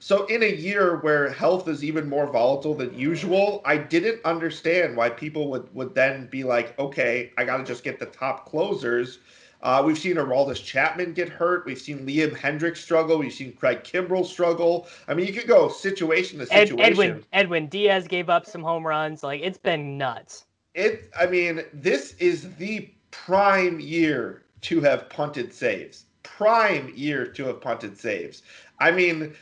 so 0.05 0.27
in 0.27 0.43
a 0.43 0.55
year 0.55 0.97
where 0.99 1.31
health 1.31 1.67
is 1.67 1.83
even 1.83 2.11
more 2.11 2.27
volatile 2.27 2.75
than 2.75 2.93
usual, 2.93 3.63
I 3.65 3.79
didn't 3.79 4.23
understand 4.27 4.99
why 4.99 5.09
people 5.09 5.49
would 5.51 5.75
would 5.75 5.95
then 5.95 6.27
be 6.27 6.45
like, 6.45 6.79
okay, 6.79 7.33
I 7.39 7.45
got 7.45 7.57
to 7.57 7.65
just 7.65 7.85
get 7.85 7.99
the 7.99 8.05
top 8.05 8.45
closers. 8.45 9.21
Uh, 9.65 9.83
we've 9.85 9.99
seen 9.99 10.17
Aroldis 10.17 10.63
Chapman 10.63 11.15
get 11.15 11.31
hurt. 11.31 11.65
We've 11.65 11.81
seen 11.81 12.07
Liam 12.07 12.37
Hendriks 12.37 12.77
struggle. 12.77 13.19
We've 13.19 13.33
seen 13.33 13.55
Craig 13.55 13.83
Kimbrel 13.83 14.27
struggle. 14.27 14.87
I 15.09 15.15
mean, 15.15 15.27
you 15.27 15.33
could 15.33 15.49
go 15.49 15.71
situation 15.71 16.39
to 16.39 16.47
situation. 16.47 16.81
Ed, 16.81 16.91
Edwin 16.91 17.25
Edwin 17.33 17.67
Diaz 17.69 18.07
gave 18.07 18.29
up 18.29 18.45
some 18.45 18.63
home 18.63 18.87
runs. 18.87 19.23
Like 19.23 19.41
it's 19.43 19.57
been 19.57 19.97
nuts. 19.97 20.45
It. 20.75 21.11
I 21.19 21.27
mean, 21.27 21.63
this 21.73 22.15
is 22.19 22.55
the 22.57 22.91
prime 23.11 23.81
year 23.81 24.43
to 24.63 24.83
have 24.83 25.09
punted 25.09 25.55
saves. 25.55 26.05
Prime 26.23 26.93
year 26.95 27.27
to 27.27 27.45
have 27.47 27.63
punted 27.63 27.99
saves. 27.99 28.43
I 28.81 28.91
mean 28.91 29.35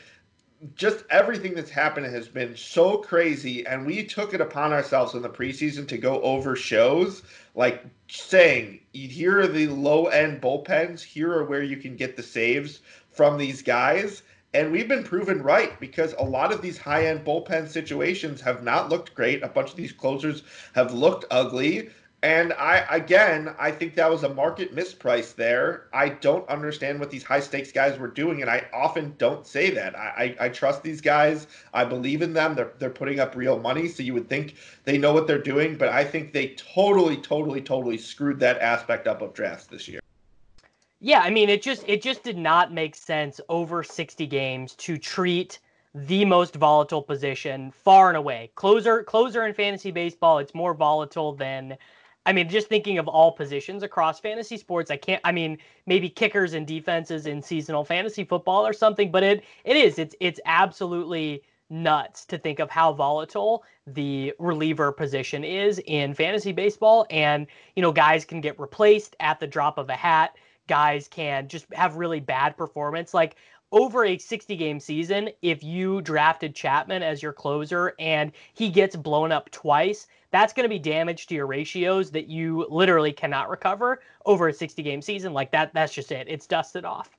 just 0.74 1.04
everything 1.10 1.54
that's 1.54 1.70
happened 1.70 2.06
has 2.06 2.28
been 2.28 2.56
so 2.56 2.98
crazy 2.98 3.66
and 3.66 3.84
we 3.84 4.04
took 4.04 4.32
it 4.32 4.40
upon 4.40 4.72
ourselves 4.72 5.14
in 5.14 5.22
the 5.22 5.28
preseason 5.28 5.88
to 5.88 5.98
go 5.98 6.22
over 6.22 6.54
shows 6.54 7.22
like 7.54 7.84
saying 8.08 8.80
here 8.92 9.40
are 9.40 9.48
the 9.48 9.66
low 9.66 10.06
end 10.06 10.40
bullpens. 10.40 11.02
Here 11.02 11.32
are 11.32 11.44
where 11.44 11.62
you 11.62 11.76
can 11.76 11.96
get 11.96 12.16
the 12.16 12.22
saves 12.22 12.80
from 13.10 13.38
these 13.38 13.62
guys. 13.62 14.22
And 14.54 14.70
we've 14.70 14.88
been 14.88 15.02
proven 15.02 15.42
right 15.42 15.78
because 15.80 16.14
a 16.18 16.24
lot 16.24 16.52
of 16.52 16.60
these 16.60 16.78
high 16.78 17.06
end 17.06 17.24
bullpen 17.24 17.68
situations 17.68 18.40
have 18.42 18.62
not 18.62 18.88
looked 18.88 19.14
great. 19.14 19.42
A 19.42 19.48
bunch 19.48 19.70
of 19.70 19.76
these 19.76 19.92
closers 19.92 20.42
have 20.74 20.92
looked 20.92 21.24
ugly 21.30 21.90
and 22.22 22.52
I 22.52 22.86
again, 22.90 23.52
I 23.58 23.72
think 23.72 23.96
that 23.96 24.08
was 24.08 24.22
a 24.22 24.32
market 24.32 24.74
misprice 24.74 25.34
there. 25.34 25.88
I 25.92 26.10
don't 26.10 26.48
understand 26.48 27.00
what 27.00 27.10
these 27.10 27.24
high 27.24 27.40
stakes 27.40 27.72
guys 27.72 27.98
were 27.98 28.08
doing, 28.08 28.42
and 28.42 28.50
I 28.50 28.64
often 28.72 29.14
don't 29.18 29.44
say 29.44 29.70
that. 29.70 29.98
I, 29.98 30.36
I, 30.38 30.46
I, 30.46 30.48
trust 30.48 30.84
these 30.84 31.00
guys. 31.00 31.48
I 31.74 31.84
believe 31.84 32.22
in 32.22 32.32
them. 32.32 32.54
They're 32.54 32.72
they're 32.78 32.90
putting 32.90 33.18
up 33.18 33.34
real 33.34 33.58
money, 33.58 33.88
so 33.88 34.04
you 34.04 34.14
would 34.14 34.28
think 34.28 34.54
they 34.84 34.98
know 34.98 35.12
what 35.12 35.26
they're 35.26 35.42
doing. 35.42 35.76
But 35.76 35.88
I 35.88 36.04
think 36.04 36.32
they 36.32 36.54
totally, 36.54 37.16
totally, 37.16 37.60
totally 37.60 37.98
screwed 37.98 38.38
that 38.38 38.60
aspect 38.60 39.08
up 39.08 39.20
of 39.20 39.34
drafts 39.34 39.66
this 39.66 39.88
year. 39.88 40.00
Yeah, 41.00 41.22
I 41.22 41.30
mean, 41.30 41.48
it 41.48 41.60
just 41.60 41.84
it 41.88 42.02
just 42.02 42.22
did 42.22 42.38
not 42.38 42.72
make 42.72 42.94
sense 42.94 43.40
over 43.48 43.82
sixty 43.82 44.28
games 44.28 44.76
to 44.76 44.96
treat 44.96 45.58
the 45.92 46.24
most 46.24 46.54
volatile 46.54 47.02
position 47.02 47.72
far 47.72 48.08
and 48.08 48.16
away. 48.16 48.52
Closer 48.54 49.02
closer 49.02 49.44
in 49.44 49.54
fantasy 49.54 49.90
baseball, 49.90 50.38
it's 50.38 50.54
more 50.54 50.72
volatile 50.72 51.32
than 51.32 51.76
I 52.24 52.32
mean, 52.32 52.48
just 52.48 52.68
thinking 52.68 52.98
of 52.98 53.08
all 53.08 53.32
positions 53.32 53.82
across 53.82 54.20
fantasy 54.20 54.56
sports, 54.56 54.90
I 54.90 54.96
can't. 54.96 55.20
I 55.24 55.32
mean, 55.32 55.58
maybe 55.86 56.08
kickers 56.08 56.54
and 56.54 56.66
defenses 56.66 57.26
in 57.26 57.42
seasonal 57.42 57.84
fantasy 57.84 58.24
football 58.24 58.66
or 58.66 58.72
something, 58.72 59.10
but 59.10 59.22
it 59.22 59.44
it 59.64 59.76
is. 59.76 59.98
It's 59.98 60.14
it's 60.20 60.40
absolutely 60.44 61.42
nuts 61.68 62.24
to 62.26 62.38
think 62.38 62.58
of 62.60 62.70
how 62.70 62.92
volatile 62.92 63.64
the 63.86 64.32
reliever 64.38 64.92
position 64.92 65.42
is 65.42 65.80
in 65.86 66.14
fantasy 66.14 66.52
baseball, 66.52 67.06
and 67.10 67.46
you 67.74 67.82
know, 67.82 67.92
guys 67.92 68.24
can 68.24 68.40
get 68.40 68.58
replaced 68.60 69.16
at 69.20 69.40
the 69.40 69.46
drop 69.46 69.78
of 69.78 69.88
a 69.88 69.96
hat. 69.96 70.36
Guys 70.68 71.08
can 71.08 71.48
just 71.48 71.66
have 71.72 71.96
really 71.96 72.20
bad 72.20 72.56
performance. 72.56 73.12
Like 73.12 73.34
over 73.72 74.04
a 74.04 74.18
60 74.18 74.54
game 74.56 74.78
season, 74.78 75.30
if 75.40 75.64
you 75.64 76.02
drafted 76.02 76.54
Chapman 76.54 77.02
as 77.02 77.22
your 77.22 77.32
closer 77.32 77.94
and 77.98 78.30
he 78.54 78.68
gets 78.68 78.94
blown 78.94 79.32
up 79.32 79.50
twice, 79.50 80.06
that's 80.30 80.52
going 80.52 80.64
to 80.64 80.68
be 80.68 80.78
damage 80.78 81.26
to 81.26 81.34
your 81.34 81.46
ratios 81.46 82.10
that 82.10 82.28
you 82.28 82.66
literally 82.70 83.12
cannot 83.12 83.50
recover 83.50 84.00
over 84.26 84.48
a 84.48 84.52
60 84.52 84.82
game 84.82 85.02
season. 85.02 85.32
Like 85.32 85.50
that, 85.52 85.72
that's 85.74 85.92
just 85.92 86.12
it. 86.12 86.28
It's 86.28 86.46
dusted 86.46 86.84
off. 86.84 87.10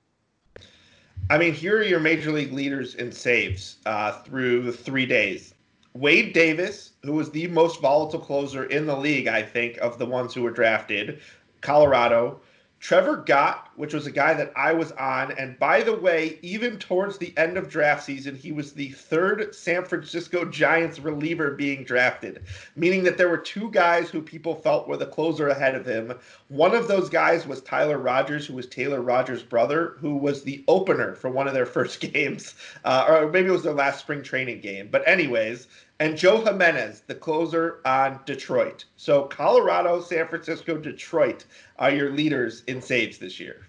I 1.29 1.37
mean, 1.37 1.53
here 1.53 1.77
are 1.77 1.83
your 1.83 1.99
major 1.99 2.31
league 2.31 2.53
leaders 2.53 2.95
in 2.95 3.11
saves 3.11 3.77
uh, 3.85 4.11
through 4.23 4.71
three 4.73 5.05
days. 5.05 5.55
Wade 5.93 6.33
Davis, 6.33 6.93
who 7.03 7.13
was 7.13 7.29
the 7.31 7.47
most 7.47 7.79
volatile 7.79 8.19
closer 8.19 8.65
in 8.65 8.85
the 8.85 8.95
league, 8.95 9.27
I 9.27 9.41
think, 9.43 9.77
of 9.77 9.99
the 9.99 10.05
ones 10.05 10.33
who 10.33 10.41
were 10.41 10.51
drafted, 10.51 11.19
Colorado. 11.61 12.41
Trevor 12.83 13.15
Gott, 13.15 13.69
which 13.77 13.93
was 13.93 14.07
a 14.07 14.11
guy 14.11 14.33
that 14.33 14.51
I 14.57 14.73
was 14.73 14.91
on. 14.91 15.31
And 15.31 15.57
by 15.57 15.83
the 15.83 15.95
way, 15.95 16.37
even 16.41 16.77
towards 16.77 17.17
the 17.17 17.33
end 17.37 17.55
of 17.55 17.69
draft 17.69 18.03
season, 18.03 18.35
he 18.35 18.51
was 18.51 18.73
the 18.73 18.89
third 18.89 19.55
San 19.55 19.85
Francisco 19.85 20.43
Giants 20.43 20.99
reliever 20.99 21.51
being 21.51 21.85
drafted, 21.85 22.43
meaning 22.75 23.03
that 23.03 23.17
there 23.17 23.29
were 23.29 23.37
two 23.37 23.71
guys 23.71 24.09
who 24.09 24.21
people 24.21 24.53
felt 24.53 24.89
were 24.89 24.97
the 24.97 25.05
closer 25.05 25.47
ahead 25.47 25.75
of 25.75 25.85
him. 25.85 26.13
One 26.49 26.75
of 26.75 26.89
those 26.89 27.07
guys 27.07 27.47
was 27.47 27.61
Tyler 27.61 27.99
Rogers, 27.99 28.45
who 28.45 28.53
was 28.55 28.67
Taylor 28.67 29.01
Rogers' 29.01 29.43
brother, 29.43 29.95
who 29.99 30.17
was 30.17 30.43
the 30.43 30.65
opener 30.67 31.15
for 31.15 31.29
one 31.29 31.47
of 31.47 31.53
their 31.53 31.65
first 31.73 32.01
games, 32.01 32.53
uh, 32.83 33.05
or 33.07 33.31
maybe 33.31 33.47
it 33.47 33.53
was 33.53 33.63
their 33.63 33.71
last 33.71 34.01
spring 34.01 34.21
training 34.21 34.59
game. 34.59 34.89
But, 34.91 35.07
anyways, 35.07 35.69
and 36.03 36.17
Joe 36.17 36.43
Jimenez, 36.43 37.03
the 37.07 37.15
closer 37.15 37.79
on 37.85 38.19
Detroit. 38.25 38.83
So 38.97 39.23
Colorado, 39.23 40.01
San 40.01 40.27
Francisco, 40.27 40.77
Detroit 40.77 41.45
are 41.79 41.91
your 41.91 42.11
leaders 42.11 42.61
in 42.67 42.81
saves 42.81 43.17
this 43.17 43.39
year. 43.39 43.67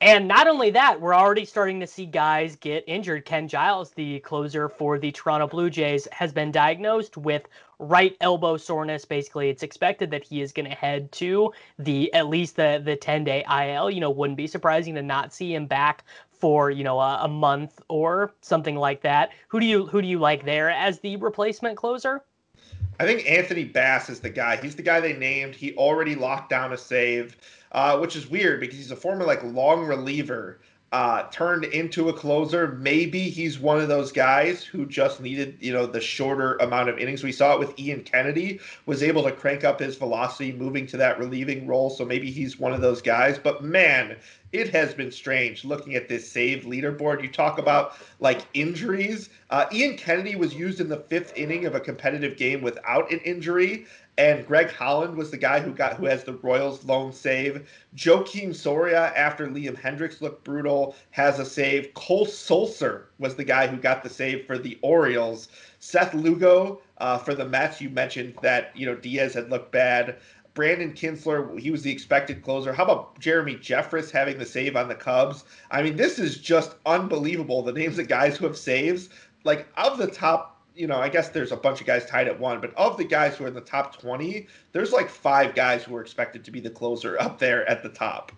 And 0.00 0.26
not 0.26 0.48
only 0.48 0.70
that, 0.70 0.98
we're 0.98 1.14
already 1.14 1.44
starting 1.44 1.78
to 1.80 1.86
see 1.86 2.06
guys 2.06 2.56
get 2.56 2.84
injured. 2.86 3.26
Ken 3.26 3.48
Giles, 3.48 3.90
the 3.90 4.20
closer 4.20 4.70
for 4.70 4.98
the 4.98 5.12
Toronto 5.12 5.46
Blue 5.46 5.68
Jays, 5.68 6.08
has 6.10 6.32
been 6.32 6.50
diagnosed 6.50 7.18
with 7.18 7.46
right 7.78 8.16
elbow 8.22 8.56
soreness. 8.56 9.04
Basically, 9.04 9.50
it's 9.50 9.62
expected 9.62 10.10
that 10.12 10.24
he 10.24 10.40
is 10.40 10.52
going 10.52 10.70
to 10.70 10.74
head 10.74 11.12
to 11.12 11.52
the 11.78 12.10
at 12.14 12.28
least 12.28 12.56
the 12.56 12.80
the 12.82 12.96
10 12.96 13.24
day 13.24 13.44
IL. 13.44 13.90
You 13.90 14.00
know, 14.00 14.10
wouldn't 14.10 14.38
be 14.38 14.46
surprising 14.46 14.94
to 14.94 15.02
not 15.02 15.34
see 15.34 15.52
him 15.52 15.66
back 15.66 16.04
for 16.38 16.70
you 16.70 16.84
know 16.84 16.98
a, 16.98 17.24
a 17.24 17.28
month 17.28 17.80
or 17.88 18.32
something 18.40 18.76
like 18.76 19.02
that. 19.02 19.30
Who 19.48 19.60
do 19.60 19.66
you 19.66 19.86
who 19.86 20.00
do 20.02 20.08
you 20.08 20.18
like 20.18 20.44
there 20.44 20.70
as 20.70 21.00
the 21.00 21.16
replacement 21.16 21.76
closer? 21.76 22.22
I 23.00 23.06
think 23.06 23.30
Anthony 23.30 23.64
Bass 23.64 24.10
is 24.10 24.20
the 24.20 24.30
guy. 24.30 24.56
He's 24.56 24.74
the 24.74 24.82
guy 24.82 25.00
they 25.00 25.12
named. 25.12 25.54
He 25.54 25.74
already 25.74 26.16
locked 26.16 26.50
down 26.50 26.72
a 26.72 26.76
save, 26.76 27.36
uh, 27.70 27.98
which 27.98 28.16
is 28.16 28.28
weird 28.28 28.58
because 28.60 28.76
he's 28.76 28.90
a 28.90 28.96
former 28.96 29.24
like 29.24 29.42
long 29.44 29.84
reliever 29.84 30.60
uh, 30.90 31.24
turned 31.30 31.64
into 31.64 32.08
a 32.08 32.12
closer. 32.12 32.68
Maybe 32.68 33.28
he's 33.28 33.58
one 33.58 33.78
of 33.78 33.88
those 33.88 34.10
guys 34.10 34.64
who 34.64 34.86
just 34.86 35.20
needed, 35.20 35.58
you 35.60 35.72
know, 35.72 35.84
the 35.84 36.00
shorter 36.00 36.54
amount 36.56 36.88
of 36.88 36.98
innings. 36.98 37.22
We 37.22 37.32
saw 37.32 37.54
it 37.54 37.58
with 37.58 37.78
Ian 37.78 38.02
Kennedy, 38.04 38.60
was 38.86 39.02
able 39.02 39.22
to 39.24 39.32
crank 39.32 39.64
up 39.64 39.80
his 39.80 39.96
velocity 39.96 40.52
moving 40.52 40.86
to 40.86 40.96
that 40.96 41.18
relieving 41.18 41.66
role. 41.66 41.90
So 41.90 42.04
maybe 42.06 42.30
he's 42.30 42.58
one 42.58 42.72
of 42.72 42.80
those 42.80 43.02
guys. 43.02 43.38
But 43.38 43.62
man, 43.62 44.16
it 44.52 44.70
has 44.70 44.94
been 44.94 45.12
strange 45.12 45.64
looking 45.64 45.94
at 45.94 46.08
this 46.08 46.30
save 46.30 46.64
leaderboard. 46.64 47.22
You 47.22 47.30
talk 47.30 47.58
about 47.58 47.92
like 48.20 48.46
injuries. 48.54 49.28
Uh, 49.50 49.66
Ian 49.70 49.98
Kennedy 49.98 50.36
was 50.36 50.54
used 50.54 50.80
in 50.80 50.88
the 50.88 50.96
fifth 50.96 51.36
inning 51.36 51.66
of 51.66 51.74
a 51.74 51.80
competitive 51.80 52.38
game 52.38 52.62
without 52.62 53.12
an 53.12 53.18
injury, 53.20 53.84
and 54.18 54.44
Greg 54.44 54.72
Holland 54.72 55.16
was 55.16 55.30
the 55.30 55.38
guy 55.38 55.60
who 55.60 55.72
got 55.72 55.94
who 55.94 56.06
has 56.06 56.24
the 56.24 56.34
Royals 56.34 56.84
lone 56.84 57.12
save. 57.12 57.70
Joakim 57.96 58.52
Soria, 58.54 59.12
after 59.14 59.46
Liam 59.46 59.80
Hendriks 59.80 60.20
looked 60.20 60.42
brutal, 60.42 60.96
has 61.12 61.38
a 61.38 61.46
save. 61.46 61.94
Cole 61.94 62.26
Sulser 62.26 63.04
was 63.20 63.36
the 63.36 63.44
guy 63.44 63.68
who 63.68 63.76
got 63.76 64.02
the 64.02 64.08
save 64.10 64.44
for 64.44 64.58
the 64.58 64.76
Orioles. 64.82 65.48
Seth 65.78 66.14
Lugo 66.14 66.80
uh, 66.98 67.16
for 67.18 67.32
the 67.32 67.48
Mets. 67.48 67.80
You 67.80 67.90
mentioned 67.90 68.34
that 68.42 68.72
you 68.76 68.86
know 68.86 68.96
Diaz 68.96 69.34
had 69.34 69.50
looked 69.50 69.70
bad. 69.70 70.16
Brandon 70.52 70.92
Kintzler, 70.92 71.56
he 71.60 71.70
was 71.70 71.82
the 71.82 71.92
expected 71.92 72.42
closer. 72.42 72.72
How 72.72 72.82
about 72.82 73.20
Jeremy 73.20 73.54
Jeffress 73.54 74.10
having 74.10 74.38
the 74.38 74.44
save 74.44 74.74
on 74.74 74.88
the 74.88 74.96
Cubs? 74.96 75.44
I 75.70 75.82
mean, 75.82 75.94
this 75.94 76.18
is 76.18 76.38
just 76.38 76.74
unbelievable. 76.84 77.62
The 77.62 77.72
names 77.72 78.00
of 78.00 78.08
guys 78.08 78.36
who 78.36 78.46
have 78.46 78.58
saves, 78.58 79.10
like 79.44 79.68
of 79.76 79.98
the 79.98 80.08
top 80.08 80.57
you 80.78 80.86
know, 80.86 80.98
I 80.98 81.08
guess 81.08 81.28
there's 81.30 81.52
a 81.52 81.56
bunch 81.56 81.80
of 81.80 81.86
guys 81.86 82.06
tied 82.06 82.28
at 82.28 82.38
one, 82.38 82.60
but 82.60 82.72
of 82.74 82.96
the 82.96 83.04
guys 83.04 83.36
who 83.36 83.44
are 83.44 83.48
in 83.48 83.54
the 83.54 83.60
top 83.60 84.00
20, 84.00 84.46
there's 84.72 84.92
like 84.92 85.10
five 85.10 85.54
guys 85.54 85.82
who 85.82 85.94
are 85.96 86.00
expected 86.00 86.44
to 86.44 86.50
be 86.50 86.60
the 86.60 86.70
closer 86.70 87.20
up 87.20 87.38
there 87.38 87.68
at 87.68 87.82
the 87.82 87.88
top. 87.88 88.32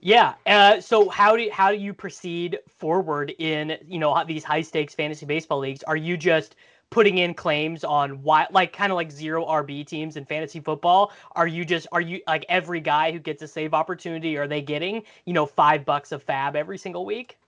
Yeah. 0.00 0.34
Uh, 0.46 0.80
so 0.80 1.08
how 1.08 1.36
do 1.36 1.48
how 1.52 1.72
do 1.72 1.78
you 1.78 1.92
proceed 1.92 2.58
forward 2.68 3.34
in 3.38 3.78
you 3.88 3.98
know 3.98 4.22
these 4.24 4.44
high 4.44 4.62
stakes 4.62 4.94
fantasy 4.94 5.26
baseball 5.26 5.58
leagues? 5.58 5.82
Are 5.84 5.96
you 5.96 6.16
just 6.16 6.54
putting 6.90 7.18
in 7.18 7.34
claims 7.34 7.84
on 7.84 8.22
why 8.22 8.46
like 8.50 8.72
kind 8.72 8.92
of 8.92 8.96
like 8.96 9.10
zero 9.10 9.44
RB 9.44 9.86
teams 9.86 10.16
in 10.16 10.24
fantasy 10.24 10.60
football? 10.60 11.12
Are 11.32 11.46
you 11.46 11.64
just 11.64 11.86
are 11.92 12.00
you 12.00 12.20
like 12.28 12.46
every 12.48 12.80
guy 12.80 13.10
who 13.10 13.18
gets 13.18 13.42
a 13.42 13.48
save 13.48 13.74
opportunity 13.74 14.36
are 14.36 14.46
they 14.46 14.62
getting, 14.62 15.02
you 15.24 15.32
know, 15.32 15.46
5 15.46 15.84
bucks 15.84 16.12
of 16.12 16.24
FAAB 16.24 16.54
every 16.54 16.78
single 16.78 17.04
week? 17.04 17.38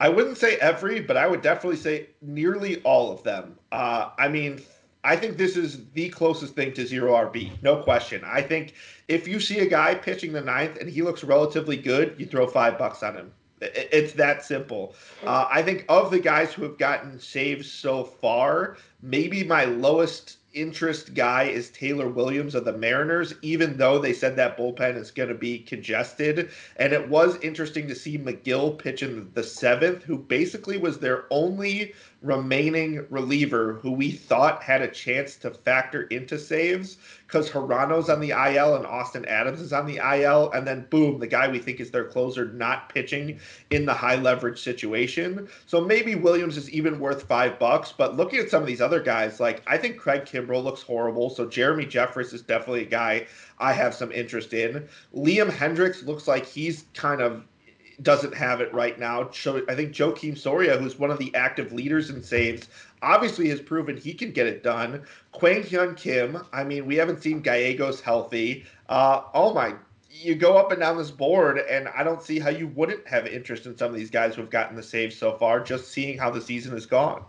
I 0.00 0.08
wouldn't 0.08 0.38
say 0.38 0.56
every, 0.56 1.00
but 1.00 1.16
I 1.18 1.26
would 1.26 1.42
definitely 1.42 1.76
say 1.76 2.08
nearly 2.22 2.80
all 2.82 3.12
of 3.12 3.22
them. 3.22 3.58
Uh, 3.70 4.08
I 4.18 4.28
mean, 4.28 4.62
I 5.04 5.14
think 5.14 5.36
this 5.36 5.56
is 5.56 5.90
the 5.92 6.08
closest 6.08 6.54
thing 6.54 6.72
to 6.74 6.86
zero 6.86 7.12
RB, 7.12 7.62
no 7.62 7.82
question. 7.82 8.22
I 8.24 8.42
think 8.42 8.74
if 9.08 9.28
you 9.28 9.38
see 9.40 9.60
a 9.60 9.66
guy 9.66 9.94
pitching 9.94 10.32
the 10.32 10.40
ninth 10.40 10.78
and 10.78 10.88
he 10.88 11.02
looks 11.02 11.22
relatively 11.22 11.76
good, 11.76 12.14
you 12.18 12.26
throw 12.26 12.46
five 12.46 12.78
bucks 12.78 13.02
on 13.02 13.14
him. 13.14 13.32
It's 13.60 14.14
that 14.14 14.42
simple. 14.42 14.94
Uh, 15.24 15.46
I 15.50 15.62
think 15.62 15.84
of 15.90 16.10
the 16.10 16.18
guys 16.18 16.52
who 16.54 16.62
have 16.62 16.78
gotten 16.78 17.18
saves 17.18 17.70
so 17.70 18.04
far, 18.04 18.78
maybe 19.02 19.44
my 19.44 19.64
lowest 19.64 20.38
interest 20.52 21.14
guy 21.14 21.44
is 21.44 21.70
Taylor 21.70 22.08
Williams 22.08 22.54
of 22.54 22.64
the 22.64 22.72
Mariners, 22.72 23.34
even 23.42 23.76
though 23.76 23.98
they 23.98 24.12
said 24.12 24.36
that 24.36 24.56
bullpen 24.56 24.96
is 24.96 25.10
going 25.10 25.28
to 25.28 25.34
be 25.34 25.58
congested. 25.60 26.50
And 26.76 26.92
it 26.92 27.08
was 27.08 27.36
interesting 27.36 27.88
to 27.88 27.94
see 27.94 28.18
Magill 28.18 28.78
pitch 28.78 29.02
in 29.02 29.30
the 29.34 29.42
seventh, 29.42 30.02
who 30.02 30.18
basically 30.18 30.78
was 30.78 30.98
their 30.98 31.24
only 31.30 31.94
remaining 32.22 33.06
reliever 33.08 33.74
who 33.74 33.90
we 33.90 34.10
thought 34.10 34.62
had 34.62 34.82
a 34.82 34.88
chance 34.88 35.36
to 35.36 35.50
factor 35.50 36.02
into 36.04 36.38
saves 36.38 36.98
because 37.26 37.48
Hirano's 37.48 38.10
on 38.10 38.20
the 38.20 38.30
IL 38.30 38.76
and 38.76 38.84
Austin 38.84 39.24
Adams 39.24 39.60
is 39.60 39.72
on 39.72 39.86
the 39.86 39.96
IL. 39.96 40.50
And 40.50 40.66
then, 40.66 40.86
boom, 40.90 41.18
the 41.18 41.26
guy 41.26 41.48
we 41.48 41.58
think 41.58 41.80
is 41.80 41.90
their 41.90 42.04
closer 42.04 42.46
not 42.52 42.88
pitching 42.88 43.38
in 43.70 43.86
the 43.86 43.94
high 43.94 44.16
leverage 44.16 44.60
situation. 44.60 45.48
So 45.66 45.80
maybe 45.80 46.14
Williams 46.14 46.56
is 46.56 46.68
even 46.70 46.98
worth 46.98 47.22
five 47.22 47.58
bucks. 47.58 47.92
But 47.96 48.16
looking 48.16 48.40
at 48.40 48.50
some 48.50 48.62
of 48.62 48.66
these 48.68 48.82
other 48.82 49.00
guys, 49.00 49.40
like 49.40 49.62
I 49.66 49.78
think 49.78 49.96
Craig 49.96 50.24
Kimbrel 50.24 50.62
looks 50.62 50.82
horrible. 50.82 51.30
So 51.30 51.46
Jeremy 51.46 51.86
Jeffress 51.86 52.34
is 52.34 52.42
definitely 52.42 52.82
a 52.82 52.90
guy 52.90 53.26
I 53.58 53.72
have 53.72 53.94
some 53.94 54.12
interest 54.12 54.52
in. 54.52 54.86
Liam 55.14 55.50
Hendriks 55.50 56.04
looks 56.04 56.28
like 56.28 56.44
he's 56.44 56.84
kind 56.94 57.22
of 57.22 57.44
doesn't 58.02 58.34
have 58.34 58.60
it 58.60 58.72
right 58.72 58.98
now. 58.98 59.30
So 59.30 59.62
I 59.68 59.74
think 59.74 59.92
Joakim 59.92 60.36
Soria, 60.36 60.78
who's 60.78 60.98
one 60.98 61.10
of 61.10 61.18
the 61.18 61.34
active 61.34 61.72
leaders 61.72 62.10
in 62.10 62.22
saves, 62.22 62.68
obviously 63.02 63.48
has 63.48 63.60
proven 63.60 63.96
he 63.96 64.14
can 64.14 64.32
get 64.32 64.46
it 64.46 64.62
done. 64.62 65.04
Kwang 65.32 65.62
Hyun 65.62 65.96
Kim, 65.96 66.44
I 66.52 66.64
mean, 66.64 66.86
we 66.86 66.96
haven't 66.96 67.22
seen 67.22 67.40
Gallegos 67.40 68.00
healthy. 68.00 68.64
Uh, 68.88 69.22
oh 69.34 69.52
my, 69.52 69.74
you 70.10 70.34
go 70.34 70.56
up 70.56 70.72
and 70.72 70.80
down 70.80 70.96
this 70.96 71.10
board, 71.10 71.58
and 71.58 71.88
I 71.88 72.02
don't 72.02 72.22
see 72.22 72.38
how 72.38 72.50
you 72.50 72.68
wouldn't 72.68 73.06
have 73.06 73.26
interest 73.26 73.66
in 73.66 73.76
some 73.76 73.90
of 73.90 73.96
these 73.96 74.10
guys 74.10 74.34
who 74.34 74.42
have 74.42 74.50
gotten 74.50 74.76
the 74.76 74.82
saves 74.82 75.16
so 75.16 75.36
far, 75.36 75.60
just 75.60 75.88
seeing 75.88 76.18
how 76.18 76.30
the 76.30 76.40
season 76.40 76.72
has 76.72 76.86
gone. 76.86 77.24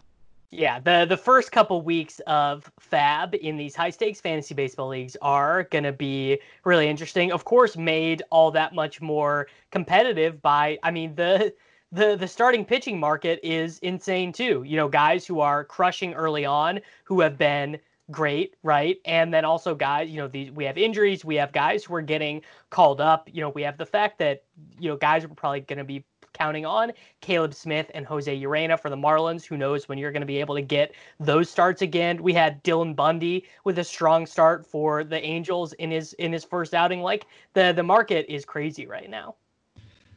Yeah, 0.54 0.80
the 0.80 1.06
the 1.08 1.16
first 1.16 1.54
couple 1.54 1.82
weeks 1.82 2.20
of 2.28 2.70
FAAB 2.82 3.36
in 3.36 3.56
these 3.56 3.74
high 3.74 3.90
stakes 3.90 4.20
fantasy 4.20 4.54
baseball 4.54 4.90
leagues 4.90 5.16
are 5.22 5.64
going 5.64 5.86
to 5.86 5.94
be 5.94 6.40
really 6.66 6.90
interesting. 6.90 7.32
Of 7.32 7.46
course, 7.46 7.78
made 7.78 8.22
all 8.32 8.52
that 8.52 8.76
much 8.76 9.00
more 9.00 9.48
competitive 9.72 10.42
by 10.42 10.78
I 10.84 10.92
mean 10.92 11.16
the 11.16 11.54
the 11.94 12.18
the 12.18 12.28
starting 12.28 12.66
pitching 12.66 13.00
market 13.00 13.40
is 13.44 13.80
insane 13.80 14.34
too. 14.34 14.64
You 14.64 14.76
know, 14.76 14.90
guys 14.90 15.26
who 15.26 15.40
are 15.40 15.64
crushing 15.64 16.14
early 16.14 16.46
on 16.46 16.82
who 17.06 17.22
have 17.22 17.38
been 17.38 17.80
great, 18.12 18.56
right? 18.62 18.98
And 19.06 19.34
then 19.34 19.46
also 19.46 19.74
guys, 19.74 20.10
you 20.10 20.18
know, 20.18 20.28
these 20.28 20.52
we 20.52 20.66
have 20.66 20.78
injuries, 20.78 21.24
we 21.24 21.36
have 21.36 21.54
guys 21.54 21.86
who 21.86 21.96
are 21.96 22.02
getting 22.02 22.42
called 22.70 23.00
up. 23.00 23.30
You 23.32 23.40
know, 23.42 23.50
we 23.50 23.62
have 23.64 23.78
the 23.78 23.86
fact 23.86 24.20
that 24.20 24.44
you 24.80 24.90
know 24.90 24.98
guys 24.98 25.24
are 25.24 25.30
probably 25.30 25.62
going 25.62 25.80
to 25.80 25.86
be 25.86 26.04
counting 26.34 26.66
on 26.66 26.92
Caleb 27.22 27.54
Smith 27.54 27.90
and 27.94 28.06
Jose 28.06 28.42
Urena 28.42 28.80
for 28.80 28.90
the 28.90 28.96
Marlins. 28.96 29.46
Who 29.46 29.58
knows 29.58 29.88
when 29.88 29.98
you're 29.98 30.12
going 30.12 30.22
to 30.22 30.28
be 30.28 30.40
able 30.40 30.56
to 30.56 30.62
get 30.62 30.94
those 31.20 31.50
starts 31.50 31.82
again? 31.82 32.22
We 32.22 32.34
had 32.34 32.64
Dylan 32.64 32.96
Bundy 32.96 33.46
with 33.64 33.80
a 33.80 33.84
strong 33.84 34.26
start 34.26 34.66
for 34.66 35.04
the 35.04 35.22
Angels 35.24 35.74
in 35.74 35.92
his 35.92 36.14
in 36.14 36.32
his 36.32 36.44
first 36.44 36.74
outing. 36.74 37.02
Like 37.02 37.26
the 37.54 37.74
the 37.76 37.84
market 37.84 38.26
is 38.30 38.46
crazy 38.46 38.86
right 38.86 39.10
now. 39.10 39.36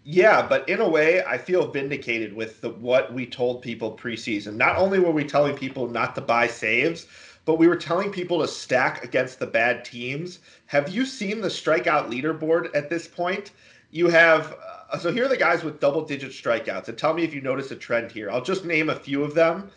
Yeah, 0.06 0.46
but 0.46 0.68
in 0.68 0.80
a 0.80 0.88
way, 0.88 1.24
I 1.24 1.38
feel 1.38 1.70
vindicated 1.70 2.34
with 2.34 2.60
the, 2.60 2.68
what 2.68 3.14
we 3.14 3.24
told 3.24 3.62
people 3.62 3.96
preseason. 3.96 4.54
Not 4.56 4.76
only 4.76 4.98
were 4.98 5.10
we 5.10 5.24
telling 5.24 5.56
people 5.56 5.88
not 5.88 6.14
to 6.16 6.20
buy 6.20 6.46
saves, 6.46 7.06
but 7.46 7.58
we 7.58 7.68
were 7.68 7.76
telling 7.76 8.10
people 8.10 8.40
to 8.40 8.48
stack 8.48 9.02
against 9.02 9.38
the 9.38 9.46
bad 9.46 9.82
teams. 9.82 10.40
Have 10.66 10.90
you 10.90 11.06
seen 11.06 11.40
the 11.40 11.48
strikeout 11.48 12.10
leaderboard 12.10 12.74
at 12.74 12.90
this 12.90 13.08
point? 13.08 13.52
You 13.90 14.08
have 14.08 14.54
so 14.98 15.12
here 15.12 15.24
are 15.24 15.28
the 15.28 15.36
guys 15.36 15.62
with 15.64 15.80
double 15.80 16.04
digit 16.04 16.32
strikeouts. 16.32 16.88
And 16.88 16.98
tell 16.98 17.14
me 17.14 17.24
if 17.24 17.34
you 17.34 17.40
notice 17.40 17.70
a 17.70 17.76
trend 17.76 18.10
here. 18.10 18.30
I'll 18.30 18.42
just 18.42 18.64
name 18.64 18.90
a 18.90 18.94
few 18.94 19.22
of 19.22 19.34
them. 19.34 19.70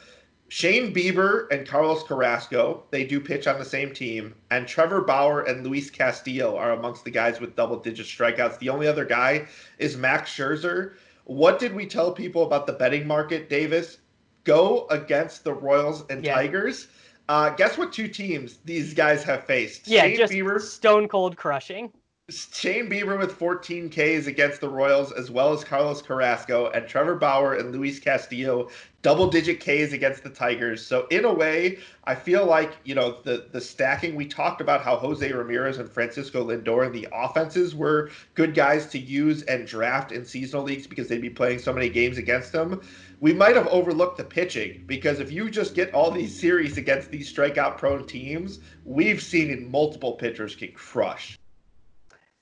Shane 0.50 0.94
Bieber 0.94 1.48
and 1.52 1.68
Carlos 1.68 2.04
Carrasco, 2.04 2.84
they 2.90 3.04
do 3.04 3.20
pitch 3.20 3.48
on 3.48 3.60
the 3.60 3.66
same 3.66 3.94
team. 3.94 4.34
And 4.50 4.68
Trevor 4.68 5.02
Bauer 5.02 5.42
and 5.42 5.66
Luis 5.66 5.90
Castillo 5.90 6.56
are 6.56 6.72
amongst 6.72 7.04
the 7.04 7.12
guys 7.12 7.42
with 7.42 7.56
double 7.56 7.78
digit 7.78 8.06
strikeouts. 8.06 8.58
The 8.60 8.70
only 8.70 8.88
other 8.88 9.04
guy 9.04 9.48
is 9.78 9.98
Max 9.98 10.32
Scherzer. 10.32 10.94
What 11.26 11.60
did 11.60 11.76
we 11.76 11.86
tell 11.86 12.14
people 12.14 12.44
about 12.44 12.66
the 12.66 12.74
betting 12.74 13.06
market, 13.06 13.50
Davis? 13.50 13.98
Go 14.46 14.88
against 14.90 15.44
the 15.44 15.54
Royals 15.54 16.06
and 16.10 16.24
yeah. 16.24 16.36
Tigers. 16.36 16.88
Uh, 17.28 17.50
guess 17.50 17.78
what 17.78 17.92
two 17.92 18.08
teams 18.08 18.60
these 18.64 18.94
guys 18.94 19.24
have 19.26 19.44
faced? 19.44 19.86
Yeah, 19.86 20.04
Shane 20.04 20.18
just 20.18 20.32
Bieber, 20.32 20.62
stone 20.62 21.10
cold 21.10 21.36
crushing. 21.36 21.92
Shane 22.30 22.90
Bieber 22.90 23.18
with 23.18 23.32
14 23.38 23.90
Ks 23.90 24.28
against 24.28 24.60
the 24.60 24.68
Royals, 24.68 25.14
as 25.14 25.32
well 25.32 25.54
as 25.54 25.64
Carlos 25.64 26.02
Carrasco 26.02 26.70
and 26.72 26.86
Trevor 26.86 27.16
Bauer 27.16 27.54
and 27.54 27.72
Luis 27.72 28.02
Castillo, 28.02 28.68
double 29.02 29.30
digit 29.30 29.62
Ks 29.62 29.94
against 29.94 30.24
the 30.24 30.30
Tigers. 30.30 30.86
So 30.86 31.08
in 31.08 31.24
a 31.24 31.34
way, 31.34 31.80
I 32.04 32.16
feel 32.16 32.46
like 32.46 32.74
you 32.84 32.96
know 32.96 33.22
the 33.24 33.48
the 33.54 33.62
stacking. 33.62 34.14
We 34.14 34.26
talked 34.26 34.60
about 34.60 34.84
how 34.84 34.98
Jose 34.98 35.32
Ramirez 35.32 35.78
and 35.78 35.90
Francisco 35.90 36.46
Lindor 36.46 36.86
and 36.86 36.94
the 36.94 37.08
offenses 37.14 37.74
were 37.74 38.12
good 38.34 38.54
guys 38.54 38.88
to 38.88 39.00
use 39.00 39.44
and 39.44 39.66
draft 39.66 40.12
in 40.12 40.26
seasonal 40.26 40.66
leagues 40.66 40.86
because 40.86 41.08
they'd 41.08 41.22
be 41.22 41.30
playing 41.30 41.60
so 41.60 41.72
many 41.72 41.88
games 41.88 42.18
against 42.18 42.52
them. 42.52 42.82
We 43.22 43.32
might 43.32 43.56
have 43.56 43.68
overlooked 43.68 44.18
the 44.18 44.26
pitching 44.26 44.84
because 44.86 45.22
if 45.22 45.32
you 45.32 45.50
just 45.50 45.76
get 45.76 45.94
all 45.94 46.12
these 46.12 46.38
series 46.38 46.78
against 46.78 47.10
these 47.10 47.34
strikeout 47.34 47.78
prone 47.78 48.06
teams, 48.06 48.60
we've 48.84 49.24
seen 49.24 49.72
multiple 49.72 50.12
pitchers 50.18 50.58
can 50.58 50.74
crushed. 50.74 51.40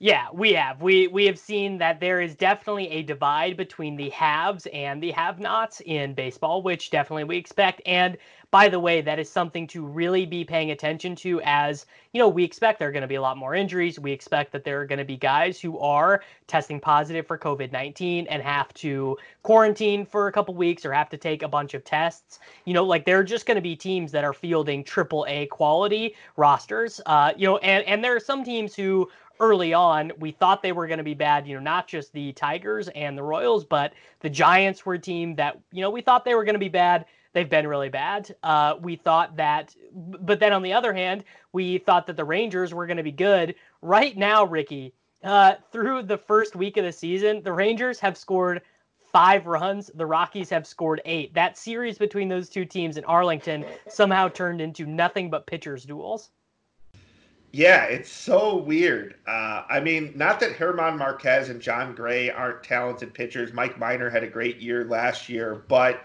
Yeah, 0.06 0.28
we 0.32 0.54
have. 0.54 0.84
We 0.84 1.08
we 1.08 1.26
have 1.26 1.40
seen 1.40 1.80
that 1.80 2.00
there 2.00 2.22
is 2.22 2.36
definitely 2.36 2.88
a 2.92 3.02
divide 3.02 3.58
between 3.58 3.96
the 3.96 4.12
haves 4.12 4.68
and 4.68 5.02
the 5.02 5.10
have-nots 5.10 5.82
in 5.84 6.14
baseball, 6.14 6.62
which 6.62 6.92
definitely 6.92 7.24
we 7.24 7.38
expect. 7.38 7.82
And 7.88 8.16
by 8.52 8.70
the 8.70 8.80
way, 8.80 9.02
that 9.02 9.18
is 9.18 9.30
something 9.30 9.66
to 9.68 9.84
really 9.84 10.26
be 10.28 10.46
paying 10.46 10.70
attention 10.72 11.16
to 11.16 11.42
as, 11.44 11.88
you 12.14 12.20
know, 12.20 12.30
we 12.30 12.44
expect 12.44 12.78
there 12.80 12.88
are 12.88 12.92
going 12.92 13.02
to 13.02 13.08
be 13.08 13.16
a 13.16 13.22
lot 13.22 13.36
more 13.36 13.56
injuries. 13.56 14.00
We 14.00 14.12
expect 14.12 14.52
that 14.52 14.64
there 14.64 14.80
are 14.80 14.86
going 14.86 15.00
to 15.00 15.06
be 15.06 15.18
guys 15.18 15.60
who 15.60 15.78
are 15.80 16.22
testing 16.48 16.80
positive 16.80 17.26
for 17.26 17.38
COVID-19 17.38 18.28
and 18.30 18.42
have 18.44 18.74
to 18.76 19.18
quarantine 19.44 20.06
for 20.06 20.28
a 20.28 20.32
couple 20.32 20.54
weeks 20.54 20.86
or 20.86 20.94
have 20.94 21.10
to 21.10 21.18
take 21.18 21.42
a 21.42 21.48
bunch 21.48 21.74
of 21.74 21.84
tests. 21.84 22.40
You 22.66 22.76
know, 22.76 22.86
like 22.86 23.06
there 23.06 23.20
are 23.20 23.24
just 23.24 23.46
going 23.46 23.56
to 23.56 23.62
be 23.62 23.76
teams 23.76 24.12
that 24.12 24.24
are 24.24 24.34
fielding 24.34 24.84
triple 24.84 25.26
A 25.28 25.48
quality 25.48 26.16
rosters. 26.38 27.02
Uh, 27.08 27.34
you 27.36 27.48
know, 27.48 27.58
and 27.58 27.84
and 27.86 28.04
there 28.04 28.16
are 28.16 28.22
some 28.22 28.44
teams 28.44 28.76
who 28.76 29.10
early 29.40 29.74
on, 29.74 30.12
we 30.20 30.32
thought 30.32 30.62
they 30.62 30.72
were 30.72 30.88
going 30.88 30.98
to 30.98 31.04
be 31.04 31.14
bad, 31.14 31.48
you 31.48 31.56
know, 31.56 31.62
not 31.62 31.88
just 31.88 32.14
the 32.14 32.34
Tigers 32.34 32.88
and 32.90 33.18
the 33.18 33.24
Royals, 33.24 33.66
but 33.66 33.94
the 34.20 34.30
Giants 34.30 34.86
were 34.86 34.96
a 34.96 35.00
team 35.00 35.36
that, 35.36 35.60
you 35.72 35.82
know, 35.82 35.90
we 35.90 36.02
thought 36.02 36.26
they 36.26 36.36
were 36.36 36.46
going 36.46 36.56
to 36.56 36.60
be 36.60 36.70
bad. 36.70 37.06
They've 37.34 37.50
been 37.50 37.68
really 37.68 37.90
bad. 37.90 38.34
Uh, 38.44 38.76
we 38.82 38.96
thought 38.96 39.36
that, 39.36 39.76
but 39.94 40.40
then 40.40 40.54
on 40.54 40.64
the 40.64 40.72
other 40.72 40.94
hand, 40.94 41.24
we 41.52 41.80
thought 41.80 42.08
that 42.08 42.16
the 42.16 42.24
Rangers 42.24 42.74
were 42.74 42.88
going 42.88 42.98
to 42.98 43.04
be 43.04 43.12
good. 43.12 43.56
Right 43.82 44.16
now, 44.16 44.46
Ricky, 44.46 44.94
uh, 45.24 45.56
through 45.72 46.04
the 46.04 46.18
first 46.18 46.56
week 46.56 46.78
of 46.78 46.86
the 46.86 46.92
season, 46.92 47.44
the 47.44 47.52
Rangers 47.52 48.00
have 48.00 48.18
scored 48.18 48.62
five 49.12 49.48
runs. 49.48 49.90
The 49.96 50.06
Rockies 50.06 50.50
have 50.50 50.68
scored 50.68 51.02
eight. 51.06 51.34
That 51.34 51.58
series 51.58 51.98
between 51.98 52.28
those 52.28 52.50
two 52.50 52.66
teams 52.66 52.98
in 52.98 53.06
Arlington 53.06 53.66
somehow 53.88 54.28
turned 54.28 54.62
into 54.62 54.86
nothing 54.86 55.30
but 55.30 55.48
pitchers' 55.48 55.86
duels. 55.86 56.32
Yeah, 57.56 57.86
it's 57.86 58.12
so 58.12 58.58
weird. 58.58 59.16
Uh, 59.26 59.64
I 59.70 59.80
mean, 59.80 60.12
not 60.14 60.42
that 60.42 60.58
German 60.58 60.98
Marquez 60.98 61.48
and 61.48 61.62
Jon 61.62 61.96
Gray 61.96 62.30
aren't 62.30 62.64
talented 62.64 63.14
pitchers. 63.14 63.54
Mike 63.54 63.80
Minor 63.80 64.10
had 64.10 64.26
a 64.26 64.28
great 64.28 64.58
year 64.58 64.84
last 64.84 65.30
year, 65.30 65.64
but 65.70 66.04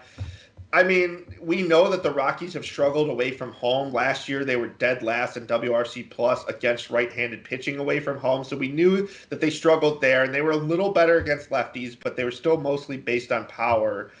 I 0.71 0.83
mean, 0.83 1.25
we 1.41 1.61
know 1.61 1.89
that 1.89 2.03
the 2.03 2.13
Rockies 2.13 2.53
have 2.53 2.63
struggled 2.63 3.09
away 3.09 3.31
from 3.31 3.51
home. 3.51 3.91
Last 3.91 4.29
year, 4.29 4.45
they 4.45 4.55
were 4.55 4.69
dead 4.69 5.03
last 5.03 5.35
in 5.35 5.45
WRC 5.45 6.09
plus 6.09 6.45
against 6.45 6.89
right-handed 6.89 7.43
pitching 7.43 7.79
away 7.79 7.99
from 7.99 8.17
home. 8.17 8.45
So 8.45 8.55
we 8.55 8.69
knew 8.69 9.09
that 9.27 9.41
they 9.41 9.49
struggled 9.49 9.99
there, 9.99 10.23
and 10.23 10.33
they 10.33 10.41
were 10.41 10.51
a 10.51 10.55
little 10.55 10.93
better 10.93 11.17
against 11.17 11.49
lefties, 11.49 11.97
but 12.01 12.15
they 12.15 12.23
were 12.23 12.31
still 12.31 12.61
mostly 12.61 12.95
based 12.95 13.33
on 13.33 13.45
power. 13.47 14.11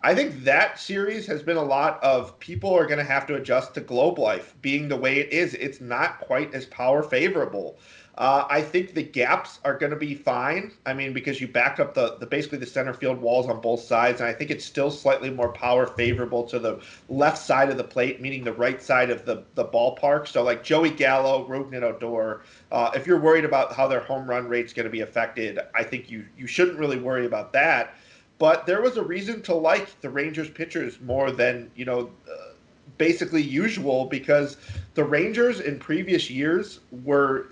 I 0.00 0.14
think 0.14 0.44
that 0.44 0.78
series 0.78 1.26
has 1.26 1.42
been 1.42 1.56
a 1.56 1.62
lot 1.62 2.02
of 2.04 2.38
people 2.38 2.72
are 2.72 2.86
going 2.86 2.98
to 2.98 3.04
have 3.04 3.26
to 3.26 3.34
adjust 3.34 3.74
to 3.74 3.80
globe 3.80 4.18
life 4.18 4.54
being 4.62 4.88
the 4.88 4.96
way 4.96 5.18
it 5.18 5.32
is. 5.32 5.54
It's 5.54 5.80
not 5.80 6.20
quite 6.20 6.54
as 6.54 6.66
power 6.66 7.02
favorable. 7.02 7.78
Uh, 8.16 8.44
I 8.48 8.62
think 8.62 8.94
the 8.94 9.02
gaps 9.02 9.58
are 9.64 9.76
going 9.76 9.90
to 9.90 9.96
be 9.96 10.14
fine. 10.14 10.72
I 10.86 10.92
mean, 10.92 11.12
because 11.12 11.40
you 11.40 11.48
back 11.48 11.80
up 11.80 11.94
the, 11.94 12.16
the 12.18 12.26
basically 12.26 12.58
the 12.58 12.66
center 12.66 12.92
field 12.92 13.20
walls 13.20 13.48
on 13.48 13.60
both 13.60 13.80
sides, 13.80 14.20
and 14.20 14.28
I 14.28 14.32
think 14.32 14.50
it's 14.50 14.64
still 14.64 14.90
slightly 14.90 15.30
more 15.30 15.52
power 15.52 15.86
favorable 15.86 16.44
to 16.44 16.58
the 16.58 16.80
left 17.08 17.38
side 17.38 17.68
of 17.68 17.76
the 17.76 17.84
plate, 17.84 18.20
meaning 18.20 18.42
the 18.44 18.52
right 18.52 18.82
side 18.82 19.10
of 19.10 19.24
the, 19.24 19.44
the 19.54 19.64
ballpark. 19.64 20.26
So, 20.26 20.42
like 20.42 20.64
Joey 20.64 20.90
Gallo, 20.90 21.46
Rougned 21.48 21.82
Odor, 21.82 22.42
uh, 22.72 22.90
if 22.94 23.06
you're 23.06 23.20
worried 23.20 23.44
about 23.44 23.72
how 23.72 23.86
their 23.86 24.00
home 24.00 24.28
run 24.28 24.48
rate's 24.48 24.72
going 24.72 24.86
to 24.86 24.90
be 24.90 25.00
affected, 25.00 25.60
I 25.74 25.84
think 25.84 26.10
you 26.10 26.24
you 26.36 26.48
shouldn't 26.48 26.78
really 26.78 26.98
worry 26.98 27.26
about 27.26 27.52
that. 27.52 27.94
But 28.38 28.66
there 28.66 28.80
was 28.80 28.96
a 28.96 29.02
reason 29.02 29.42
to 29.42 29.54
like 29.54 30.00
the 30.00 30.10
Rangers 30.10 30.50
pitchers 30.50 31.00
more 31.00 31.30
than 31.30 31.70
you 31.74 31.84
know. 31.84 32.10
Uh, 32.30 32.52
basically 32.96 33.42
usual 33.42 34.06
because 34.06 34.56
the 34.94 35.04
Rangers 35.04 35.60
in 35.60 35.78
previous 35.78 36.28
years 36.28 36.80
were 36.90 37.46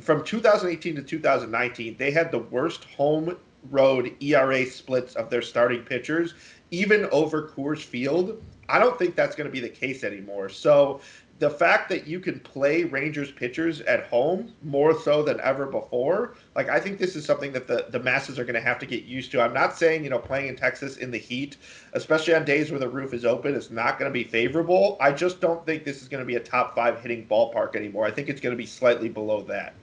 from 0.00 0.24
2018 0.24 0.96
to 0.96 1.02
2019, 1.02 1.96
they 1.98 2.10
had 2.10 2.30
the 2.30 2.38
worst 2.38 2.84
home 2.96 3.36
road 3.70 4.14
ERA 4.20 4.64
splits 4.66 5.14
of 5.14 5.30
their 5.30 5.42
starting 5.42 5.82
pitchers, 5.82 6.34
even 6.70 7.06
over 7.06 7.48
Coors 7.48 7.82
Field. 7.82 8.42
I 8.68 8.78
don't 8.78 8.98
think 8.98 9.14
that's 9.14 9.36
going 9.36 9.46
to 9.46 9.52
be 9.52 9.60
the 9.60 9.68
case 9.68 10.04
anymore. 10.04 10.48
So 10.48 11.00
the 11.38 11.50
fact 11.50 11.88
that 11.88 12.06
you 12.06 12.18
can 12.18 12.40
play 12.40 12.84
Rangers 12.84 13.30
pitchers 13.30 13.80
at 13.82 14.06
home 14.06 14.52
more 14.62 14.98
so 14.98 15.22
than 15.22 15.40
ever 15.40 15.66
before, 15.66 16.34
like 16.56 16.68
I 16.68 16.80
think 16.80 16.98
this 16.98 17.14
is 17.14 17.24
something 17.24 17.52
that 17.52 17.68
the, 17.68 17.86
the 17.90 18.00
masses 18.00 18.38
are 18.38 18.44
going 18.44 18.54
to 18.54 18.60
have 18.60 18.78
to 18.80 18.86
get 18.86 19.04
used 19.04 19.30
to. 19.32 19.40
I'm 19.40 19.52
not 19.54 19.76
saying, 19.76 20.02
you 20.02 20.10
know, 20.10 20.18
playing 20.18 20.48
in 20.48 20.56
Texas 20.56 20.96
in 20.96 21.10
the 21.10 21.18
heat, 21.18 21.56
especially 21.92 22.34
on 22.34 22.44
days 22.44 22.70
where 22.70 22.80
the 22.80 22.88
roof 22.88 23.14
is 23.14 23.24
open, 23.24 23.54
is 23.54 23.70
not 23.70 23.98
going 23.98 24.10
to 24.10 24.12
be 24.12 24.24
favorable. 24.24 24.96
I 25.00 25.12
just 25.12 25.40
don't 25.40 25.64
think 25.64 25.84
this 25.84 26.02
is 26.02 26.08
going 26.08 26.22
to 26.22 26.26
be 26.26 26.36
a 26.36 26.40
top 26.40 26.74
five 26.74 27.00
hitting 27.00 27.26
ballpark 27.26 27.76
anymore. 27.76 28.04
I 28.04 28.10
think 28.10 28.28
it's 28.28 28.40
going 28.40 28.54
to 28.54 28.58
be 28.58 28.66
slightly 28.66 29.08
below 29.08 29.42
that. 29.42 29.74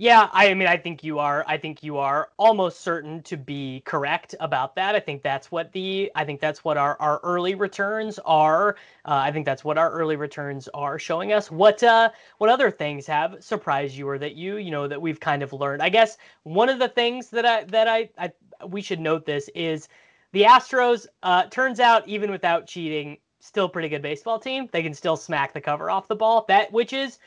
Yeah, 0.00 0.28
I 0.32 0.54
mean, 0.54 0.68
I 0.68 0.76
think 0.76 1.02
you 1.02 1.18
are. 1.18 1.44
I 1.48 1.58
think 1.58 1.82
you 1.82 1.98
are 1.98 2.30
almost 2.36 2.82
certain 2.82 3.20
to 3.24 3.36
be 3.36 3.82
correct 3.84 4.32
about 4.38 4.76
that. 4.76 4.94
I 4.94 5.00
think 5.00 5.24
that's 5.24 5.50
what 5.50 5.72
the. 5.72 6.12
I 6.14 6.24
think 6.24 6.40
that's 6.40 6.62
what 6.62 6.76
our 6.76 6.96
our 7.00 7.18
early 7.24 7.56
returns 7.56 8.20
are. 8.24 8.76
Uh, 9.04 9.14
I 9.24 9.32
think 9.32 9.44
that's 9.44 9.64
what 9.64 9.76
our 9.76 9.90
early 9.90 10.14
returns 10.14 10.68
are 10.72 11.00
showing 11.00 11.32
us. 11.32 11.50
What 11.50 11.82
uh, 11.82 12.10
what 12.38 12.48
other 12.48 12.70
things 12.70 13.08
have 13.08 13.42
surprised 13.42 13.96
you, 13.96 14.08
or 14.08 14.18
that 14.20 14.36
you 14.36 14.58
you 14.58 14.70
know 14.70 14.86
that 14.86 15.02
we've 15.02 15.18
kind 15.18 15.42
of 15.42 15.52
learned? 15.52 15.82
I 15.82 15.88
guess 15.88 16.16
one 16.44 16.68
of 16.68 16.78
the 16.78 16.88
things 16.88 17.28
that 17.30 17.44
I 17.44 17.64
that 17.64 17.88
I, 17.88 18.08
I 18.16 18.30
we 18.68 18.80
should 18.82 19.00
note 19.00 19.26
this 19.26 19.50
is 19.52 19.88
the 20.30 20.42
Astros. 20.42 21.08
Uh, 21.24 21.46
turns 21.46 21.80
out, 21.80 22.06
even 22.06 22.30
without 22.30 22.68
cheating, 22.68 23.18
still 23.40 23.68
pretty 23.68 23.88
good 23.88 24.02
baseball 24.02 24.38
team. 24.38 24.68
They 24.70 24.84
can 24.84 24.94
still 24.94 25.16
smack 25.16 25.52
the 25.52 25.60
cover 25.60 25.90
off 25.90 26.06
the 26.06 26.14
ball. 26.14 26.44
That 26.46 26.70
which 26.72 26.92
is 26.92 27.18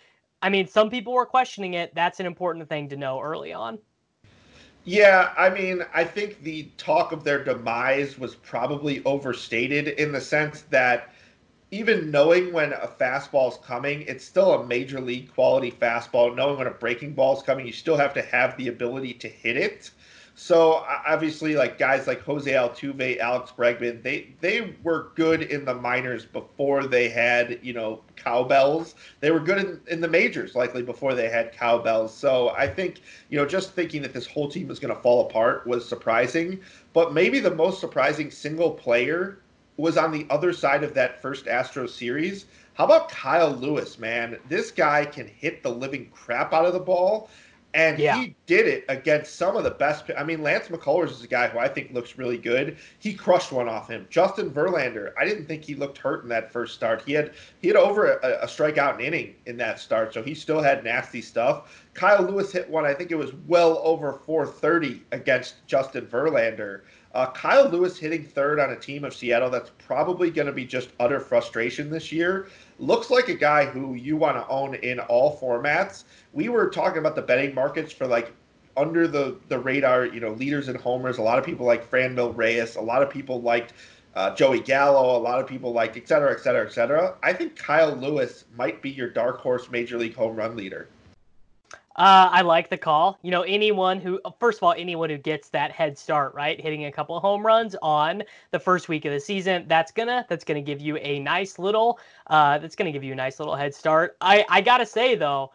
I 0.42 0.50
mean, 0.50 0.68
some 0.68 0.90
people 0.90 1.14
were 1.14 1.26
questioning 1.26 1.76
it. 1.76 1.94
That's 1.94 2.20
an 2.20 2.26
important 2.26 2.68
thing 2.68 2.90
to 2.90 2.98
know 2.98 3.22
early 3.22 3.54
on. 3.54 3.80
Yeah, 4.84 5.34
I 5.38 5.50
mean, 5.50 5.86
I 5.94 6.04
think 6.04 6.42
the 6.42 6.70
talk 6.78 7.12
of 7.12 7.24
their 7.24 7.44
demise 7.44 8.18
was 8.18 8.36
probably 8.36 9.04
overstated 9.06 9.90
in 9.90 10.12
the 10.12 10.22
sense 10.22 10.62
that 10.72 11.14
even 11.70 12.10
knowing 12.12 12.52
when 12.52 12.74
a 12.74 12.88
fastball 12.88 13.52
is 13.52 13.58
coming, 13.64 14.02
it's 14.02 14.26
still 14.26 14.54
a 14.54 14.66
major 14.66 15.00
league 15.00 15.32
quality 15.34 15.72
fastball. 15.72 16.36
Knowing 16.36 16.58
when 16.58 16.68
a 16.68 16.72
breaking 16.72 17.14
ball 17.14 17.38
is 17.38 17.44
coming, 17.44 17.66
you 17.66 17.72
still 17.72 17.96
have 17.96 18.14
to 18.16 18.22
have 18.24 18.58
the 18.58 18.68
ability 18.68 19.14
to 19.14 19.28
hit 19.30 19.56
it. 19.56 19.92
So 20.36 20.86
obviously, 21.06 21.56
like 21.56 21.78
guys 21.78 22.08
like 22.08 22.22
Jose 22.22 22.50
Altuve, 22.50 23.20
Alex 23.20 23.52
Bregman, 23.56 24.02
they 24.02 24.34
they 24.40 24.76
were 24.82 25.12
good 25.16 25.44
in 25.44 25.66
the 25.66 25.76
minors 25.76 26.26
before 26.26 26.88
they 26.88 27.10
had 27.10 27.60
you 27.62 27.74
know 27.74 28.02
cowbells. 28.16 28.96
They 29.20 29.32
were 29.32 29.42
good 29.42 29.58
in, 29.58 29.82
in 29.88 30.00
the 30.02 30.08
majors, 30.08 30.56
likely 30.56 30.84
before 30.84 31.14
they 31.16 31.30
had 31.30 31.52
cowbells. 31.52 32.14
So 32.14 32.50
I 32.50 32.68
think 32.68 33.02
you 33.30 33.38
know 33.38 33.46
just 33.46 33.74
thinking 33.74 34.02
that 34.04 34.14
this 34.14 34.26
whole 34.26 34.50
team 34.50 34.68
was 34.68 34.80
going 34.80 34.96
to 34.96 35.02
fall 35.02 35.28
apart 35.28 35.68
was 35.68 35.88
surprising. 35.88 36.62
But 36.94 37.14
maybe 37.14 37.40
the 37.40 37.54
most 37.54 37.80
surprising 37.80 38.32
single 38.32 38.72
player 38.72 39.40
was 39.78 39.98
on 39.98 40.12
the 40.12 40.26
other 40.30 40.54
side 40.54 40.84
of 40.84 40.94
that 40.94 41.22
first 41.22 41.48
Astro 41.48 41.88
series. 41.88 42.46
How 42.74 42.86
about 42.86 43.10
Kyle 43.10 43.52
Lewis, 43.52 44.00
man? 44.00 44.38
This 44.48 44.72
guy 44.72 45.06
can 45.06 45.28
hit 45.28 45.62
the 45.62 45.70
living 45.72 46.10
crap 46.12 46.54
out 46.54 46.66
of 46.66 46.74
the 46.74 46.80
ball. 46.80 47.30
And 47.74 48.00
yeah. 48.00 48.18
he 48.18 48.36
did 48.48 48.68
it 48.68 48.84
against 48.90 49.36
some 49.36 49.56
of 49.56 49.64
the 49.64 49.72
best. 49.72 50.06
I 50.18 50.24
mean, 50.24 50.44
Lance 50.44 50.68
McCullers 50.68 51.12
is 51.12 51.24
a 51.24 51.28
guy 51.28 51.48
who 51.48 51.60
I 51.60 51.68
think 51.68 51.94
looks 51.94 52.18
really 52.18 52.38
good. 52.38 52.78
He 53.00 53.14
crushed 53.14 53.52
one 53.52 53.70
off 53.70 53.90
him. 53.90 54.08
Justin 54.10 54.52
Verlander, 54.52 55.14
I 55.18 55.26
didn't 55.26 55.46
think 55.46 55.64
he 55.64 55.76
looked 55.76 55.98
hurt 55.98 56.24
in 56.24 56.30
that 56.30 56.52
first 56.52 56.74
start. 56.74 57.04
He 57.06 57.14
had 57.14 57.32
he 57.62 57.70
had 57.70 57.78
over 57.78 58.14
a, 58.18 58.44
a 58.44 58.48
strikeout 58.48 58.96
an 58.96 59.02
inning 59.02 59.36
in 59.46 59.56
that 59.58 59.80
start, 59.80 60.14
so 60.14 60.22
he 60.22 60.34
still 60.34 60.62
had 60.62 60.84
nasty 60.84 61.22
stuff. 61.22 61.86
Kyle 61.94 62.24
Lewis 62.24 62.52
hit 62.52 62.70
one. 62.70 62.86
I 62.86 62.94
think 62.94 63.12
it 63.12 63.18
was 63.18 63.34
well 63.48 63.80
over 63.84 64.14
430 64.14 65.04
against 65.12 65.66
Justin 65.68 66.06
Verlander. 66.06 66.82
Uh, 67.14 67.30
Kyle 67.32 67.68
Lewis 67.68 67.98
hitting 67.98 68.24
third 68.24 68.60
on 68.60 68.72
a 68.72 68.76
team 68.76 69.04
of 69.04 69.14
Seattle 69.14 69.50
that's 69.50 69.72
probably 69.78 70.30
going 70.30 70.48
to 70.48 70.54
be 70.54 70.66
just 70.66 70.92
utter 71.00 71.20
frustration 71.20 71.90
this 71.90 72.12
year. 72.12 72.48
Looks 72.82 73.12
like 73.12 73.30
a 73.30 73.36
guy 73.36 73.66
who 73.66 73.94
you 73.94 74.18
want 74.18 74.38
to 74.38 74.48
own 74.48 74.74
in 74.74 75.00
all 75.02 75.38
formats. 75.38 76.06
We 76.34 76.50
were 76.50 76.68
talking 76.68 76.98
about 76.98 77.16
the 77.16 77.22
betting 77.22 77.54
markets 77.54 77.94
for 77.94 78.08
like 78.08 78.34
under 78.76 79.08
the, 79.08 79.38
the 79.50 79.60
radar, 79.60 80.08
you 80.08 80.20
know, 80.20 80.32
leaders 80.32 80.68
and 80.68 80.76
homers. 80.76 81.20
A 81.20 81.22
lot 81.22 81.38
of 81.38 81.46
people 81.46 81.64
like 81.64 81.88
Franmil 81.88 82.36
Reyes. 82.36 82.78
A 82.78 82.82
lot 82.82 83.04
of 83.04 83.12
people 83.12 83.40
liked 83.40 83.74
uh, 84.16 84.34
Joey 84.34 84.62
Gallo. 84.62 85.16
A 85.16 85.22
lot 85.22 85.40
of 85.40 85.46
people 85.46 85.72
liked 85.72 85.96
et 85.96 86.08
cetera, 86.08 86.32
et 86.32 86.40
cetera, 86.40 86.66
et 86.66 86.72
cetera. 86.72 87.16
I 87.22 87.34
think 87.34 87.56
Kyle 87.56 87.96
Lewis 87.96 88.46
might 88.58 88.82
be 88.82 88.90
your 88.90 89.10
dark 89.10 89.38
horse 89.38 89.70
major 89.70 90.00
league 90.00 90.16
home 90.16 90.36
run 90.36 90.56
leader. 90.56 90.90
Uh, 91.96 92.30
I 92.32 92.42
like 92.42 92.70
the 92.70 92.78
call. 92.78 93.20
You 93.22 93.32
know, 93.32 93.42
anyone 93.42 94.00
who, 94.00 94.20
first 94.40 94.60
of 94.60 94.64
all, 94.64 94.74
anyone 94.78 95.10
who 95.10 95.18
gets 95.18 95.50
that 95.50 95.72
head 95.72 95.98
start, 95.98 96.34
right, 96.34 96.60
hitting 96.60 96.86
a 96.86 96.92
couple 96.92 97.18
of 97.18 97.22
home 97.22 97.46
runs 97.46 97.76
on 97.82 98.24
the 98.52 98.60
first 98.60 98.88
week 98.88 99.06
of 99.06 99.12
the 99.12 99.20
season, 99.20 99.66
that's 99.68 99.92
gonna 99.92 100.26
that's 100.30 100.46
gonna 100.46 100.62
give 100.62 100.80
you 100.80 100.98
a 100.98 101.20
nice 101.20 101.60
little, 101.60 102.00
uh, 102.28 102.58
that's 102.60 102.76
gonna 102.76 102.92
give 102.92 103.04
you 103.04 103.12
a 103.12 103.16
nice 103.16 103.40
little 103.40 103.56
head 103.56 103.76
start. 103.76 104.16
I 104.22 104.46
I 104.50 104.62
gotta 104.62 104.86
say 104.86 105.16
though, 105.16 105.52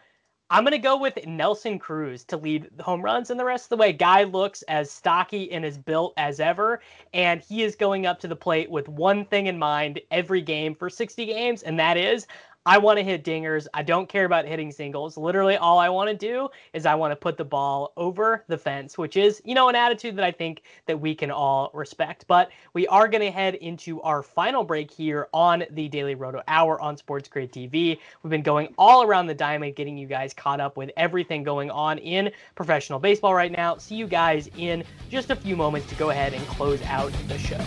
I'm 0.50 0.62
gonna 0.62 0.78
go 0.78 0.98
with 0.98 1.26
Nelson 1.26 1.78
Cruz 1.78 2.22
to 2.24 2.36
lead 2.36 2.68
the 2.76 2.82
home 2.82 3.02
runs, 3.02 3.30
and 3.30 3.40
the 3.40 3.44
rest 3.44 3.66
of 3.66 3.70
the 3.70 3.76
way, 3.78 3.92
guy 3.92 4.24
looks 4.24 4.62
as 4.62 4.90
stocky 4.90 5.50
and 5.52 5.64
as 5.64 5.78
built 5.78 6.12
as 6.18 6.38
ever, 6.38 6.82
and 7.14 7.40
he 7.40 7.62
is 7.62 7.76
going 7.76 8.04
up 8.06 8.20
to 8.20 8.28
the 8.28 8.36
plate 8.36 8.70
with 8.70 8.88
one 8.88 9.24
thing 9.24 9.46
in 9.46 9.58
mind 9.58 10.00
every 10.10 10.42
game 10.42 10.74
for 10.74 10.90
60 10.90 11.24
games, 11.26 11.62
and 11.62 11.78
that 11.80 11.96
is 11.96 12.26
I 12.66 12.78
want 12.78 12.98
to 12.98 13.04
hit 13.04 13.22
dingers. 13.22 13.68
I 13.74 13.84
don't 13.84 14.08
care 14.08 14.24
about 14.24 14.44
hitting 14.44 14.72
singles. 14.72 15.16
Literally, 15.16 15.56
all 15.56 15.78
I 15.78 15.88
want 15.88 16.10
to 16.10 16.16
do 16.16 16.48
is 16.72 16.84
I 16.84 16.96
want 16.96 17.12
to 17.12 17.16
put 17.16 17.36
the 17.36 17.44
ball 17.44 17.92
over 17.96 18.42
the 18.48 18.58
fence, 18.58 18.98
which 18.98 19.16
is, 19.16 19.40
you 19.44 19.54
know, 19.54 19.68
an 19.68 19.76
attitude 19.76 20.16
that 20.16 20.24
I 20.24 20.32
think 20.32 20.62
that 20.86 20.98
we 20.98 21.14
can 21.14 21.30
all 21.30 21.70
respect. 21.72 22.26
But 22.26 22.50
we 22.72 22.84
are 22.88 23.06
going 23.06 23.22
to 23.22 23.30
head 23.30 23.54
into 23.54 24.02
our 24.02 24.20
final 24.20 24.64
break 24.64 24.90
here 24.90 25.28
on 25.32 25.62
the 25.70 25.86
Daily 25.86 26.16
Roto 26.16 26.42
Hour 26.48 26.80
on 26.80 26.96
Sports 26.96 27.28
Grid 27.28 27.52
TV. 27.52 28.00
We've 28.24 28.30
been 28.32 28.42
going 28.42 28.74
all 28.76 29.04
around 29.04 29.28
the 29.28 29.34
diamond, 29.34 29.76
getting 29.76 29.96
you 29.96 30.08
guys 30.08 30.34
caught 30.34 30.60
up 30.60 30.76
with 30.76 30.90
everything 30.96 31.44
going 31.44 31.70
on 31.70 31.98
in 31.98 32.32
professional 32.56 32.98
baseball 32.98 33.32
right 33.32 33.52
now. 33.52 33.76
See 33.76 33.94
you 33.94 34.08
guys 34.08 34.50
in 34.56 34.82
just 35.08 35.30
a 35.30 35.36
few 35.36 35.54
moments 35.54 35.88
to 35.90 35.94
go 35.94 36.10
ahead 36.10 36.34
and 36.34 36.44
close 36.48 36.82
out 36.82 37.12
the 37.28 37.38
show. 37.38 37.64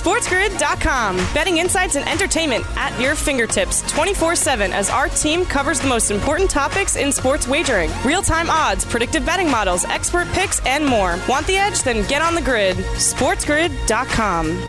SportsGrid.com. 0.00 1.16
Betting 1.34 1.58
insights 1.58 1.94
and 1.94 2.08
entertainment 2.08 2.64
at 2.76 2.98
your 2.98 3.14
fingertips 3.14 3.82
24 3.92 4.34
7 4.34 4.72
as 4.72 4.88
our 4.88 5.08
team 5.08 5.44
covers 5.44 5.78
the 5.78 5.88
most 5.88 6.10
important 6.10 6.48
topics 6.48 6.96
in 6.96 7.12
sports 7.12 7.46
wagering 7.46 7.90
real 8.02 8.22
time 8.22 8.48
odds, 8.48 8.84
predictive 8.86 9.26
betting 9.26 9.50
models, 9.50 9.84
expert 9.84 10.26
picks, 10.28 10.64
and 10.64 10.86
more. 10.86 11.18
Want 11.28 11.46
the 11.46 11.56
edge? 11.56 11.82
Then 11.82 12.08
get 12.08 12.22
on 12.22 12.34
the 12.34 12.40
grid. 12.40 12.76
SportsGrid.com. 12.76 14.68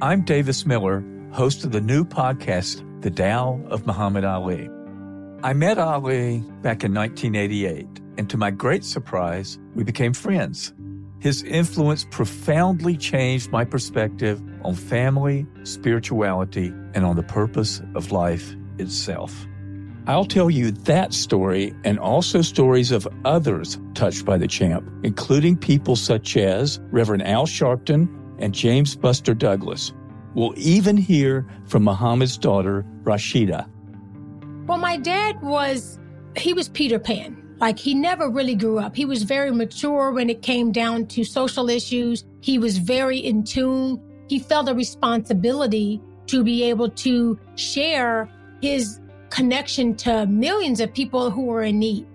I'm 0.00 0.22
Davis 0.22 0.64
Miller, 0.64 1.04
host 1.32 1.64
of 1.64 1.72
the 1.72 1.80
new 1.82 2.04
podcast, 2.04 2.82
The 3.02 3.10
Tao 3.10 3.60
of 3.68 3.86
Muhammad 3.86 4.24
Ali. 4.24 4.70
I 5.42 5.52
met 5.52 5.78
Ali 5.78 6.38
back 6.62 6.82
in 6.82 6.94
1988, 6.94 7.86
and 8.16 8.30
to 8.30 8.38
my 8.38 8.50
great 8.50 8.84
surprise, 8.84 9.58
we 9.74 9.84
became 9.84 10.14
friends. 10.14 10.72
His 11.18 11.42
influence 11.42 12.06
profoundly 12.10 12.96
changed 12.96 13.50
my 13.50 13.64
perspective 13.64 14.42
on 14.62 14.74
family, 14.74 15.46
spirituality, 15.64 16.72
and 16.94 17.04
on 17.04 17.16
the 17.16 17.22
purpose 17.22 17.80
of 17.94 18.12
life 18.12 18.54
itself. 18.78 19.46
I'll 20.06 20.24
tell 20.24 20.50
you 20.50 20.70
that 20.70 21.12
story 21.12 21.74
and 21.84 21.98
also 21.98 22.40
stories 22.42 22.92
of 22.92 23.08
others 23.24 23.80
touched 23.94 24.24
by 24.24 24.38
the 24.38 24.46
champ, 24.46 24.88
including 25.02 25.56
people 25.56 25.96
such 25.96 26.36
as 26.36 26.78
Reverend 26.90 27.26
Al 27.26 27.46
Sharpton 27.46 28.08
and 28.38 28.54
James 28.54 28.94
Buster 28.94 29.34
Douglas. 29.34 29.92
We'll 30.34 30.54
even 30.56 30.96
hear 30.96 31.46
from 31.64 31.82
Muhammad's 31.82 32.38
daughter, 32.38 32.84
Rasheda. 33.02 33.68
Well, 34.66 34.78
my 34.78 34.96
dad 34.96 35.42
was, 35.42 35.98
he 36.36 36.52
was 36.52 36.68
Peter 36.68 36.98
Pan 36.98 37.42
Like 37.58 37.78
he 37.78 37.94
never 37.94 38.28
really 38.28 38.54
grew 38.54 38.78
up. 38.78 38.94
He 38.94 39.04
was 39.04 39.22
very 39.22 39.50
mature 39.50 40.12
when 40.12 40.28
it 40.28 40.42
came 40.42 40.72
down 40.72 41.06
to 41.06 41.24
social 41.24 41.70
issues. 41.70 42.24
He 42.40 42.58
was 42.58 42.78
very 42.78 43.18
in 43.18 43.44
tune. 43.44 44.00
He 44.28 44.38
felt 44.38 44.68
a 44.68 44.74
responsibility 44.74 46.00
to 46.26 46.44
be 46.44 46.64
able 46.64 46.90
to 46.90 47.38
share 47.54 48.28
his 48.60 49.00
connection 49.30 49.94
to 49.96 50.26
millions 50.26 50.80
of 50.80 50.92
people 50.92 51.30
who 51.30 51.44
were 51.44 51.62
in 51.62 51.78
need. 51.78 52.06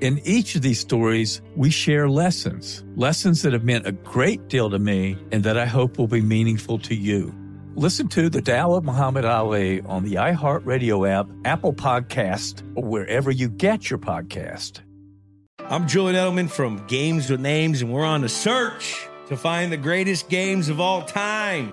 In 0.00 0.20
each 0.24 0.56
of 0.56 0.62
these 0.62 0.80
stories, 0.80 1.40
we 1.54 1.70
share 1.70 2.08
lessons, 2.08 2.82
lessons 2.96 3.42
that 3.42 3.52
have 3.52 3.62
meant 3.62 3.86
a 3.86 3.92
great 3.92 4.48
deal 4.48 4.68
to 4.70 4.78
me 4.78 5.16
and 5.30 5.44
that 5.44 5.56
I 5.56 5.66
hope 5.66 5.96
will 5.96 6.08
be 6.08 6.20
meaningful 6.20 6.78
to 6.80 6.94
you. 6.94 7.32
Listen 7.74 8.06
to 8.08 8.28
The 8.28 8.42
Tao 8.42 8.74
of 8.74 8.84
Muhammad 8.84 9.24
Ali 9.24 9.80
on 9.80 10.04
the 10.04 10.14
iHeartRadio 10.16 11.08
app, 11.08 11.26
Apple 11.46 11.72
Podcast, 11.72 12.62
or 12.76 12.84
wherever 12.84 13.30
you 13.30 13.48
get 13.48 13.88
your 13.88 13.98
podcast. 13.98 14.80
I'm 15.58 15.88
Julian 15.88 16.16
Edelman 16.16 16.50
from 16.50 16.86
Games 16.86 17.30
with 17.30 17.40
Names, 17.40 17.80
and 17.80 17.90
we're 17.90 18.04
on 18.04 18.24
a 18.24 18.28
search 18.28 19.08
to 19.28 19.38
find 19.38 19.72
the 19.72 19.78
greatest 19.78 20.28
games 20.28 20.68
of 20.68 20.80
all 20.80 21.02
time. 21.02 21.72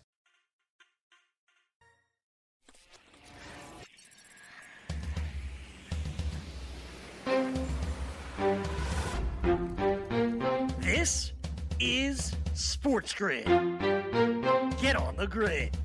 This 11.01 11.33
is 11.79 12.35
Sports 12.53 13.11
Grid. 13.15 13.45
Get 14.79 14.95
on 14.95 15.15
the 15.15 15.25
grid. 15.27 15.75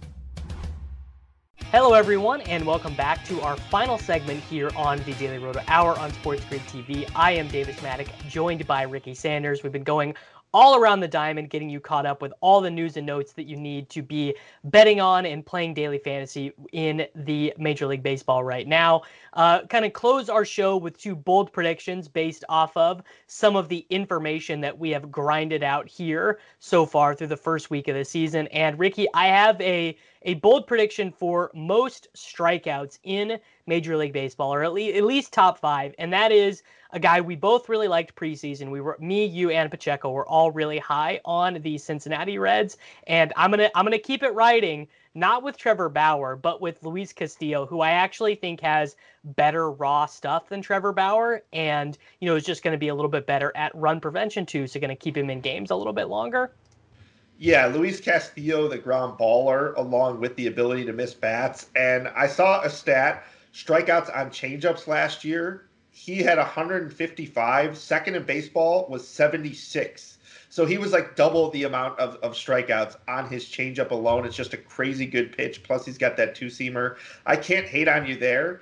Hello, 1.73 1.95
everyone, 1.95 2.43
and 2.43 2.67
welcome 2.67 2.95
back 2.97 3.25
to 3.25 3.41
our 3.41 3.57
final 3.57 3.97
segment 3.97 4.41
here 4.41 4.71
on 4.77 4.99
the 5.05 5.15
Daily 5.15 5.39
Roto 5.39 5.63
Hour 5.69 5.99
on 5.99 6.13
Sports 6.13 6.45
Grid 6.45 6.61
TV. 6.67 7.11
I 7.17 7.31
am 7.31 7.49
Davis 7.49 7.77
Mattek, 7.77 8.09
joined 8.29 8.67
by 8.67 8.83
Ricky 8.83 9.15
Sanders. 9.15 9.63
We've 9.63 9.73
been 9.73 9.85
going 9.85 10.15
all 10.55 10.77
around 10.77 11.01
the 11.01 11.09
diamond, 11.09 11.51
getting 11.51 11.69
you 11.69 11.81
caught 11.81 12.07
up 12.07 12.23
with 12.23 12.33
all 12.41 12.61
the 12.61 12.71
news 12.71 12.97
and 12.97 13.07
notes 13.07 13.33
that 13.33 13.45
you 13.45 13.57
need 13.57 13.89
to 13.91 14.03
be 14.03 14.35
betting 14.65 15.01
on 15.01 15.27
and 15.27 15.45
playing 15.45 15.75
daily 15.75 15.99
fantasy 15.99 16.53
in 16.73 17.07
the 17.15 17.53
Major 17.59 17.87
League 17.87 18.03
Baseball 18.03 18.43
right 18.43 18.67
now. 18.67 19.03
Uh, 19.35 19.67
kind 19.67 19.85
of 19.85 19.93
close 19.93 20.29
our 20.29 20.45
show 20.45 20.77
with 20.77 20.99
two 20.99 21.15
bold 21.15 21.53
predictions 21.53 22.09
based 22.09 22.45
off 22.49 22.77
of 22.77 23.03
some 23.27 23.57
of 23.57 23.69
the 23.69 23.87
information 23.91 24.61
that 24.61 24.77
we 24.79 24.91
have 24.91 25.11
grinded 25.11 25.63
out 25.63 25.87
here 25.89 26.39
so 26.59 26.87
far 26.87 27.15
through 27.15 27.27
the 27.27 27.37
first 27.37 27.71
week 27.71 27.89
of 27.89 27.95
the 27.95 28.05
season. 28.05 28.47
And 28.49 28.79
Ricky, 28.79 29.07
I 29.15 29.27
have 29.27 29.61
a 29.61 29.97
a 30.23 30.35
bold 30.35 30.67
prediction 30.67 31.13
for 31.13 31.53
most 31.55 32.09
strikeouts 32.17 32.99
in 33.05 33.39
Major 33.67 33.97
League 33.97 34.13
Baseball, 34.13 34.53
or 34.53 34.63
at 34.63 34.73
least 34.73 34.97
at 34.97 35.05
least 35.05 35.33
top 35.33 35.59
five, 35.59 35.95
and 35.99 36.13
that 36.13 36.33
is 36.33 36.63
a 36.91 37.01
guy 37.01 37.21
we 37.21 37.37
both 37.37 37.69
really 37.69 37.89
liked 37.89 38.15
preseason. 38.15 38.71
We 38.71 38.81
were 38.81 38.97
me, 39.01 39.25
you, 39.25 39.51
and 39.51 39.71
Pacheco 39.71 40.11
were 40.11 40.27
all 40.27 40.51
really 40.51 40.79
high 40.79 41.21
on 41.25 41.55
the 41.55 41.77
Cincinnati 41.79 42.39
Reds, 42.39 42.77
and 43.07 43.33
I'm 43.37 43.51
gonna 43.51 43.71
I'm 43.75 43.85
gonna 43.85 43.99
keep 43.99 44.23
it 44.23 44.31
riding, 44.31 44.87
not 45.15 45.43
with 45.43 45.57
Trevor 45.57 45.89
Bauer, 45.89 46.37
but 46.37 46.61
with 46.61 46.83
Luis 46.83 47.13
Castillo, 47.13 47.67
who 47.67 47.81
I 47.81 47.91
actually 47.91 48.37
think 48.37 48.61
has 48.61 48.97
better 49.25 49.71
raw 49.71 50.07
stuff 50.07 50.49
than 50.49 50.63
Trevor 50.63 50.93
Bauer, 50.93 51.43
and 51.53 51.99
you 52.21 52.29
know 52.29 52.37
is 52.37 52.45
just 52.45 52.63
to 52.63 52.79
be 52.79 52.89
a 52.89 52.95
little 52.95 53.11
bit 53.11 53.27
better 53.27 53.53
at 53.57 53.75
run 53.75 54.01
prevention 54.01 54.47
too, 54.47 54.67
so 54.67 54.79
to 54.91 54.97
keep 54.97 55.17
him 55.17 55.31
in 55.31 55.41
games 55.41 55.71
a 55.71 55.77
little 55.77 55.93
bit 55.93 56.07
longer. 56.07 56.53
Yeah, 57.39 57.67
Luis 57.67 58.01
Castillo, 58.01 58.67
the 58.67 58.79
ground 58.79 59.19
baller, 59.19 59.77
along 59.77 60.21
with 60.21 60.37
the 60.37 60.47
ability 60.47 60.87
to 60.87 60.95
miss 60.95 61.13
bats. 61.13 61.67
And 61.77 62.09
I 62.09 62.29
saw 62.29 62.63
a 62.63 62.71
stat 62.71 63.25
strikeouts 63.57 64.15
on 64.15 64.29
changeups 64.29 64.87
last 64.87 65.25
year. 65.25 65.69
He 65.91 66.19
had 66.19 66.37
155. 66.37 67.79
Second 67.79 68.15
in 68.15 68.23
baseball 68.25 68.87
was 68.91 69.09
76. 69.09 70.19
So 70.51 70.67
he 70.67 70.77
was 70.77 70.93
like 70.93 71.17
double 71.17 71.51
the 71.51 71.65
amount 71.65 71.99
of, 71.99 72.17
of 72.17 72.35
strikeouts 72.35 72.97
on 73.09 73.31
his 73.31 73.47
changeup 73.47 73.91
alone. 73.93 74.27
It's 74.27 74.37
just 74.37 74.53
a 74.53 74.59
crazy 74.59 75.07
good 75.07 75.35
pitch. 75.35 75.63
Plus, 75.63 75.87
he's 75.87 75.97
got 75.97 76.19
that 76.19 76.35
two 76.35 76.47
seamer. 76.47 76.97
I 77.25 77.37
can't 77.37 77.67
hate 77.67 77.89
on 77.89 78.07
you 78.07 78.17
there. 78.17 78.61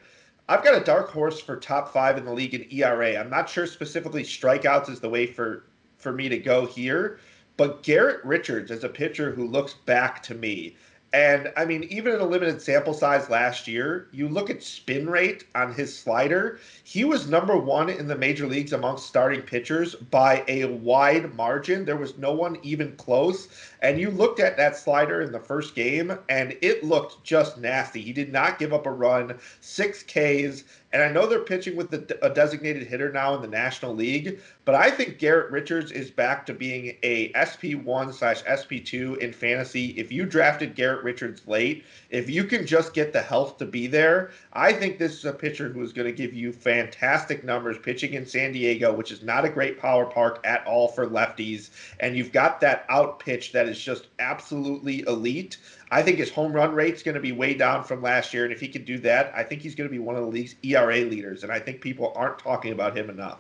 I've 0.49 0.63
got 0.63 0.81
a 0.81 0.85
dark 0.85 1.11
horse 1.11 1.41
for 1.41 1.57
top 1.57 1.93
five 1.93 2.17
in 2.17 2.25
the 2.25 2.33
league 2.33 2.55
in 2.55 2.67
ERA. 2.71 3.17
I'm 3.17 3.31
not 3.31 3.49
sure 3.49 3.67
specifically 3.67 4.23
strikeouts 4.23 4.89
is 4.91 5.01
the 5.01 5.09
way 5.09 5.27
for 5.27 5.65
for 5.99 6.13
me 6.13 6.29
to 6.29 6.39
go 6.39 6.67
here, 6.67 7.19
but 7.57 7.83
Garrett 7.83 8.23
Richards 8.25 8.71
is 8.71 8.85
a 8.85 8.89
pitcher 8.89 9.33
who 9.33 9.47
looks 9.49 9.73
back 9.73 10.23
to 10.25 10.35
me. 10.35 10.77
And 11.15 11.53
I 11.57 11.65
mean, 11.65 11.85
even 11.85 12.13
in 12.13 12.21
a 12.21 12.27
limited 12.27 12.61
sample 12.61 12.93
size 12.93 13.31
last 13.31 13.69
year, 13.69 14.09
you 14.11 14.29
look 14.29 14.51
at 14.51 14.65
spin 14.65 15.09
rate 15.09 15.45
on 15.55 15.73
his 15.73 15.97
slider, 15.97 16.59
he 16.83 17.05
was 17.05 17.29
number 17.29 17.57
one 17.57 17.89
in 17.89 18.09
the 18.09 18.17
major 18.19 18.49
leagues 18.49 18.73
amongst 18.73 19.07
starting 19.07 19.41
pitchers 19.43 19.95
by 19.95 20.43
a 20.49 20.65
wide 20.65 21.33
margin. 21.37 21.85
There 21.85 21.97
was 21.97 22.19
no 22.19 22.33
one 22.33 22.59
even 22.65 22.97
close. 22.97 23.47
And 23.81 24.01
you 24.01 24.11
looked 24.11 24.41
at 24.41 24.57
that 24.57 24.77
slider 24.77 25.21
in 25.21 25.31
the 25.31 25.39
first 25.39 25.77
game, 25.77 26.19
and 26.29 26.57
it 26.61 26.83
looked 26.83 27.23
just 27.23 27.59
nasty. 27.59 28.03
He 28.03 28.13
did 28.13 28.33
not 28.33 28.59
give 28.59 28.73
up 28.73 28.85
a 28.85 28.91
run, 28.91 29.39
six 29.61 30.03
Ks. 30.03 30.65
And 30.95 31.03
I 31.03 31.09
know 31.11 31.27
they're 31.27 31.41
pitching 31.41 31.75
with 31.75 31.91
the, 31.91 32.19
a 32.25 32.33
designated 32.33 32.87
hitter 32.87 33.11
now 33.11 33.35
in 33.35 33.43
the 33.43 33.49
National 33.49 33.93
League, 33.93 34.39
but 34.65 34.77
I 34.77 34.93
think 34.93 35.19
Garrett 35.19 35.51
Richards 35.51 35.91
is 35.91 36.09
back 36.09 36.47
to 36.47 36.55
being 36.55 36.97
a 37.03 37.33
SP1 37.33 38.15
slash 38.15 38.45
SP2 38.45 39.19
in 39.19 39.33
fantasy. 39.33 39.87
If 39.99 40.13
you 40.13 40.25
drafted 40.25 40.77
Garrett 40.77 41.03
Richards 41.03 41.43
late, 41.49 41.85
if 42.11 42.31
you 42.31 42.45
can 42.45 42.65
just 42.65 42.95
get 42.95 43.13
the 43.13 43.21
health 43.21 43.59
to 43.59 43.67
be 43.67 43.89
there, 43.89 44.31
I 44.53 44.73
think 44.73 44.99
this 44.99 45.15
is 45.15 45.25
a 45.25 45.33
pitcher 45.33 45.69
who 45.69 45.83
is 45.83 45.93
going 45.93 46.07
to 46.07 46.13
give 46.13 46.33
you 46.33 46.53
fantastic 46.53 47.43
numbers 47.43 47.77
pitching 47.77 48.15
in 48.15 48.25
San 48.25 48.53
Diego, 48.53 48.95
which 48.95 49.11
is 49.11 49.25
not 49.25 49.45
a 49.45 49.51
great 49.51 49.81
power 49.81 50.07
park 50.07 50.41
at 50.45 50.65
all 50.65 50.87
for 50.87 51.09
lefties. 51.09 51.71
And 51.99 52.17
you've 52.17 52.31
got 52.31 52.61
that 52.61 52.87
out 52.89 53.19
pitch 53.19 53.51
that 53.51 53.69
is 53.69 53.81
just 53.81 54.07
absolutely 54.21 55.01
elite. 55.09 55.57
I 55.91 56.03
think 56.03 56.19
his 56.19 56.31
home 56.31 56.53
run 56.53 56.75
rate 56.75 56.95
is 56.95 57.03
going 57.03 57.15
to 57.15 57.21
be 57.21 57.33
way 57.33 57.55
down 57.55 57.85
from 57.85 58.03
last 58.03 58.35
year. 58.35 58.45
And 58.45 58.53
if 58.53 58.61
he 58.61 58.69
can 58.69 58.85
do 58.85 58.99
that, 58.99 59.33
I 59.35 59.43
think 59.43 59.63
he's 59.63 59.75
going 59.75 59.89
to 59.89 59.93
be 59.93 59.99
one 59.99 60.17
of 60.17 60.23
the 60.23 60.29
league's 60.29 60.55
ERA 60.63 61.01
leaders. 61.01 61.43
And 61.43 61.53
I 61.53 61.61
think 61.61 61.81
people 61.81 62.13
aren't 62.17 62.39
talking 62.39 62.73
about 62.73 62.97
him 62.97 63.11
enough. 63.11 63.39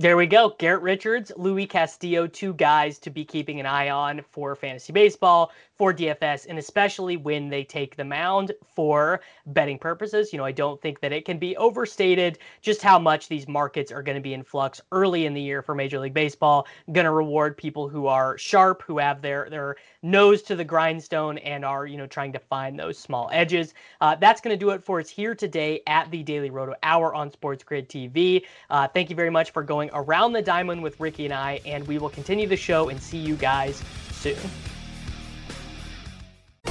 There 0.00 0.16
we 0.16 0.26
go. 0.26 0.54
Garrett 0.58 0.80
Richards, 0.80 1.30
Luis 1.36 1.66
Castillo, 1.68 2.26
two 2.26 2.54
guys 2.54 2.98
to 3.00 3.10
be 3.10 3.22
keeping 3.22 3.60
an 3.60 3.66
eye 3.66 3.90
on 3.90 4.22
for 4.30 4.56
fantasy 4.56 4.94
baseball, 4.94 5.52
for 5.76 5.92
DFS, 5.92 6.46
and 6.48 6.58
especially 6.58 7.18
when 7.18 7.50
they 7.50 7.64
take 7.64 7.96
the 7.96 8.04
mound 8.04 8.52
for 8.74 9.20
betting 9.44 9.78
purposes. 9.78 10.32
You 10.32 10.38
know, 10.38 10.44
I 10.46 10.52
don't 10.52 10.80
think 10.80 11.00
that 11.00 11.12
it 11.12 11.26
can 11.26 11.38
be 11.38 11.54
overstated 11.58 12.38
just 12.62 12.80
how 12.80 12.98
much 12.98 13.28
these 13.28 13.46
markets 13.46 13.92
are 13.92 14.02
going 14.02 14.14
to 14.14 14.22
be 14.22 14.32
in 14.32 14.42
flux 14.42 14.80
early 14.90 15.26
in 15.26 15.34
the 15.34 15.42
year 15.42 15.60
for 15.60 15.74
Major 15.74 15.98
League 15.98 16.14
Baseball. 16.14 16.66
Going 16.92 17.04
to 17.04 17.10
reward 17.10 17.58
people 17.58 17.86
who 17.86 18.06
are 18.06 18.38
sharp, 18.38 18.82
who 18.86 18.96
have 18.96 19.20
their 19.20 19.50
their 19.50 19.76
nose 20.02 20.42
to 20.42 20.56
the 20.56 20.64
grindstone, 20.64 21.38
and 21.38 21.64
are 21.64 21.86
you 21.86 21.96
know 21.96 22.06
trying 22.06 22.32
to 22.32 22.38
find 22.38 22.78
those 22.78 22.98
small 22.98 23.28
edges. 23.32 23.74
Uh, 24.00 24.14
that's 24.14 24.40
going 24.40 24.54
to 24.54 24.58
do 24.58 24.70
it 24.70 24.84
for 24.84 25.00
us 25.00 25.08
here 25.08 25.34
today 25.34 25.82
at 25.86 26.10
the 26.10 26.22
Daily 26.22 26.50
Roto 26.50 26.74
Hour 26.82 27.14
on 27.14 27.30
Sports 27.30 27.64
Grid 27.64 27.88
TV. 27.88 28.44
Uh, 28.70 28.88
thank 28.88 29.10
you 29.10 29.16
very 29.16 29.30
much 29.30 29.50
for 29.50 29.62
going 29.62 29.90
around 29.92 30.32
the 30.32 30.42
diamond 30.42 30.82
with 30.82 30.98
Ricky 31.00 31.24
and 31.24 31.34
I, 31.34 31.60
and 31.64 31.86
we 31.86 31.98
will 31.98 32.10
continue 32.10 32.46
the 32.46 32.56
show 32.56 32.88
and 32.88 33.00
see 33.00 33.18
you 33.18 33.36
guys 33.36 33.82
soon. 34.12 34.36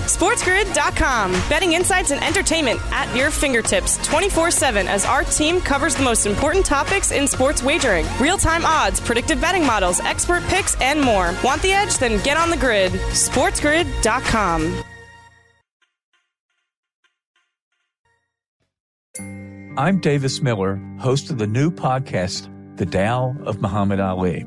SportsGrid.com. 0.09 1.31
Betting 1.49 1.73
insights 1.73 2.11
and 2.11 2.23
entertainment 2.23 2.79
at 2.91 3.15
your 3.15 3.29
fingertips 3.29 3.97
24 4.07 4.51
7 4.51 4.87
as 4.87 5.05
our 5.05 5.23
team 5.23 5.61
covers 5.61 5.95
the 5.95 6.03
most 6.03 6.25
important 6.25 6.65
topics 6.65 7.11
in 7.11 7.27
sports 7.27 7.61
wagering 7.61 8.05
real 8.19 8.37
time 8.37 8.65
odds, 8.65 8.99
predictive 8.99 9.39
betting 9.39 9.65
models, 9.65 9.99
expert 9.99 10.43
picks, 10.45 10.79
and 10.81 10.99
more. 10.99 11.33
Want 11.43 11.61
the 11.61 11.71
edge? 11.71 11.97
Then 11.97 12.21
get 12.23 12.37
on 12.37 12.49
the 12.49 12.57
grid. 12.57 12.91
SportsGrid.com. 12.91 14.83
I'm 19.77 19.99
Davis 19.99 20.41
Miller, 20.41 20.75
host 20.99 21.29
of 21.29 21.37
the 21.37 21.47
new 21.47 21.71
podcast, 21.71 22.49
The 22.75 22.85
Tao 22.85 23.33
of 23.45 23.61
Muhammad 23.61 24.01
Ali. 24.01 24.45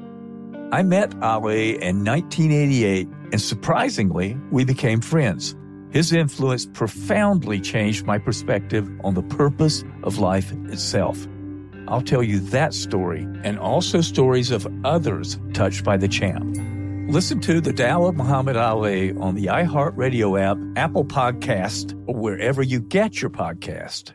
I 0.72 0.82
met 0.82 1.14
Ali 1.22 1.82
in 1.82 2.04
1988, 2.04 3.08
and 3.32 3.40
surprisingly, 3.40 4.36
we 4.50 4.64
became 4.64 5.00
friends. 5.00 5.56
His 5.90 6.12
influence 6.12 6.66
profoundly 6.66 7.60
changed 7.60 8.06
my 8.06 8.18
perspective 8.18 8.90
on 9.02 9.14
the 9.14 9.22
purpose 9.22 9.84
of 10.04 10.18
life 10.18 10.52
itself. 10.68 11.26
I'll 11.88 12.02
tell 12.02 12.22
you 12.22 12.40
that 12.40 12.74
story 12.74 13.26
and 13.42 13.58
also 13.58 14.00
stories 14.00 14.50
of 14.50 14.66
others 14.84 15.38
touched 15.54 15.82
by 15.82 15.96
the 15.96 16.08
champ. 16.08 16.56
Listen 17.10 17.40
to 17.40 17.60
The 17.60 17.72
Tao 17.72 18.04
of 18.04 18.16
Muhammad 18.16 18.56
Ali 18.56 19.12
on 19.16 19.34
the 19.34 19.46
iHeartRadio 19.46 20.40
app, 20.40 20.56
Apple 20.78 21.04
Podcast, 21.04 21.92
or 22.06 22.14
wherever 22.14 22.62
you 22.62 22.80
get 22.80 23.20
your 23.20 23.30
podcast. 23.30 24.12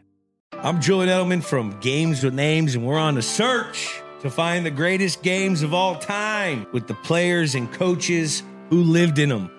I'm 0.53 0.79
Julian 0.79 1.09
Edelman 1.09 1.43
from 1.43 1.79
Games 1.79 2.23
with 2.23 2.33
Names, 2.33 2.73
and 2.73 2.87
we're 2.87 2.97
on 2.97 3.17
a 3.17 3.21
search 3.21 4.01
to 4.21 4.29
find 4.31 4.65
the 4.65 4.71
greatest 4.71 5.21
games 5.21 5.61
of 5.61 5.73
all 5.73 5.95
time 5.95 6.65
with 6.71 6.87
the 6.87 6.95
players 6.95 7.53
and 7.53 7.71
coaches 7.71 8.41
who 8.69 8.83
lived 8.83 9.19
in 9.19 9.29
them. 9.29 9.51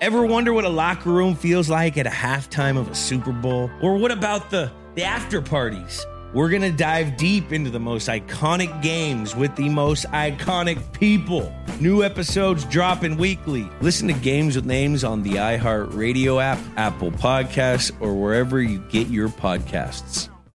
Ever 0.00 0.26
wonder 0.26 0.52
what 0.52 0.64
a 0.64 0.68
locker 0.68 1.10
room 1.10 1.34
feels 1.34 1.68
like 1.68 1.96
at 1.96 2.06
a 2.06 2.10
halftime 2.10 2.76
of 2.76 2.88
a 2.88 2.94
Super 2.94 3.32
Bowl? 3.32 3.70
Or 3.80 3.96
what 3.96 4.10
about 4.10 4.50
the, 4.50 4.70
the 4.94 5.04
after 5.04 5.40
parties? 5.40 6.04
We're 6.34 6.48
going 6.48 6.62
to 6.62 6.72
dive 6.72 7.18
deep 7.18 7.52
into 7.52 7.68
the 7.68 7.78
most 7.78 8.08
iconic 8.08 8.82
games 8.82 9.36
with 9.36 9.54
the 9.54 9.68
most 9.68 10.06
iconic 10.06 10.92
people. 10.92 11.54
New 11.78 12.02
episodes 12.02 12.64
dropping 12.64 13.18
weekly. 13.18 13.68
Listen 13.82 14.08
to 14.08 14.14
Games 14.14 14.56
with 14.56 14.64
Names 14.64 15.04
on 15.04 15.22
the 15.22 15.34
iHeartRadio 15.34 16.42
app, 16.42 16.58
Apple 16.76 17.10
Podcasts, 17.12 17.92
or 18.00 18.14
wherever 18.14 18.62
you 18.62 18.78
get 18.88 19.08
your 19.08 19.28
podcasts. 19.28 20.31